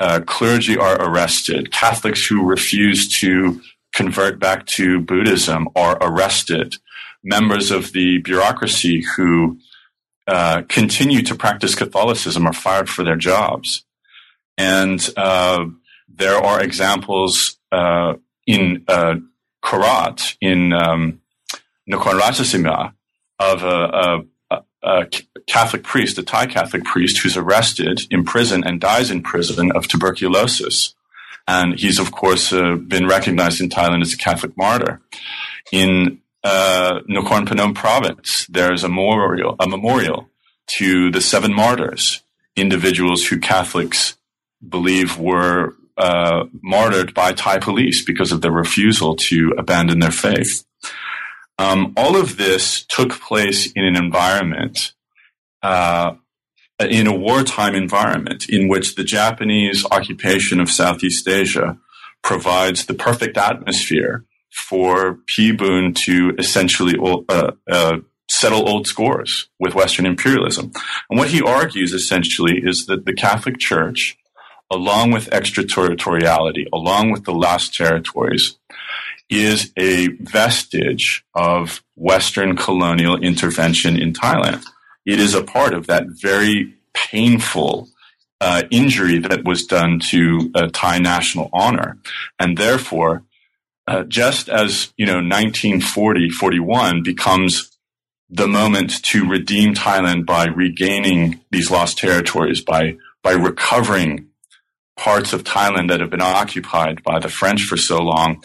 uh, 0.00 0.22
clergy 0.26 0.76
are 0.76 1.00
arrested. 1.00 1.70
Catholics 1.70 2.26
who 2.26 2.44
refuse 2.44 3.08
to 3.20 3.60
convert 3.94 4.40
back 4.40 4.66
to 4.66 5.00
Buddhism 5.00 5.68
are 5.76 5.96
arrested. 6.00 6.74
Members 7.22 7.70
of 7.70 7.92
the 7.92 8.18
bureaucracy 8.18 9.04
who 9.16 9.60
uh, 10.26 10.62
continue 10.68 11.22
to 11.22 11.36
practice 11.36 11.76
Catholicism 11.76 12.44
are 12.44 12.52
fired 12.52 12.88
for 12.88 13.04
their 13.04 13.14
jobs. 13.14 13.84
And 14.58 14.98
uh, 15.16 15.66
there 16.08 16.38
are 16.38 16.60
examples 16.60 17.56
uh, 17.70 18.14
in 18.48 18.84
uh, 18.88 19.14
Korat, 19.62 20.36
in 20.40 20.72
um, 20.72 21.20
Nakhon 21.88 22.18
Ratchasima, 22.18 22.94
of 23.38 23.62
a, 23.62 24.24
a, 24.50 24.62
a, 24.82 25.06
Catholic 25.46 25.82
priest, 25.82 26.18
a 26.18 26.22
Thai 26.22 26.46
Catholic 26.46 26.84
priest, 26.84 27.18
who's 27.18 27.36
arrested 27.36 28.02
in 28.10 28.24
prison 28.24 28.64
and 28.64 28.80
dies 28.80 29.10
in 29.10 29.22
prison 29.22 29.72
of 29.72 29.86
tuberculosis. 29.86 30.94
And 31.46 31.78
he's, 31.78 31.98
of 31.98 32.12
course, 32.12 32.52
uh, 32.52 32.76
been 32.76 33.06
recognized 33.06 33.60
in 33.60 33.68
Thailand 33.68 34.02
as 34.02 34.14
a 34.14 34.16
Catholic 34.16 34.56
martyr. 34.56 35.02
In 35.70 36.20
uh, 36.42 37.00
Nakhon 37.08 37.46
Phanom 37.46 37.74
province, 37.74 38.46
there's 38.48 38.84
a 38.84 38.88
memorial, 38.88 39.56
a 39.60 39.68
memorial 39.68 40.28
to 40.78 41.10
the 41.10 41.20
seven 41.20 41.52
martyrs, 41.52 42.22
individuals 42.56 43.26
who 43.26 43.38
Catholics 43.38 44.16
believe 44.66 45.18
were 45.18 45.74
uh, 45.96 46.44
martyred 46.62 47.14
by 47.14 47.32
Thai 47.32 47.58
police 47.58 48.04
because 48.04 48.32
of 48.32 48.40
their 48.40 48.52
refusal 48.52 49.16
to 49.16 49.54
abandon 49.56 50.00
their 50.00 50.10
faith. 50.10 50.64
Um, 51.58 51.92
all 51.96 52.16
of 52.16 52.36
this 52.36 52.84
took 52.86 53.12
place 53.20 53.70
in 53.72 53.84
an 53.84 53.96
environment, 53.96 54.92
uh, 55.62 56.14
in 56.80 57.06
a 57.06 57.16
wartime 57.16 57.74
environment, 57.74 58.48
in 58.48 58.68
which 58.68 58.96
the 58.96 59.04
Japanese 59.04 59.86
occupation 59.90 60.60
of 60.60 60.70
Southeast 60.70 61.28
Asia 61.28 61.78
provides 62.22 62.86
the 62.86 62.94
perfect 62.94 63.36
atmosphere 63.36 64.24
for 64.50 65.18
Pibun 65.28 65.94
to 65.94 66.34
essentially 66.38 66.94
uh, 67.28 67.52
uh, 67.70 67.98
settle 68.28 68.68
old 68.68 68.86
scores 68.86 69.48
with 69.58 69.74
Western 69.74 70.06
imperialism. 70.06 70.72
And 71.10 71.18
what 71.18 71.28
he 71.28 71.42
argues 71.42 71.92
essentially 71.92 72.60
is 72.62 72.86
that 72.86 73.04
the 73.04 73.12
Catholic 73.12 73.58
Church, 73.58 74.16
along 74.70 75.12
with 75.12 75.32
extraterritoriality, 75.32 76.66
along 76.72 77.10
with 77.10 77.24
the 77.24 77.34
lost 77.34 77.74
territories, 77.74 78.58
is 79.30 79.72
a 79.76 80.08
vestige 80.20 81.24
of 81.34 81.82
Western 81.96 82.56
colonial 82.56 83.16
intervention 83.16 83.96
in 84.00 84.12
Thailand. 84.12 84.64
It 85.06 85.20
is 85.20 85.34
a 85.34 85.42
part 85.42 85.74
of 85.74 85.86
that 85.86 86.04
very 86.08 86.74
painful 86.92 87.88
uh, 88.40 88.62
injury 88.70 89.18
that 89.18 89.44
was 89.44 89.64
done 89.64 89.98
to 89.98 90.50
uh, 90.54 90.68
Thai 90.72 90.98
national 90.98 91.48
honor. 91.52 91.98
And 92.38 92.58
therefore, 92.58 93.22
uh, 93.86 94.04
just 94.04 94.48
as, 94.48 94.92
you 94.96 95.06
know, 95.06 95.16
1940, 95.16 96.30
41 96.30 97.02
becomes 97.02 97.70
the 98.30 98.48
moment 98.48 99.02
to 99.04 99.28
redeem 99.28 99.74
Thailand 99.74 100.26
by 100.26 100.46
regaining 100.46 101.40
these 101.50 101.70
lost 101.70 101.98
territories, 101.98 102.60
by, 102.62 102.96
by 103.22 103.32
recovering 103.32 104.28
parts 104.96 105.32
of 105.32 105.44
Thailand 105.44 105.88
that 105.88 106.00
have 106.00 106.10
been 106.10 106.20
occupied 106.20 107.02
by 107.02 107.18
the 107.18 107.28
French 107.28 107.62
for 107.64 107.76
so 107.76 107.98
long, 107.98 108.42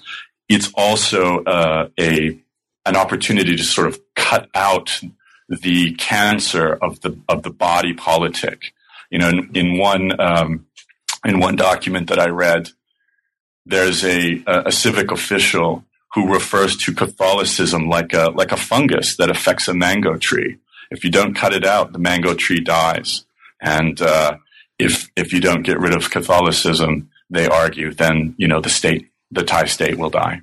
it's 0.49 0.71
also 0.73 1.43
uh, 1.43 1.89
a 1.99 2.37
an 2.85 2.95
opportunity 2.95 3.55
to 3.55 3.63
sort 3.63 3.87
of 3.87 3.99
cut 4.15 4.49
out 4.55 4.99
the 5.47 5.93
cancer 5.95 6.73
of 6.73 6.99
the 7.01 7.17
of 7.29 7.43
the 7.43 7.51
body 7.51 7.93
politic. 7.93 8.73
You 9.11 9.19
know, 9.19 9.29
in, 9.29 9.49
in 9.53 9.77
one 9.77 10.19
um, 10.19 10.65
in 11.23 11.39
one 11.39 11.55
document 11.55 12.09
that 12.09 12.19
I 12.19 12.29
read, 12.29 12.69
there's 13.65 14.03
a 14.03 14.43
a 14.47 14.71
civic 14.71 15.11
official 15.11 15.85
who 16.13 16.33
refers 16.33 16.75
to 16.75 16.93
Catholicism 16.93 17.87
like 17.87 18.13
a 18.13 18.31
like 18.31 18.51
a 18.51 18.57
fungus 18.57 19.15
that 19.17 19.29
affects 19.29 19.67
a 19.67 19.73
mango 19.73 20.17
tree. 20.17 20.57
If 20.91 21.03
you 21.03 21.11
don't 21.11 21.35
cut 21.35 21.53
it 21.53 21.65
out, 21.65 21.93
the 21.93 21.99
mango 21.99 22.33
tree 22.33 22.59
dies. 22.59 23.25
And 23.61 24.01
uh, 24.01 24.37
if 24.79 25.09
if 25.15 25.33
you 25.33 25.41
don't 25.41 25.63
get 25.63 25.79
rid 25.79 25.95
of 25.95 26.09
Catholicism, 26.09 27.09
they 27.29 27.47
argue, 27.47 27.93
then 27.93 28.33
you 28.37 28.47
know 28.47 28.61
the 28.61 28.69
state 28.69 29.08
the 29.31 29.43
Thai 29.43 29.65
state 29.65 29.97
will 29.97 30.09
die. 30.09 30.41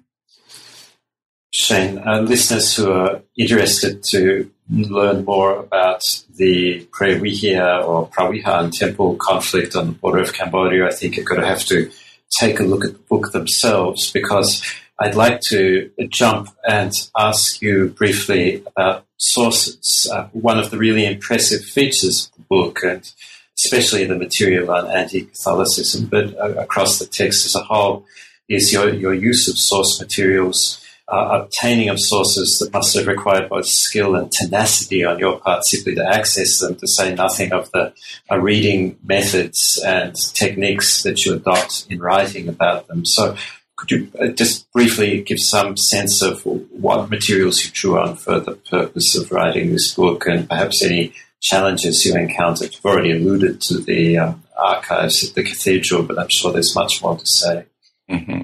Shane, 1.55 1.99
uh, 2.07 2.21
listeners 2.21 2.77
who 2.77 2.91
are 2.93 3.23
interested 3.37 4.03
to 4.11 4.51
learn 4.69 5.25
more 5.25 5.59
about 5.59 6.03
the 6.37 6.87
Preah 6.93 7.21
Vihear 7.21 7.87
or 7.87 8.09
Pravihan 8.09 8.71
temple 8.71 9.17
conflict 9.17 9.75
on 9.75 9.87
the 9.87 9.93
border 9.93 10.21
of 10.21 10.35
Cambodia, 10.35 10.87
I 10.87 10.93
think 10.93 11.17
are 11.19 11.23
going 11.23 11.41
to 11.41 11.47
have 11.47 11.65
to 11.67 11.91
take 12.39 12.61
a 12.61 12.65
look 12.65 12.85
at 12.85 12.93
the 12.93 12.99
book 12.99 13.33
themselves 13.33 14.11
because 14.11 14.63
I'd 14.99 15.15
like 15.15 15.41
to 15.49 15.91
jump 16.09 16.49
and 16.69 16.93
ask 17.17 17.63
you 17.63 17.89
briefly 17.89 18.63
about 18.67 19.07
sources. 19.19 20.11
Uh, 20.13 20.29
one 20.33 20.59
of 20.59 20.71
the 20.71 20.79
really 20.79 21.07
impressive 21.07 21.63
features 21.63 22.31
of 22.31 22.39
the 22.39 22.45
book, 22.49 22.83
and 22.83 23.11
especially 23.59 24.05
the 24.05 24.17
material 24.17 24.71
on 24.71 24.91
anti-Catholicism, 24.91 26.07
but 26.07 26.37
uh, 26.39 26.55
across 26.55 26.99
the 26.99 27.07
text 27.07 27.47
as 27.47 27.55
a 27.55 27.63
whole, 27.63 28.05
is 28.49 28.73
your, 28.73 28.93
your 28.93 29.15
use 29.15 29.49
of 29.49 29.59
source 29.59 30.01
materials, 30.01 30.81
uh, 31.09 31.43
obtaining 31.43 31.89
of 31.89 32.01
sources 32.01 32.59
that 32.59 32.73
must 32.73 32.97
have 32.97 33.07
required 33.07 33.49
both 33.49 33.67
skill 33.67 34.17
and 34.17 34.31
tenacity 34.33 35.05
on 35.05 35.19
your 35.19 35.39
part 35.39 35.65
simply 35.65 35.95
to 35.95 36.05
access 36.05 36.59
them, 36.59 36.75
to 36.75 36.87
say 36.87 37.15
nothing 37.15 37.53
of 37.53 37.71
the 37.73 37.93
uh, 38.31 38.39
reading 38.39 38.99
methods 39.05 39.81
and 39.85 40.15
techniques 40.35 41.03
that 41.03 41.25
you 41.25 41.35
adopt 41.35 41.87
in 41.91 42.01
writing 42.01 42.49
about 42.49 42.89
them. 42.89 43.05
So, 43.05 43.37
could 43.77 43.91
you 43.91 44.11
uh, 44.19 44.29
just 44.29 44.71
briefly 44.73 45.21
give 45.21 45.39
some 45.39 45.77
sense 45.77 46.23
of 46.23 46.45
what 46.45 47.11
materials 47.11 47.63
you 47.63 47.71
drew 47.73 47.99
on 47.99 48.17
for 48.17 48.41
the 48.41 48.53
purpose 48.53 49.17
of 49.17 49.31
writing 49.31 49.71
this 49.71 49.95
book 49.95 50.27
and 50.27 50.49
perhaps 50.49 50.83
any 50.83 51.13
challenges 51.43 52.05
you 52.05 52.17
encountered? 52.17 52.75
You've 52.75 52.85
already 52.85 53.13
alluded 53.13 53.61
to 53.63 53.79
the 53.79 54.19
um, 54.19 54.43
archives 54.57 55.29
at 55.29 55.35
the 55.35 55.43
cathedral, 55.43 56.05
but 56.05 56.19
I'm 56.19 56.31
sure 56.31 56.53
there's 56.53 56.75
much 56.75 57.03
more 57.03 57.19
to 57.19 57.27
say. 57.27 57.67
Mm-hmm. 58.11 58.43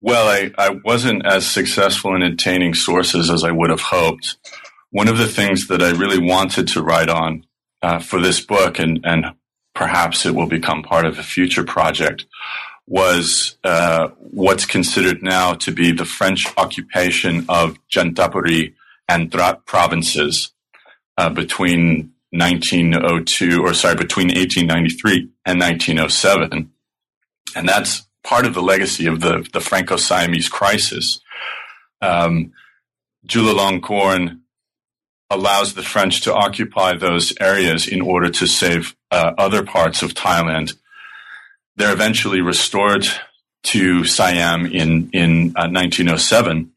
Well, 0.00 0.28
I, 0.28 0.52
I 0.56 0.70
wasn't 0.84 1.26
as 1.26 1.50
successful 1.50 2.14
in 2.14 2.22
obtaining 2.22 2.74
sources 2.74 3.30
as 3.30 3.42
I 3.42 3.50
would 3.50 3.70
have 3.70 3.80
hoped. 3.80 4.36
One 4.90 5.08
of 5.08 5.18
the 5.18 5.26
things 5.26 5.68
that 5.68 5.82
I 5.82 5.90
really 5.90 6.20
wanted 6.20 6.68
to 6.68 6.82
write 6.82 7.08
on 7.08 7.44
uh, 7.82 7.98
for 7.98 8.20
this 8.20 8.40
book, 8.40 8.78
and, 8.78 9.00
and 9.04 9.26
perhaps 9.74 10.24
it 10.24 10.34
will 10.34 10.46
become 10.46 10.82
part 10.82 11.04
of 11.04 11.18
a 11.18 11.22
future 11.22 11.64
project, 11.64 12.26
was 12.86 13.56
uh, 13.64 14.08
what's 14.18 14.64
considered 14.64 15.22
now 15.22 15.54
to 15.54 15.72
be 15.72 15.92
the 15.92 16.06
French 16.06 16.46
occupation 16.56 17.44
of 17.48 17.78
Chanthaburi 17.90 18.74
and 19.08 19.30
Trat 19.30 19.66
provinces 19.66 20.52
uh, 21.18 21.28
between 21.28 22.12
1902, 22.30 23.62
or 23.62 23.74
sorry, 23.74 23.96
between 23.96 24.28
1893 24.28 25.28
and 25.44 25.60
1907. 25.60 26.72
And 27.54 27.68
that's 27.68 28.06
part 28.22 28.46
of 28.46 28.54
the 28.54 28.62
legacy 28.62 29.06
of 29.06 29.20
the, 29.20 29.48
the 29.52 29.60
Franco 29.60 29.96
Siamese 29.96 30.48
crisis. 30.48 31.20
Um, 32.00 32.52
Chulalongkorn 33.26 34.40
allows 35.30 35.74
the 35.74 35.82
French 35.82 36.22
to 36.22 36.34
occupy 36.34 36.94
those 36.94 37.32
areas 37.40 37.86
in 37.86 38.00
order 38.00 38.30
to 38.30 38.46
save 38.46 38.96
uh, 39.10 39.32
other 39.36 39.62
parts 39.62 40.02
of 40.02 40.14
Thailand. 40.14 40.74
They're 41.76 41.92
eventually 41.92 42.40
restored 42.40 43.06
to 43.64 44.04
Siam 44.04 44.66
in 44.66 45.10
in 45.12 45.48
uh, 45.56 45.68
1907, 45.68 46.72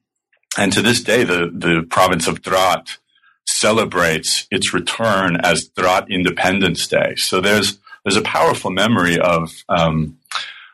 and 0.58 0.74
to 0.74 0.82
this 0.82 1.02
day, 1.02 1.24
the 1.24 1.50
the 1.54 1.86
province 1.90 2.28
of 2.28 2.42
Trat 2.42 2.98
celebrates 3.46 4.48
its 4.52 4.74
return 4.74 5.38
as 5.38 5.70
Trat 5.70 6.10
Independence 6.10 6.88
Day. 6.88 7.16
So 7.16 7.40
there's 7.40 7.80
there's 8.04 8.18
a 8.18 8.22
powerful 8.22 8.72
memory 8.72 9.20
of 9.20 9.52
um, 9.70 10.18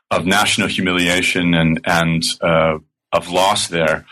of 0.09 0.25
national 0.25 0.67
humiliation 0.67 1.53
and 1.53 1.81
and 1.85 2.23
uh, 2.41 2.77
of 3.11 3.29
loss 3.29 3.67
there 3.67 4.05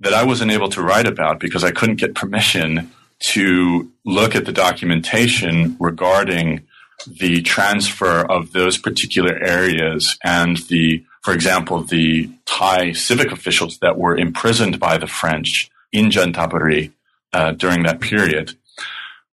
that 0.00 0.14
I 0.14 0.24
wasn't 0.24 0.52
able 0.52 0.68
to 0.70 0.82
write 0.82 1.06
about 1.06 1.40
because 1.40 1.64
I 1.64 1.70
couldn't 1.70 1.96
get 1.96 2.14
permission 2.14 2.90
to 3.20 3.90
look 4.04 4.36
at 4.36 4.44
the 4.44 4.52
documentation 4.52 5.76
regarding 5.80 6.66
the 7.06 7.42
transfer 7.42 8.20
of 8.20 8.52
those 8.52 8.78
particular 8.78 9.36
areas 9.36 10.18
and 10.22 10.56
the, 10.68 11.04
for 11.22 11.32
example, 11.32 11.82
the 11.82 12.30
Thai 12.46 12.92
civic 12.92 13.32
officials 13.32 13.78
that 13.78 13.98
were 13.98 14.16
imprisoned 14.16 14.78
by 14.78 14.98
the 14.98 15.06
French 15.06 15.70
in 15.92 16.06
Chanthaburi 16.06 16.92
uh, 17.32 17.52
during 17.52 17.82
that 17.84 18.00
period. 18.00 18.54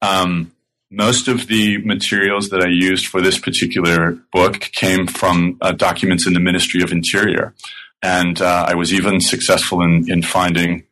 Um, 0.01 0.51
most 0.91 1.27
of 1.27 1.47
the 1.47 1.79
materials 1.79 2.49
that 2.49 2.61
I 2.61 2.69
used 2.69 3.07
for 3.07 3.21
this 3.21 3.39
particular 3.39 4.17
book 4.31 4.59
came 4.59 5.07
from 5.07 5.57
uh, 5.61 5.71
documents 5.71 6.27
in 6.27 6.33
the 6.33 6.39
Ministry 6.39 6.81
of 6.81 6.91
Interior. 6.91 7.53
And 8.01 8.41
uh, 8.41 8.65
I 8.67 8.75
was 8.75 8.93
even 8.93 9.19
successful 9.19 9.81
in, 9.81 10.05
in 10.09 10.21
finding 10.21 10.83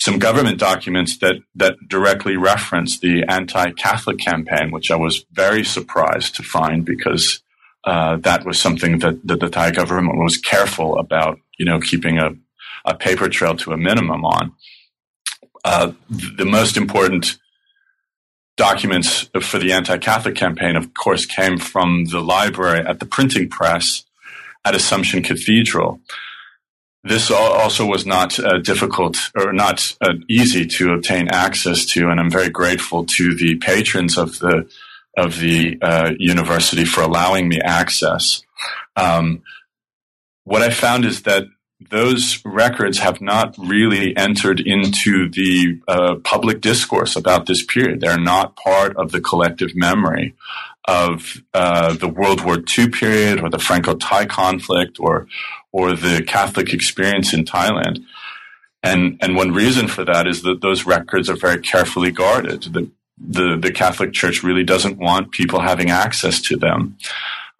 some 0.00 0.18
government 0.18 0.58
documents 0.58 1.18
that, 1.18 1.36
that 1.54 1.76
directly 1.88 2.36
reference 2.36 2.98
the 2.98 3.24
anti-Catholic 3.28 4.18
campaign, 4.18 4.70
which 4.70 4.90
I 4.90 4.96
was 4.96 5.24
very 5.32 5.64
surprised 5.64 6.34
to 6.36 6.42
find 6.42 6.84
because 6.84 7.40
uh, 7.84 8.16
that 8.16 8.44
was 8.44 8.58
something 8.58 8.98
that, 8.98 9.24
that 9.26 9.40
the 9.40 9.48
Thai 9.48 9.70
government 9.70 10.18
was 10.18 10.36
careful 10.36 10.98
about, 10.98 11.38
you 11.58 11.64
know, 11.64 11.78
keeping 11.80 12.18
a, 12.18 12.30
a 12.84 12.94
paper 12.94 13.28
trail 13.28 13.56
to 13.56 13.72
a 13.72 13.76
minimum 13.76 14.24
on. 14.24 14.52
Uh, 15.64 15.92
the 16.10 16.44
most 16.44 16.76
important 16.76 17.38
documents 18.56 19.30
for 19.42 19.58
the 19.58 19.72
anti-Catholic 19.72 20.34
campaign, 20.34 20.76
of 20.76 20.94
course, 20.94 21.26
came 21.26 21.58
from 21.58 22.06
the 22.06 22.20
library 22.20 22.84
at 22.86 23.00
the 23.00 23.06
printing 23.06 23.48
press 23.48 24.04
at 24.64 24.74
Assumption 24.74 25.22
Cathedral. 25.22 26.00
This 27.02 27.30
also 27.30 27.84
was 27.84 28.06
not 28.06 28.38
uh, 28.38 28.58
difficult 28.58 29.18
or 29.36 29.52
not 29.52 29.94
uh, 30.00 30.14
easy 30.28 30.66
to 30.66 30.92
obtain 30.92 31.28
access 31.28 31.84
to, 31.86 32.08
and 32.08 32.18
I'm 32.18 32.30
very 32.30 32.48
grateful 32.48 33.04
to 33.04 33.34
the 33.34 33.56
patrons 33.56 34.16
of 34.16 34.38
the 34.38 34.70
of 35.16 35.38
the 35.38 35.78
uh, 35.80 36.12
university 36.18 36.84
for 36.84 37.02
allowing 37.02 37.48
me 37.48 37.60
access. 37.60 38.42
Um, 38.96 39.42
what 40.44 40.62
I 40.62 40.70
found 40.70 41.04
is 41.04 41.22
that 41.22 41.44
those 41.94 42.44
records 42.44 42.98
have 42.98 43.20
not 43.20 43.54
really 43.56 44.16
entered 44.16 44.58
into 44.58 45.30
the 45.30 45.80
uh, 45.86 46.16
public 46.24 46.60
discourse 46.60 47.14
about 47.14 47.46
this 47.46 47.64
period. 47.64 48.00
They're 48.00 48.18
not 48.18 48.56
part 48.56 48.96
of 48.96 49.12
the 49.12 49.20
collective 49.20 49.76
memory 49.76 50.34
of 50.86 51.40
uh, 51.54 51.94
the 51.94 52.08
World 52.08 52.44
War 52.44 52.58
II 52.76 52.88
period 52.88 53.40
or 53.40 53.48
the 53.48 53.60
Franco-Thai 53.60 54.26
conflict 54.26 54.98
or 54.98 55.28
or 55.70 55.94
the 55.94 56.24
Catholic 56.26 56.72
experience 56.72 57.32
in 57.32 57.44
Thailand. 57.44 58.04
And 58.82 59.16
and 59.22 59.36
one 59.36 59.52
reason 59.52 59.86
for 59.86 60.04
that 60.04 60.26
is 60.26 60.42
that 60.42 60.62
those 60.62 60.84
records 60.84 61.30
are 61.30 61.36
very 61.36 61.60
carefully 61.60 62.10
guarded. 62.10 62.64
The 62.64 62.90
the, 63.16 63.56
the 63.56 63.70
Catholic 63.70 64.12
Church 64.12 64.42
really 64.42 64.64
doesn't 64.64 64.98
want 64.98 65.30
people 65.30 65.60
having 65.60 65.90
access 65.92 66.40
to 66.42 66.56
them. 66.56 66.96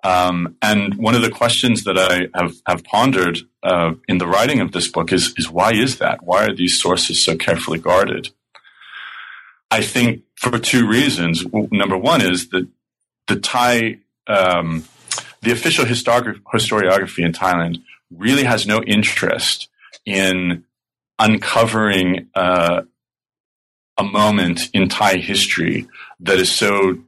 Um, 0.05 0.57
and 0.61 0.94
one 0.96 1.14
of 1.14 1.22
the 1.22 1.30
questions 1.30 1.84
that 1.84 1.98
I 1.98 2.28
have, 2.38 2.55
have 2.66 2.84
pondered 2.84 3.38
uh, 3.62 3.94
in 4.07 4.18
the 4.18 4.26
writing 4.26 4.61
of 4.61 4.72
this 4.72 4.86
book 4.86 5.12
is, 5.12 5.32
is 5.38 5.50
why 5.50 5.72
is 5.72 5.98
that? 5.98 6.22
Why 6.22 6.44
are 6.44 6.55
these 6.55 6.78
sources 6.80 7.24
so 7.24 7.36
carefully 7.36 7.78
guarded? 7.78 8.28
I 9.70 9.80
think 9.80 10.22
for 10.36 10.59
two 10.59 10.86
reasons. 10.86 11.44
Number 11.52 11.96
one 11.96 12.20
is 12.20 12.50
that 12.50 12.68
the 13.28 13.36
Thai, 13.36 13.98
um, 14.26 14.84
the 15.40 15.52
official 15.52 15.86
historiography 15.86 17.24
in 17.24 17.32
Thailand 17.32 17.82
really 18.11 18.44
has 18.44 18.66
no 18.66 18.82
interest 18.82 19.68
in 20.05 20.64
uncovering 21.18 22.28
uh, 22.34 22.82
a 23.96 24.05
moment 24.05 24.68
in 24.74 24.88
Thai 24.88 25.16
history 25.16 25.88
that 26.20 26.38
is 26.38 26.50
so 26.50 26.98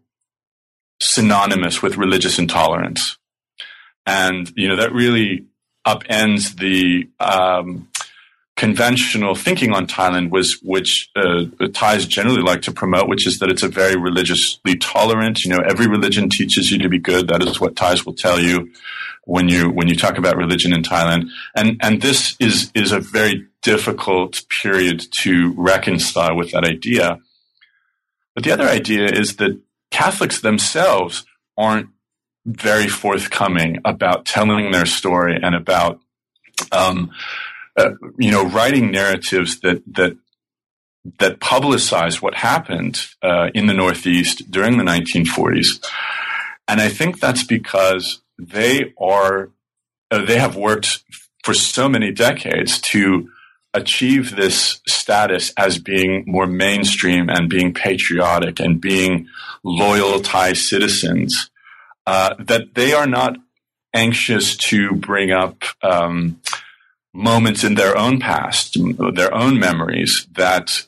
synonymous 1.00 1.82
with 1.82 1.96
religious 1.96 2.38
intolerance. 2.38 3.18
And, 4.06 4.50
you 4.56 4.68
know, 4.68 4.76
that 4.76 4.92
really 4.92 5.46
upends 5.86 6.56
the 6.56 7.08
um, 7.20 7.88
conventional 8.56 9.34
thinking 9.34 9.72
on 9.72 9.86
Thailand 9.86 10.30
was, 10.30 10.58
which 10.62 11.10
uh, 11.14 11.44
Thais 11.72 12.06
generally 12.06 12.42
like 12.42 12.62
to 12.62 12.72
promote, 12.72 13.08
which 13.08 13.26
is 13.26 13.38
that 13.38 13.50
it's 13.50 13.62
a 13.62 13.68
very 13.68 13.96
religiously 13.96 14.76
tolerant. 14.76 15.44
You 15.44 15.52
know, 15.52 15.62
every 15.64 15.86
religion 15.86 16.30
teaches 16.30 16.70
you 16.70 16.78
to 16.78 16.88
be 16.88 16.98
good. 16.98 17.28
That 17.28 17.42
is 17.42 17.60
what 17.60 17.76
Thais 17.76 18.06
will 18.06 18.14
tell 18.14 18.40
you 18.40 18.70
when 19.24 19.48
you 19.48 19.70
when 19.70 19.88
you 19.88 19.96
talk 19.96 20.18
about 20.18 20.36
religion 20.36 20.72
in 20.72 20.82
Thailand. 20.82 21.28
And 21.54 21.76
and 21.82 22.00
this 22.00 22.36
is 22.40 22.70
is 22.74 22.92
a 22.92 23.00
very 23.00 23.46
difficult 23.62 24.42
period 24.48 25.04
to 25.22 25.52
reconcile 25.56 26.36
with 26.36 26.52
that 26.52 26.64
idea. 26.64 27.18
But 28.34 28.44
the 28.44 28.52
other 28.52 28.68
idea 28.68 29.06
is 29.06 29.36
that 29.36 29.60
Catholics 29.90 30.40
themselves 30.40 31.24
aren't 31.56 31.88
very 32.44 32.88
forthcoming 32.88 33.78
about 33.84 34.24
telling 34.24 34.70
their 34.70 34.86
story 34.86 35.38
and 35.42 35.54
about 35.54 36.00
um, 36.72 37.10
uh, 37.76 37.90
you 38.18 38.30
know 38.30 38.44
writing 38.44 38.90
narratives 38.90 39.60
that 39.60 39.82
that 39.86 40.16
that 41.18 41.40
publicize 41.40 42.20
what 42.20 42.34
happened 42.34 43.06
uh, 43.22 43.48
in 43.54 43.66
the 43.66 43.74
Northeast 43.74 44.50
during 44.50 44.76
the 44.76 44.84
1940s. 44.84 45.84
And 46.68 46.80
I 46.80 46.88
think 46.88 47.20
that's 47.20 47.44
because 47.44 48.22
they 48.38 48.92
are 49.00 49.50
uh, 50.10 50.24
they 50.24 50.38
have 50.38 50.56
worked 50.56 51.04
for 51.44 51.54
so 51.54 51.88
many 51.88 52.10
decades 52.10 52.80
to 52.80 53.28
achieve 53.74 54.36
this 54.36 54.80
status 54.86 55.52
as 55.56 55.78
being 55.78 56.24
more 56.26 56.46
mainstream 56.46 57.28
and 57.28 57.48
being 57.48 57.74
patriotic 57.74 58.60
and 58.60 58.80
being 58.80 59.28
loyal 59.62 60.20
Thai 60.20 60.54
citizens, 60.54 61.50
uh, 62.06 62.34
that 62.38 62.74
they 62.74 62.94
are 62.94 63.06
not 63.06 63.36
anxious 63.92 64.56
to 64.56 64.92
bring 64.92 65.30
up 65.30 65.64
um, 65.82 66.40
moments 67.12 67.64
in 67.64 67.74
their 67.74 67.96
own 67.96 68.20
past, 68.20 68.76
their 69.14 69.34
own 69.34 69.58
memories 69.58 70.26
that 70.32 70.86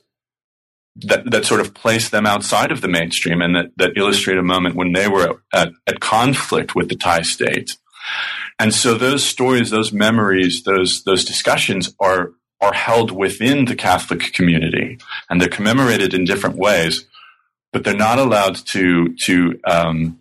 that 1.01 1.31
that 1.31 1.45
sort 1.45 1.61
of 1.61 1.75
place 1.75 2.09
them 2.09 2.27
outside 2.27 2.73
of 2.73 2.81
the 2.81 2.89
mainstream 2.89 3.41
and 3.41 3.55
that, 3.55 3.71
that 3.77 3.97
illustrate 3.97 4.37
a 4.37 4.43
moment 4.43 4.75
when 4.75 4.93
they 4.93 5.09
were 5.09 5.41
at, 5.53 5.71
at 5.87 6.01
conflict 6.01 6.75
with 6.75 6.89
the 6.89 6.97
Thai 6.97 7.23
state. 7.23 7.77
And 8.59 8.75
so 8.75 8.95
those 8.95 9.25
stories, 9.25 9.71
those 9.71 9.93
memories, 9.93 10.65
those 10.65 11.05
those 11.05 11.25
discussions 11.25 11.95
are 12.01 12.33
are 12.61 12.73
held 12.73 13.11
within 13.11 13.67
the 13.67 13.77
Catholic 13.77 14.33
community, 14.33 14.99
and 15.29 15.41
they're 15.41 15.49
commemorated 15.49 16.15
in 16.15 16.25
different 16.25 16.57
ways, 16.57 17.07
but 17.73 17.85
they're 17.85 17.95
not 17.95 18.19
allowed 18.19 18.57
to 18.57 19.15
to 19.27 19.61
um, 19.65 20.21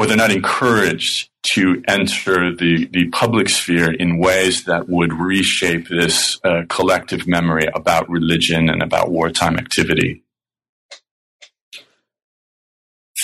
or 0.00 0.06
they're 0.06 0.16
not 0.16 0.32
encouraged 0.32 1.28
to 1.42 1.82
enter 1.86 2.54
the, 2.56 2.88
the 2.90 3.08
public 3.08 3.50
sphere 3.50 3.92
in 3.92 4.18
ways 4.18 4.64
that 4.64 4.88
would 4.88 5.12
reshape 5.12 5.88
this 5.88 6.40
uh, 6.42 6.62
collective 6.70 7.26
memory 7.26 7.66
about 7.74 8.08
religion 8.08 8.70
and 8.70 8.82
about 8.82 9.10
wartime 9.10 9.58
activity. 9.58 10.22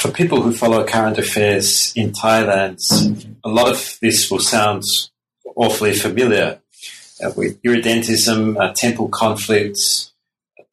For 0.00 0.10
people 0.10 0.42
who 0.42 0.52
follow 0.52 0.84
current 0.84 1.16
affairs 1.16 1.94
in 1.96 2.12
Thailand, 2.12 2.78
a 3.42 3.48
lot 3.48 3.70
of 3.70 3.96
this 4.02 4.30
will 4.30 4.40
sound 4.40 4.82
awfully 5.56 5.94
familiar 5.94 6.60
uh, 7.24 7.30
with 7.36 7.60
irredentism, 7.62 8.56
uh, 8.58 8.72
temple 8.74 9.08
conflicts, 9.08 10.12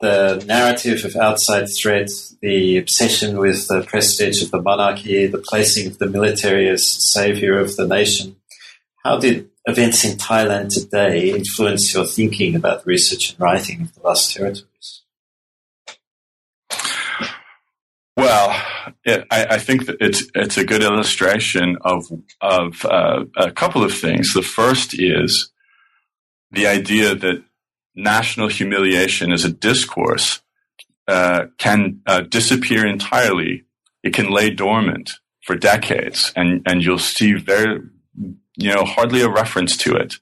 the 0.01 0.43
narrative 0.45 1.05
of 1.05 1.15
outside 1.15 1.65
threat, 1.69 2.09
the 2.41 2.77
obsession 2.77 3.37
with 3.37 3.67
the 3.67 3.83
prestige 3.83 4.43
of 4.43 4.51
the 4.51 4.61
monarchy, 4.61 5.27
the 5.27 5.37
placing 5.37 5.87
of 5.87 5.97
the 5.97 6.07
military 6.07 6.67
as 6.67 6.85
savior 7.13 7.57
of 7.57 7.75
the 7.77 7.87
nation. 7.87 8.35
How 9.05 9.17
did 9.17 9.49
events 9.65 10.03
in 10.03 10.17
Thailand 10.17 10.73
today 10.73 11.31
influence 11.31 11.93
your 11.93 12.05
thinking 12.05 12.55
about 12.55 12.85
research 12.85 13.31
and 13.31 13.39
writing 13.39 13.81
of 13.83 13.95
the 13.95 14.01
lost 14.01 14.35
territories? 14.35 15.03
Well, 18.17 18.61
it, 19.05 19.25
I, 19.31 19.45
I, 19.51 19.57
think 19.57 19.87
that 19.87 19.97
it's 19.99 20.23
it's 20.35 20.57
a 20.57 20.65
good 20.65 20.83
illustration 20.83 21.77
of 21.81 22.05
of 22.41 22.85
uh, 22.85 23.25
a 23.35 23.51
couple 23.51 23.83
of 23.83 23.93
things. 23.93 24.33
The 24.33 24.43
first 24.43 24.93
is 24.93 25.51
the 26.53 26.67
idea 26.67 27.15
that 27.15 27.43
national 27.95 28.47
humiliation 28.47 29.31
as 29.31 29.43
a 29.43 29.51
discourse 29.51 30.41
uh, 31.07 31.47
can 31.57 32.01
uh, 32.05 32.21
disappear 32.21 32.87
entirely. 32.87 33.65
It 34.03 34.13
can 34.13 34.29
lay 34.29 34.49
dormant 34.49 35.11
for 35.41 35.55
decades, 35.55 36.31
and 36.35 36.61
and 36.65 36.81
you'll 36.83 36.99
see 36.99 37.33
very 37.33 37.81
you 38.55 38.73
know 38.73 38.85
hardly 38.85 39.21
a 39.21 39.29
reference 39.29 39.75
to 39.77 39.95
it 39.95 40.15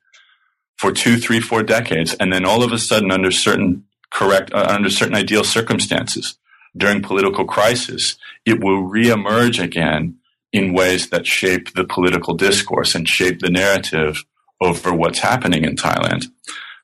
for 0.77 0.91
two, 0.91 1.17
three, 1.17 1.39
four 1.39 1.61
decades, 1.61 2.15
and 2.15 2.33
then 2.33 2.45
all 2.45 2.63
of 2.63 2.71
a 2.71 2.79
sudden, 2.79 3.11
under 3.11 3.31
certain 3.31 3.85
correct 4.11 4.51
uh, 4.53 4.65
under 4.69 4.89
certain 4.89 5.15
ideal 5.15 5.43
circumstances 5.43 6.37
during 6.75 7.01
political 7.01 7.45
crisis, 7.45 8.17
it 8.45 8.63
will 8.63 8.89
reemerge 8.89 9.61
again 9.61 10.15
in 10.53 10.73
ways 10.73 11.09
that 11.09 11.27
shape 11.27 11.73
the 11.73 11.83
political 11.83 12.33
discourse 12.33 12.95
and 12.95 13.07
shape 13.07 13.39
the 13.39 13.49
narrative 13.49 14.25
over 14.61 14.93
what's 14.93 15.19
happening 15.19 15.65
in 15.65 15.75
Thailand. 15.75 16.25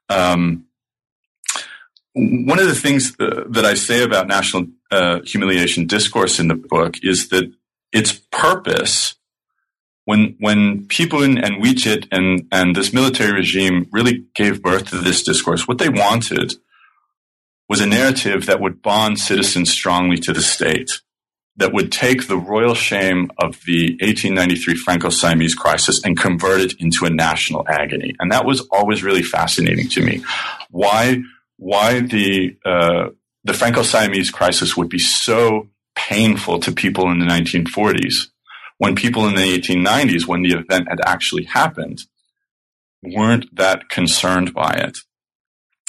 Um, 0.10 0.66
one 2.14 2.60
of 2.60 2.66
the 2.66 2.76
things 2.76 3.16
uh, 3.20 3.44
that 3.50 3.64
I 3.64 3.76
say 3.76 4.04
about 4.04 4.28
national 4.28 4.68
uh, 4.90 5.20
humiliation 5.24 5.86
discourse 5.86 6.40
in 6.40 6.48
the 6.48 6.56
book 6.56 6.96
is 7.04 7.30
that 7.30 7.52
its 7.92 8.14
purpose, 8.32 9.16
when 10.06 10.36
when 10.40 10.88
in, 10.90 11.38
and 11.38 11.64
Wichit 11.64 12.08
and 12.12 12.48
and 12.52 12.76
this 12.76 12.92
military 12.92 13.34
regime 13.34 13.88
really 13.92 14.26
gave 14.34 14.64
birth 14.64 14.90
to 14.90 14.98
this 14.98 15.22
discourse, 15.24 15.68
what 15.68 15.78
they 15.78 15.90
wanted 15.90 16.56
was 17.70 17.82
a 17.82 17.86
narrative 17.86 18.46
that 18.46 18.62
would 18.62 18.82
bond 18.82 19.20
citizens 19.20 19.70
strongly 19.70 20.18
to 20.18 20.34
the 20.34 20.42
state, 20.42 21.02
that 21.58 21.74
would 21.74 21.92
take 21.92 22.28
the 22.28 22.38
royal 22.38 22.76
shame 22.76 23.32
of 23.40 23.64
the 23.66 23.92
1893 24.00 24.76
Franco-Siamese 24.76 25.56
crisis 25.56 26.02
and 26.04 26.18
convert 26.18 26.62
it 26.62 26.74
into 26.80 27.06
a 27.06 27.10
national 27.10 27.66
agony. 27.68 28.16
And 28.20 28.32
that 28.32 28.46
was 28.46 28.62
always 28.72 29.04
really 29.04 29.24
fascinating 29.24 29.90
to 29.90 30.04
me. 30.04 30.24
Why, 30.70 31.22
why 31.58 32.02
the, 32.02 32.56
uh, 32.64 33.10
the 33.44 33.54
Franco-Siamese 33.54 34.30
crisis 34.30 34.78
would 34.78 34.90
be 34.90 35.00
so 35.00 35.70
painful 35.96 36.60
to 36.60 36.72
people 36.72 37.10
in 37.12 37.20
the 37.20 37.26
1940s 37.26 38.28
when 38.78 38.96
people 38.96 39.28
in 39.28 39.36
the 39.36 39.58
1890s, 39.58 40.28
when 40.28 40.44
the 40.44 40.54
event 40.54 40.88
had 40.88 41.00
actually 41.04 41.46
happened, 41.46 42.02
weren't 43.02 43.54
that 43.56 43.90
concerned 43.90 44.54
by 44.54 44.74
it. 44.74 45.00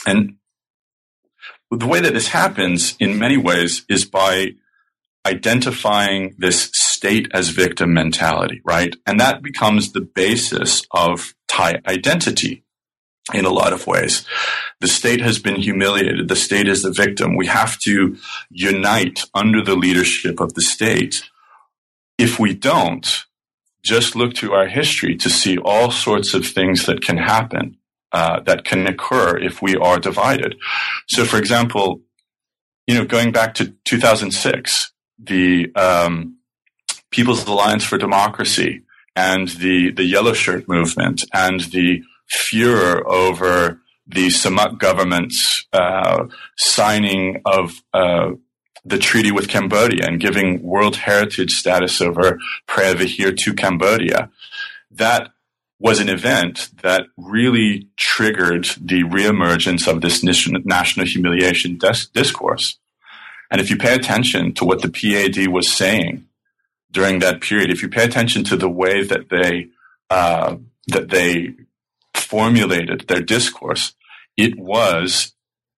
And 0.07 0.37
the 1.71 1.87
way 1.87 2.01
that 2.01 2.15
this 2.15 2.29
happens 2.29 2.97
in 2.99 3.19
many 3.19 3.37
ways 3.37 3.85
is 3.89 4.07
by 4.07 4.53
identifying 5.27 6.35
this 6.39 6.71
state 6.75 7.29
as 7.33 7.51
victim 7.51 7.93
mentality, 7.93 8.61
right? 8.65 8.97
And 9.07 9.21
that 9.21 9.43
becomes 9.43 9.93
the 9.93 10.01
basis 10.01 10.87
of 10.91 11.35
Thai 11.49 11.81
identity 11.87 12.65
in 13.35 13.45
a 13.45 13.51
lot 13.51 13.73
of 13.73 13.87
ways. 13.87 14.25
The 14.81 14.89
state 14.89 15.21
has 15.21 15.39
been 15.39 15.57
humiliated. 15.57 16.29
The 16.29 16.37
state 16.37 16.67
is 16.67 16.83
the 16.83 16.93
victim. 16.93 17.37
We 17.37 17.47
have 17.47 17.79
to 17.81 18.17
unite 18.51 19.25
under 19.35 19.63
the 19.63 19.77
leadership 19.77 20.41
of 20.41 20.55
the 20.55 20.63
state. 20.63 21.25
If 22.17 22.39
we 22.39 22.55
don't, 22.55 23.25
just 23.83 24.17
look 24.17 24.35
to 24.35 24.55
our 24.55 24.67
history 24.67 25.17
to 25.17 25.31
see 25.31 25.59
all 25.59 25.91
sorts 25.91 26.35
of 26.35 26.47
things 26.47 26.87
that 26.87 27.03
can 27.03 27.19
happen 27.19 27.77
uh, 28.13 28.41
that 28.41 28.65
can 28.65 28.87
occur 28.87 29.37
if 29.37 29.61
we 29.61 29.77
are 29.77 29.99
divided. 29.99 30.57
So, 31.09 31.25
for 31.25 31.39
example, 31.39 32.01
you 32.87 32.95
know, 32.95 33.05
going 33.05 33.33
back 33.33 33.55
to 33.55 33.75
2006, 33.85 34.93
the 35.19 35.73
um, 35.75 36.39
People's 37.11 37.47
Alliance 37.47 37.85
for 37.85 37.99
Democracy 37.99 38.83
and 39.17 39.49
the 39.49 39.91
the 39.91 40.05
Yellow 40.05 40.33
Shirt 40.33 40.69
movement 40.69 41.25
and 41.33 41.61
the 41.61 42.03
furor 42.27 43.07
over 43.09 43.81
the 44.07 44.29
Samak 44.29 44.79
government's 44.79 45.67
uh, 45.73 46.27
signing 46.57 47.43
of 47.45 47.83
uh, 47.93 48.31
the 48.85 48.99
treaty 48.99 49.31
with 49.31 49.49
Cambodia 49.49 50.07
and 50.07 50.21
giving 50.21 50.63
World 50.63 50.97
Heritage 50.97 51.53
status 51.53 52.01
over 52.01 52.39
Preah 52.67 52.95
Vihear 52.95 53.37
to 53.37 53.55
Cambodia. 53.55 54.31
That 54.91 55.31
was 55.79 56.01
an 56.01 56.09
event 56.09 56.71
that 56.83 57.03
really 57.17 57.89
triggered 57.97 58.65
the 58.81 59.05
reemergence 59.05 59.87
of 59.87 60.01
this 60.01 60.25
national 60.25 61.07
humiliation 61.07 61.77
dis- 61.77 62.09
discourse. 62.09 62.79
And 63.51 63.61
if 63.61 63.71
you 63.71 63.77
pay 63.77 63.95
attention 63.95 64.53
to 64.55 64.65
what 64.65 64.83
the 64.83 64.91
PAD 64.91 65.49
was 65.49 65.71
saying 65.71 66.27
during 66.91 67.21
that 67.21 67.41
period, 67.41 67.71
if 67.71 67.83
you 67.83 67.89
pay 67.89 68.05
attention 68.05 68.45
to 68.45 68.57
the 68.57 68.69
way 68.69 69.03
that 69.05 69.29
they 69.31 69.69
uh, 70.11 70.57
that 70.89 71.11
they 71.11 71.55
formulated 72.15 73.07
their 73.09 73.21
discourse, 73.21 73.95
it 74.37 74.59
was 74.59 75.33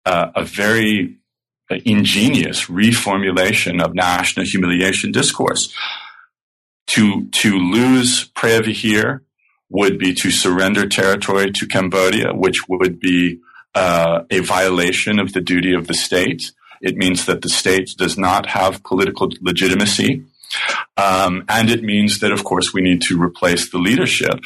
uh, 0.05 0.32
a 0.36 0.43
very 0.43 1.15
ingenious 1.86 2.65
reformulation 2.65 3.84
of 3.84 3.93
national 3.93 4.45
humiliation 4.45 5.11
discourse. 5.11 5.74
To 6.88 7.28
to 7.28 7.55
lose 7.55 8.30
Preah 8.30 8.61
Vihear 8.61 9.22
would 9.70 9.99
be 9.99 10.13
to 10.15 10.32
surrender 10.32 10.88
territory 10.88 11.51
to 11.51 11.67
Cambodia, 11.67 12.34
which 12.34 12.67
would 12.67 12.99
be 12.99 13.39
uh, 13.76 14.24
a 14.32 14.39
violation 14.39 15.20
of 15.20 15.34
the 15.34 15.41
duty 15.41 15.74
of 15.74 15.86
the 15.86 15.93
state. 15.93 16.51
It 16.82 16.97
means 16.97 17.25
that 17.25 17.41
the 17.41 17.49
state 17.49 17.91
does 17.97 18.17
not 18.17 18.47
have 18.47 18.84
political 18.84 19.30
legitimacy. 19.41 20.23
Um, 20.97 21.45
and 21.47 21.69
it 21.69 21.84
means 21.84 22.19
that, 22.19 22.32
of 22.32 22.43
course, 22.43 22.73
we 22.73 22.82
need 22.82 23.01
to 23.03 23.21
replace 23.21 23.69
the 23.69 23.77
leadership 23.77 24.39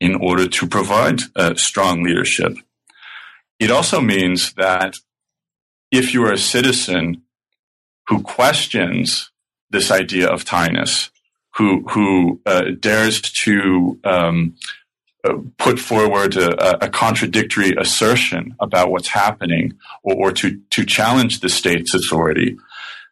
in 0.00 0.14
order 0.16 0.48
to 0.48 0.66
provide 0.66 1.20
uh, 1.36 1.54
strong 1.54 2.02
leadership. 2.02 2.56
It 3.58 3.70
also 3.70 4.00
means 4.00 4.52
that 4.54 4.96
if 5.90 6.12
you 6.12 6.24
are 6.24 6.32
a 6.32 6.38
citizen 6.38 7.22
who 8.08 8.22
questions 8.22 9.30
this 9.70 9.90
idea 9.90 10.28
of 10.28 10.42
Thainess, 10.42 11.10
who 11.56 11.84
who 11.90 12.40
uh, 12.46 12.64
dares 12.78 13.20
to 13.20 13.98
um, 14.04 14.56
put 15.58 15.78
forward 15.78 16.36
a, 16.36 16.84
a, 16.84 16.88
contradictory 16.88 17.74
assertion 17.78 18.54
about 18.60 18.90
what's 18.90 19.08
happening, 19.08 19.72
or, 20.02 20.14
or, 20.14 20.32
to 20.32 20.60
to 20.70 20.84
challenge 20.84 21.40
the 21.40 21.48
state's 21.48 21.94
authority, 21.94 22.56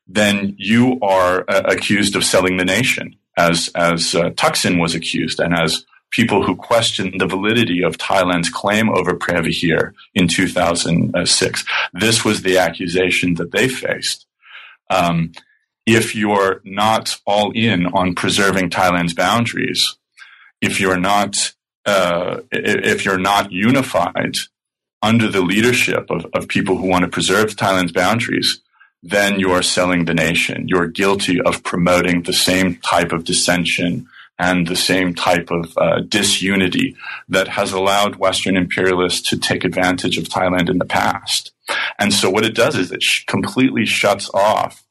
then 0.06 0.54
you 0.58 0.98
are 1.00 1.44
uh, 1.48 1.62
accused 1.64 2.14
of 2.14 2.24
selling 2.24 2.56
the 2.58 2.64
nation, 2.64 3.16
as 3.36 3.70
as 3.74 4.14
uh, 4.14 4.30
was 4.78 4.94
accused, 4.94 5.40
and 5.40 5.54
as 5.54 5.86
people 6.10 6.44
who 6.44 6.54
questioned 6.54 7.18
the 7.18 7.26
validity 7.26 7.82
of 7.82 7.96
Thailand's 7.96 8.50
claim 8.50 8.90
over 8.90 9.14
Preah 9.14 9.92
in 10.14 10.28
2006. 10.28 11.64
This 11.94 12.24
was 12.24 12.42
the 12.42 12.58
accusation 12.58 13.34
that 13.34 13.50
they 13.50 13.66
faced. 13.66 14.26
Um, 14.90 15.32
if 15.86 16.14
you're 16.14 16.60
not 16.64 17.18
all 17.26 17.50
in 17.52 17.86
on 17.86 18.14
preserving 18.14 18.70
Thailand's 18.70 19.14
boundaries, 19.14 19.96
if 20.60 20.78
you're 20.78 21.00
not 21.00 21.54
uh, 21.84 22.40
if 22.50 23.04
you're 23.04 23.18
not 23.18 23.52
unified 23.52 24.36
under 25.02 25.28
the 25.28 25.42
leadership 25.42 26.10
of, 26.10 26.26
of 26.32 26.48
people 26.48 26.76
who 26.76 26.86
want 26.86 27.04
to 27.04 27.10
preserve 27.10 27.56
Thailand's 27.56 27.92
boundaries, 27.92 28.60
then 29.02 29.40
you 29.40 29.50
are 29.50 29.62
selling 29.62 30.04
the 30.04 30.14
nation. 30.14 30.68
You're 30.68 30.86
guilty 30.86 31.40
of 31.40 31.64
promoting 31.64 32.22
the 32.22 32.32
same 32.32 32.76
type 32.76 33.12
of 33.12 33.24
dissension 33.24 34.06
and 34.38 34.66
the 34.66 34.76
same 34.76 35.14
type 35.14 35.50
of 35.50 35.76
uh, 35.76 36.00
disunity 36.00 36.96
that 37.28 37.48
has 37.48 37.72
allowed 37.72 38.16
Western 38.16 38.56
imperialists 38.56 39.28
to 39.30 39.36
take 39.36 39.64
advantage 39.64 40.18
of 40.18 40.24
Thailand 40.24 40.70
in 40.70 40.78
the 40.78 40.84
past. 40.84 41.52
And 41.98 42.12
so 42.12 42.30
what 42.30 42.44
it 42.44 42.54
does 42.54 42.76
is 42.76 42.92
it 42.92 43.02
sh- 43.02 43.24
completely 43.26 43.86
shuts 43.86 44.30
off 44.32 44.84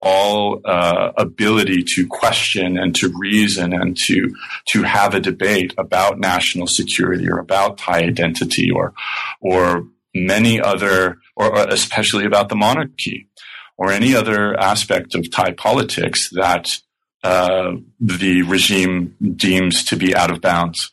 all 0.00 0.60
uh, 0.64 1.12
ability 1.16 1.82
to 1.82 2.06
question 2.06 2.78
and 2.78 2.94
to 2.94 3.12
reason 3.18 3.72
and 3.72 3.96
to 3.96 4.34
to 4.68 4.82
have 4.84 5.14
a 5.14 5.20
debate 5.20 5.74
about 5.76 6.20
national 6.20 6.66
security 6.66 7.28
or 7.28 7.38
about 7.38 7.78
Thai 7.78 8.04
identity 8.04 8.70
or 8.70 8.94
or 9.40 9.86
many 10.14 10.60
other 10.60 11.18
or, 11.36 11.56
or 11.56 11.68
especially 11.68 12.24
about 12.24 12.48
the 12.48 12.56
monarchy 12.56 13.28
or 13.76 13.90
any 13.90 14.14
other 14.14 14.58
aspect 14.58 15.14
of 15.14 15.30
Thai 15.30 15.52
politics 15.52 16.30
that 16.30 16.80
uh, 17.24 17.72
the 18.00 18.42
regime 18.42 19.16
deems 19.36 19.84
to 19.84 19.96
be 19.96 20.14
out 20.14 20.30
of 20.30 20.40
bounds. 20.40 20.92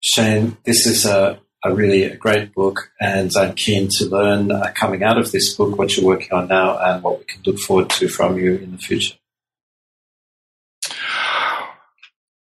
Shane, 0.00 0.56
this 0.64 0.86
is 0.86 1.06
a 1.06 1.40
a 1.64 1.74
really 1.74 2.04
a 2.04 2.16
great 2.16 2.54
book, 2.54 2.90
and 3.00 3.30
I'm 3.36 3.54
keen 3.54 3.88
to 3.98 4.06
learn 4.06 4.50
uh, 4.50 4.72
coming 4.74 5.02
out 5.02 5.18
of 5.18 5.30
this 5.30 5.54
book 5.54 5.78
what 5.78 5.96
you're 5.96 6.06
working 6.06 6.32
on 6.32 6.48
now 6.48 6.78
and 6.78 7.02
what 7.02 7.18
we 7.18 7.24
can 7.24 7.42
look 7.46 7.58
forward 7.58 7.90
to 7.90 8.08
from 8.08 8.38
you 8.38 8.56
in 8.56 8.72
the 8.72 8.78
future. 8.78 9.14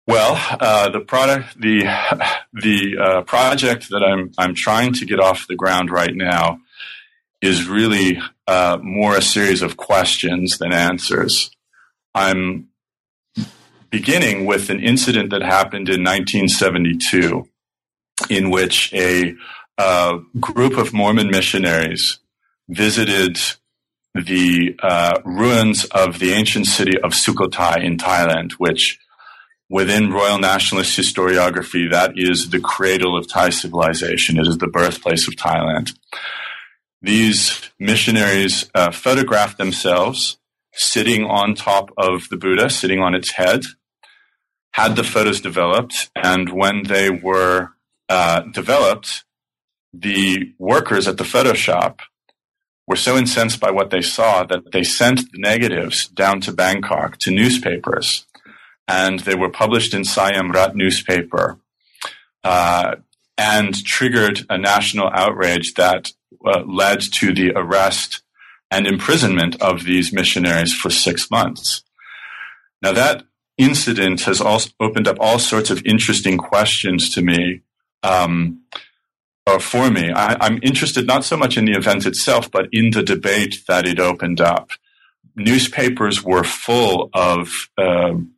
Well, 0.07 0.37
uh, 0.61 0.91
the 0.91 1.01
product, 1.01 1.59
the 1.61 1.85
the 2.53 2.97
uh, 3.01 3.23
project 3.23 3.89
that 3.91 4.03
I'm 4.03 4.33
I'm 4.37 4.55
trying 4.55 4.93
to 4.95 5.07
get 5.07 5.21
off 5.21 5.47
the 5.47 5.57
ground 5.57 5.91
right 5.91 6.15
now 6.15 6.61
is 7.41 7.69
really 7.69 8.21
uh, 8.47 8.79
more 8.83 9.17
a 9.17 9.23
series 9.23 9.63
of 9.63 9.77
questions 9.77 10.59
than 10.59 10.73
answers. 10.73 11.51
I'm 12.15 12.69
beginning 13.91 14.45
with 14.45 14.71
an 14.71 14.81
incident 14.81 15.31
that 15.31 15.43
happened 15.43 15.89
in 15.89 16.03
1972 16.03 17.49
in 18.29 18.51
which 18.51 18.93
a 18.93 19.35
uh, 19.79 20.19
group 20.41 20.77
of 20.77 20.93
Mormon 20.93 21.31
missionaries 21.31 22.19
visited 22.69 23.39
the 24.15 24.77
uh, 24.81 25.21
ruins 25.25 25.85
of 25.87 26.21
the 26.21 26.33
ancient 26.33 26.67
city 26.67 26.99
of 27.01 27.13
Sukhothai 27.13 27.83
in 27.83 27.97
Thailand, 27.97 28.53
which 28.53 29.01
within 29.69 30.13
Royal 30.13 30.39
Nationalist 30.39 30.97
historiography, 30.97 31.91
that 31.91 32.13
is 32.15 32.51
the 32.51 32.61
cradle 32.61 33.17
of 33.17 33.29
Thai 33.29 33.51
civilization. 33.51 34.39
It 34.39 34.47
is 34.47 34.59
the 34.59 34.69
birthplace 34.69 35.27
of 35.27 35.35
Thailand. 35.35 35.95
These 37.03 37.71
missionaries 37.79 38.71
uh, 38.75 38.91
photographed 38.93 39.59
themselves 39.59 40.39
sitting 40.73 41.25
on 41.25 41.55
top 41.55 41.91
of 41.97 42.29
the 42.31 42.37
Buddha, 42.37 42.71
sitting 42.71 43.01
on 43.01 43.15
its 43.15 43.33
head, 43.33 43.63
had 44.73 44.97
the 44.97 45.05
photos 45.05 45.41
developed, 45.41 46.11
and 46.17 46.53
when 46.53 46.85
they 46.85 47.11
were 47.11 47.74
uh, 48.15 48.41
developed, 48.53 49.25
the 49.93 50.55
workers 50.59 51.09
at 51.09 51.17
the 51.17 51.25
photo 51.25 51.53
shop 51.53 52.01
were 52.87 52.97
so 53.07 53.17
incensed 53.17 53.59
by 53.61 53.71
what 53.71 53.91
they 53.91 54.03
saw 54.03 54.45
that 54.45 54.73
they 54.73 54.85
sent 54.85 55.19
the 55.33 55.39
negatives 55.39 56.07
down 56.09 56.41
to 56.43 56.53
Bangkok 56.53 57.19
to 57.19 57.31
newspapers, 57.31 58.27
and 58.87 59.21
they 59.21 59.35
were 59.35 59.51
published 59.51 59.95
in 59.95 60.05
Siam 60.05 60.53
Rat 60.53 60.77
newspaper, 60.77 61.59
uh, 62.45 62.97
and 63.37 63.75
triggered 63.85 64.47
a 64.49 64.59
national 64.59 65.11
outrage 65.13 65.75
that 65.75 66.13
uh, 66.47 66.63
led 66.67 67.01
to 67.01 67.35
the 67.35 67.53
arrest 67.57 68.23
and 68.71 68.87
imprisonment 68.87 69.61
of 69.61 69.85
these 69.85 70.13
missionaries 70.13 70.73
for 70.73 70.91
six 70.91 71.31
months. 71.31 71.83
Now 72.81 72.93
that 72.93 73.25
incident 73.57 74.23
has 74.23 74.41
also 74.41 74.71
opened 74.79 75.09
up 75.09 75.17
all 75.21 75.39
sorts 75.39 75.71
of 75.71 75.85
interesting 75.85 76.37
questions 76.39 77.11
to 77.15 77.23
me. 77.23 77.63
Um, 78.05 78.61
or 79.47 79.59
for 79.61 79.91
me, 79.91 80.11
I, 80.11 80.47
am 80.47 80.61
interested 80.63 81.07
not 81.07 81.25
so 81.25 81.37
much 81.37 81.57
in 81.57 81.65
the 81.65 81.73
event 81.73 82.07
itself, 82.07 82.51
but 82.51 82.69
in 82.73 82.91
the 82.91 83.03
debate 83.03 83.63
that 83.67 83.87
it 83.87 83.99
opened 83.99 84.41
up. 84.41 84.71
Newspapers 85.37 86.23
were 86.23 86.45
full 86.45 87.11
of 87.13 87.69
um, 87.77 88.35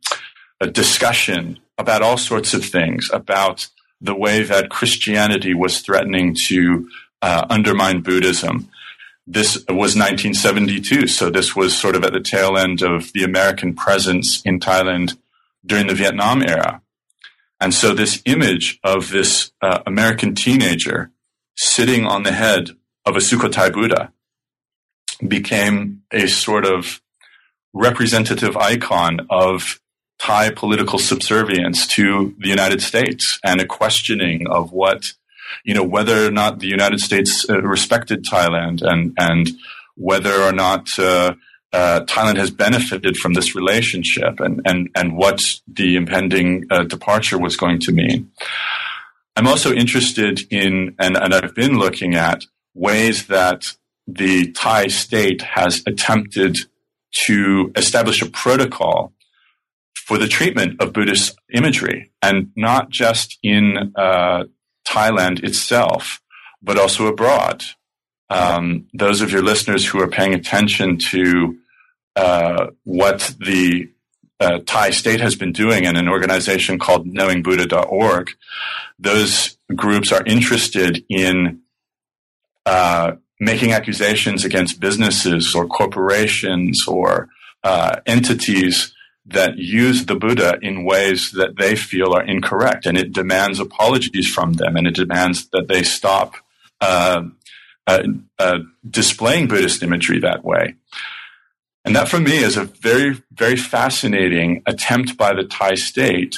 a 0.59 0.67
discussion 0.67 1.59
about 1.77 2.01
all 2.01 2.17
sorts 2.17 2.53
of 2.53 2.65
things, 2.65 3.09
about 3.13 3.67
the 4.01 4.15
way 4.15 4.43
that 4.43 4.69
Christianity 4.69 5.53
was 5.53 5.81
threatening 5.81 6.35
to 6.47 6.89
uh, 7.21 7.45
undermine 7.49 8.01
Buddhism. 8.01 8.69
This 9.25 9.57
was 9.69 9.95
1972, 9.95 11.07
so 11.07 11.29
this 11.29 11.55
was 11.55 11.77
sort 11.77 11.95
of 11.95 12.03
at 12.03 12.13
the 12.13 12.19
tail 12.19 12.57
end 12.57 12.81
of 12.81 13.11
the 13.13 13.23
American 13.23 13.75
presence 13.75 14.41
in 14.43 14.59
Thailand 14.59 15.17
during 15.65 15.87
the 15.87 15.95
Vietnam 15.95 16.41
era. 16.41 16.81
And 17.59 17.73
so 17.73 17.93
this 17.93 18.21
image 18.25 18.79
of 18.83 19.09
this 19.09 19.51
uh, 19.61 19.79
American 19.85 20.35
teenager 20.35 21.11
sitting 21.55 22.05
on 22.05 22.23
the 22.23 22.31
head 22.31 22.69
of 23.05 23.15
a 23.15 23.19
Sukhothai 23.19 23.73
Buddha 23.73 24.11
became 25.27 26.03
a 26.11 26.27
sort 26.27 26.65
of 26.65 27.01
representative 27.73 28.55
icon 28.55 29.25
of 29.29 29.79
Thai 30.19 30.51
political 30.51 30.99
subservience 30.99 31.85
to 31.87 32.35
the 32.39 32.49
United 32.49 32.81
States 32.81 33.39
and 33.43 33.61
a 33.61 33.65
questioning 33.65 34.47
of 34.47 34.71
what, 34.71 35.13
you 35.63 35.73
know, 35.73 35.83
whether 35.83 36.27
or 36.27 36.31
not 36.31 36.59
the 36.59 36.67
United 36.67 36.99
States 36.99 37.47
uh, 37.49 37.61
respected 37.61 38.25
Thailand 38.25 38.81
and, 38.81 39.13
and 39.17 39.49
whether 39.95 40.41
or 40.41 40.51
not 40.51 40.97
uh, 40.99 41.35
uh, 41.73 42.01
Thailand 42.05 42.37
has 42.37 42.51
benefited 42.51 43.17
from 43.17 43.33
this 43.33 43.55
relationship 43.55 44.39
and, 44.39 44.61
and, 44.65 44.89
and 44.95 45.17
what 45.17 45.41
the 45.67 45.95
impending 45.95 46.65
uh, 46.69 46.83
departure 46.83 47.37
was 47.37 47.57
going 47.57 47.79
to 47.81 47.91
mean. 47.91 48.31
I'm 49.35 49.47
also 49.47 49.73
interested 49.73 50.41
in, 50.51 50.95
and, 50.97 51.17
and 51.17 51.33
I've 51.33 51.53
been 51.53 51.77
looking 51.77 52.15
at 52.15 52.45
ways 52.73 53.27
that 53.27 53.75
the 54.07 54.51
Thai 54.53 54.87
state 54.87 55.41
has 55.41 55.83
attempted 55.85 56.57
to 57.25 57.71
establish 57.75 58.21
a 58.21 58.29
protocol 58.29 59.13
for 59.95 60.17
the 60.17 60.27
treatment 60.27 60.81
of 60.81 60.93
Buddhist 60.93 61.37
imagery, 61.53 62.11
and 62.21 62.51
not 62.55 62.89
just 62.89 63.37
in 63.43 63.93
uh, 63.95 64.45
Thailand 64.87 65.43
itself, 65.43 66.21
but 66.61 66.79
also 66.79 67.07
abroad 67.07 67.65
um, 68.29 68.87
those 68.93 69.21
of 69.21 69.31
your 69.31 69.41
listeners 69.41 69.85
who 69.85 70.01
are 70.01 70.07
paying 70.07 70.33
attention 70.33 70.97
to 71.11 71.57
uh, 72.15 72.67
what 72.83 73.33
the 73.39 73.89
uh, 74.39 74.59
Thai 74.65 74.91
state 74.91 75.21
has 75.21 75.35
been 75.35 75.51
doing 75.51 75.85
in 75.85 75.95
an 75.95 76.07
organization 76.07 76.77
called 76.77 77.07
knowingbuddha.org, 77.07 78.29
those 78.99 79.57
groups 79.75 80.11
are 80.11 80.23
interested 80.25 81.03
in 81.09 81.61
uh, 82.65 83.13
making 83.39 83.71
accusations 83.71 84.43
against 84.43 84.79
businesses 84.79 85.55
or 85.55 85.67
corporations 85.67 86.87
or 86.87 87.29
uh, 87.63 87.97
entities 88.05 88.93
that 89.25 89.57
use 89.57 90.05
the 90.05 90.15
Buddha 90.15 90.57
in 90.61 90.85
ways 90.85 91.31
that 91.31 91.57
they 91.57 91.75
feel 91.75 92.13
are 92.13 92.23
incorrect. 92.23 92.85
And 92.85 92.97
it 92.97 93.11
demands 93.11 93.59
apologies 93.59 94.27
from 94.27 94.53
them 94.53 94.75
and 94.75 94.87
it 94.87 94.95
demands 94.95 95.49
that 95.49 95.67
they 95.67 95.83
stop 95.83 96.35
uh, 96.79 97.23
displaying 98.89 99.47
Buddhist 99.47 99.83
imagery 99.83 100.19
that 100.19 100.43
way. 100.43 100.75
And 101.85 101.95
that 101.95 102.09
for 102.09 102.19
me 102.19 102.39
is 102.39 102.57
a 102.57 102.65
very, 102.65 103.23
very 103.31 103.55
fascinating 103.55 104.61
attempt 104.65 105.17
by 105.17 105.33
the 105.33 105.45
Thai 105.45 105.75
state 105.75 106.35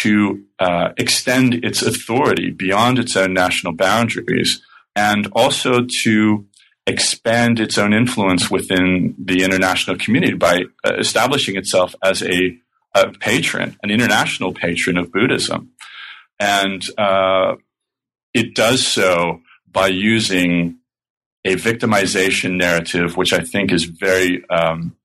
to 0.00 0.44
uh, 0.58 0.92
extend 0.96 1.54
its 1.54 1.82
authority 1.82 2.50
beyond 2.50 2.98
its 2.98 3.14
own 3.14 3.34
national 3.34 3.74
boundaries 3.74 4.62
and 4.94 5.28
also 5.32 5.86
to 6.02 6.46
expand 6.86 7.60
its 7.60 7.76
own 7.76 7.92
influence 7.92 8.50
within 8.50 9.14
the 9.18 9.44
international 9.44 9.98
community 9.98 10.34
by 10.34 10.62
uh, 10.84 10.94
establishing 10.94 11.56
itself 11.56 11.94
as 12.02 12.22
a, 12.22 12.56
a, 12.94 13.12
patron, 13.18 13.76
an 13.82 13.90
international 13.90 14.54
patron 14.54 14.96
of 14.96 15.12
Buddhism. 15.12 15.72
And 16.40 16.82
uh, 16.96 17.56
it 18.32 18.54
does 18.54 18.86
so 18.86 19.42
by 19.70 19.88
using 19.88 20.78
a 21.46 21.54
victimization 21.54 22.56
narrative, 22.56 23.16
which 23.16 23.32
I 23.32 23.40
think 23.40 23.72
is 23.72 23.84
very 23.84 24.44
um, 24.50 24.96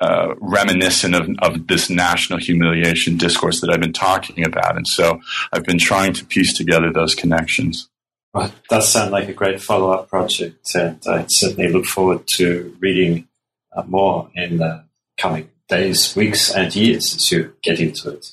uh, 0.00 0.34
reminiscent 0.38 1.14
of, 1.14 1.28
of, 1.42 1.66
this 1.66 1.90
national 1.90 2.38
humiliation 2.38 3.18
discourse 3.18 3.60
that 3.60 3.70
I've 3.70 3.80
been 3.80 3.92
talking 3.92 4.46
about. 4.46 4.76
And 4.76 4.88
so 4.88 5.20
I've 5.52 5.64
been 5.64 5.78
trying 5.78 6.14
to 6.14 6.24
piece 6.24 6.56
together 6.56 6.90
those 6.90 7.14
connections. 7.14 7.88
Well, 8.32 8.52
does 8.68 8.90
sound 8.90 9.10
like 9.10 9.28
a 9.28 9.32
great 9.32 9.60
follow 9.60 9.90
up 9.90 10.08
project, 10.08 10.74
and 10.74 11.00
I 11.06 11.26
certainly 11.28 11.70
look 11.70 11.84
forward 11.84 12.26
to 12.36 12.76
reading 12.80 13.28
uh, 13.76 13.82
more 13.82 14.30
in 14.34 14.58
the 14.58 14.84
coming 15.18 15.50
days, 15.68 16.14
weeks, 16.14 16.50
and 16.50 16.74
years 16.74 17.14
as 17.16 17.30
you 17.32 17.54
get 17.62 17.80
into 17.80 18.10
it. 18.10 18.32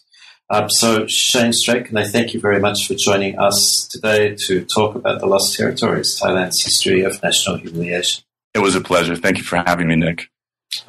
Um, 0.50 0.70
so, 0.70 1.06
Shane 1.08 1.52
Strate, 1.52 1.90
and 1.90 2.00
I 2.00 2.06
thank 2.06 2.34
you 2.34 2.40
very 2.40 2.60
much 2.60 2.88
for 2.88 2.96
joining 2.96 3.38
us 3.38 3.86
today 3.92 4.36
to 4.48 4.64
talk 4.64 4.96
about 4.96 5.20
the 5.20 5.26
Lost 5.26 5.58
Territories, 5.58 6.18
Thailand's 6.22 6.64
history 6.64 7.02
of 7.02 7.22
national 7.22 7.58
humiliation. 7.58 8.24
It 8.54 8.60
was 8.60 8.74
a 8.74 8.82
pleasure. 8.82 9.16
Thank 9.18 9.40
you 9.40 9.44
for 9.44 9.58
having 9.58 9.90
me, 9.90 9.98
Nick. 9.98 10.30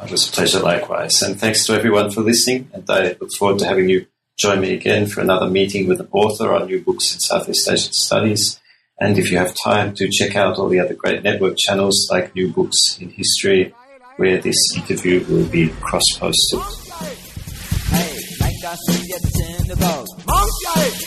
It 0.03 0.11
was 0.11 0.29
a 0.29 0.33
pleasure 0.33 0.61
likewise. 0.61 1.23
And 1.23 1.39
thanks 1.41 1.67
to 1.67 1.73
everyone 1.73 2.13
for 2.13 2.21
listening. 2.21 2.71
And 2.73 2.89
I 2.89 3.17
look 3.21 3.33
forward 3.33 3.59
to 3.59 3.67
having 3.67 3.89
you 3.89 4.07
join 4.39 4.61
me 4.61 4.75
again 4.75 5.07
for 5.07 5.21
another 5.21 5.51
meeting 5.51 5.89
with 5.89 6.01
an 6.01 6.09
author 6.13 6.55
on 6.55 6.67
new 6.67 6.81
books 6.81 7.13
in 7.15 7.21
Southeast 7.21 7.69
Asian 7.69 7.93
studies. 7.93 8.61
And 9.01 9.19
if 9.19 9.31
you 9.31 9.39
have 9.39 9.55
time, 9.65 9.93
to 9.97 10.09
check 10.09 10.37
out 10.37 10.59
all 10.59 10.69
the 10.69 10.81
other 10.81 10.95
great 10.95 11.25
network 11.25 11.57
channels 11.59 12.09
like 12.11 12.35
New 12.35 12.53
Books 12.53 12.99
in 13.01 13.11
History, 13.11 13.75
where 14.17 14.41
this 14.41 14.57
interview 14.77 15.25
will 15.29 15.47
be 15.47 15.69
cross 15.81 16.05
posted. 16.17 16.61
I 18.69 18.75
see 18.75 19.13
at 19.15 19.23
the 19.23 19.48
tinderbox. 19.69 20.09
Monkey! 20.27 21.05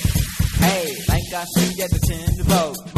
Hey, 0.59 0.95
like 1.07 1.34
I 1.34 1.45
see 1.55 1.82
at 1.82 1.89
the 1.89 1.99
tinderbox. 1.99 2.91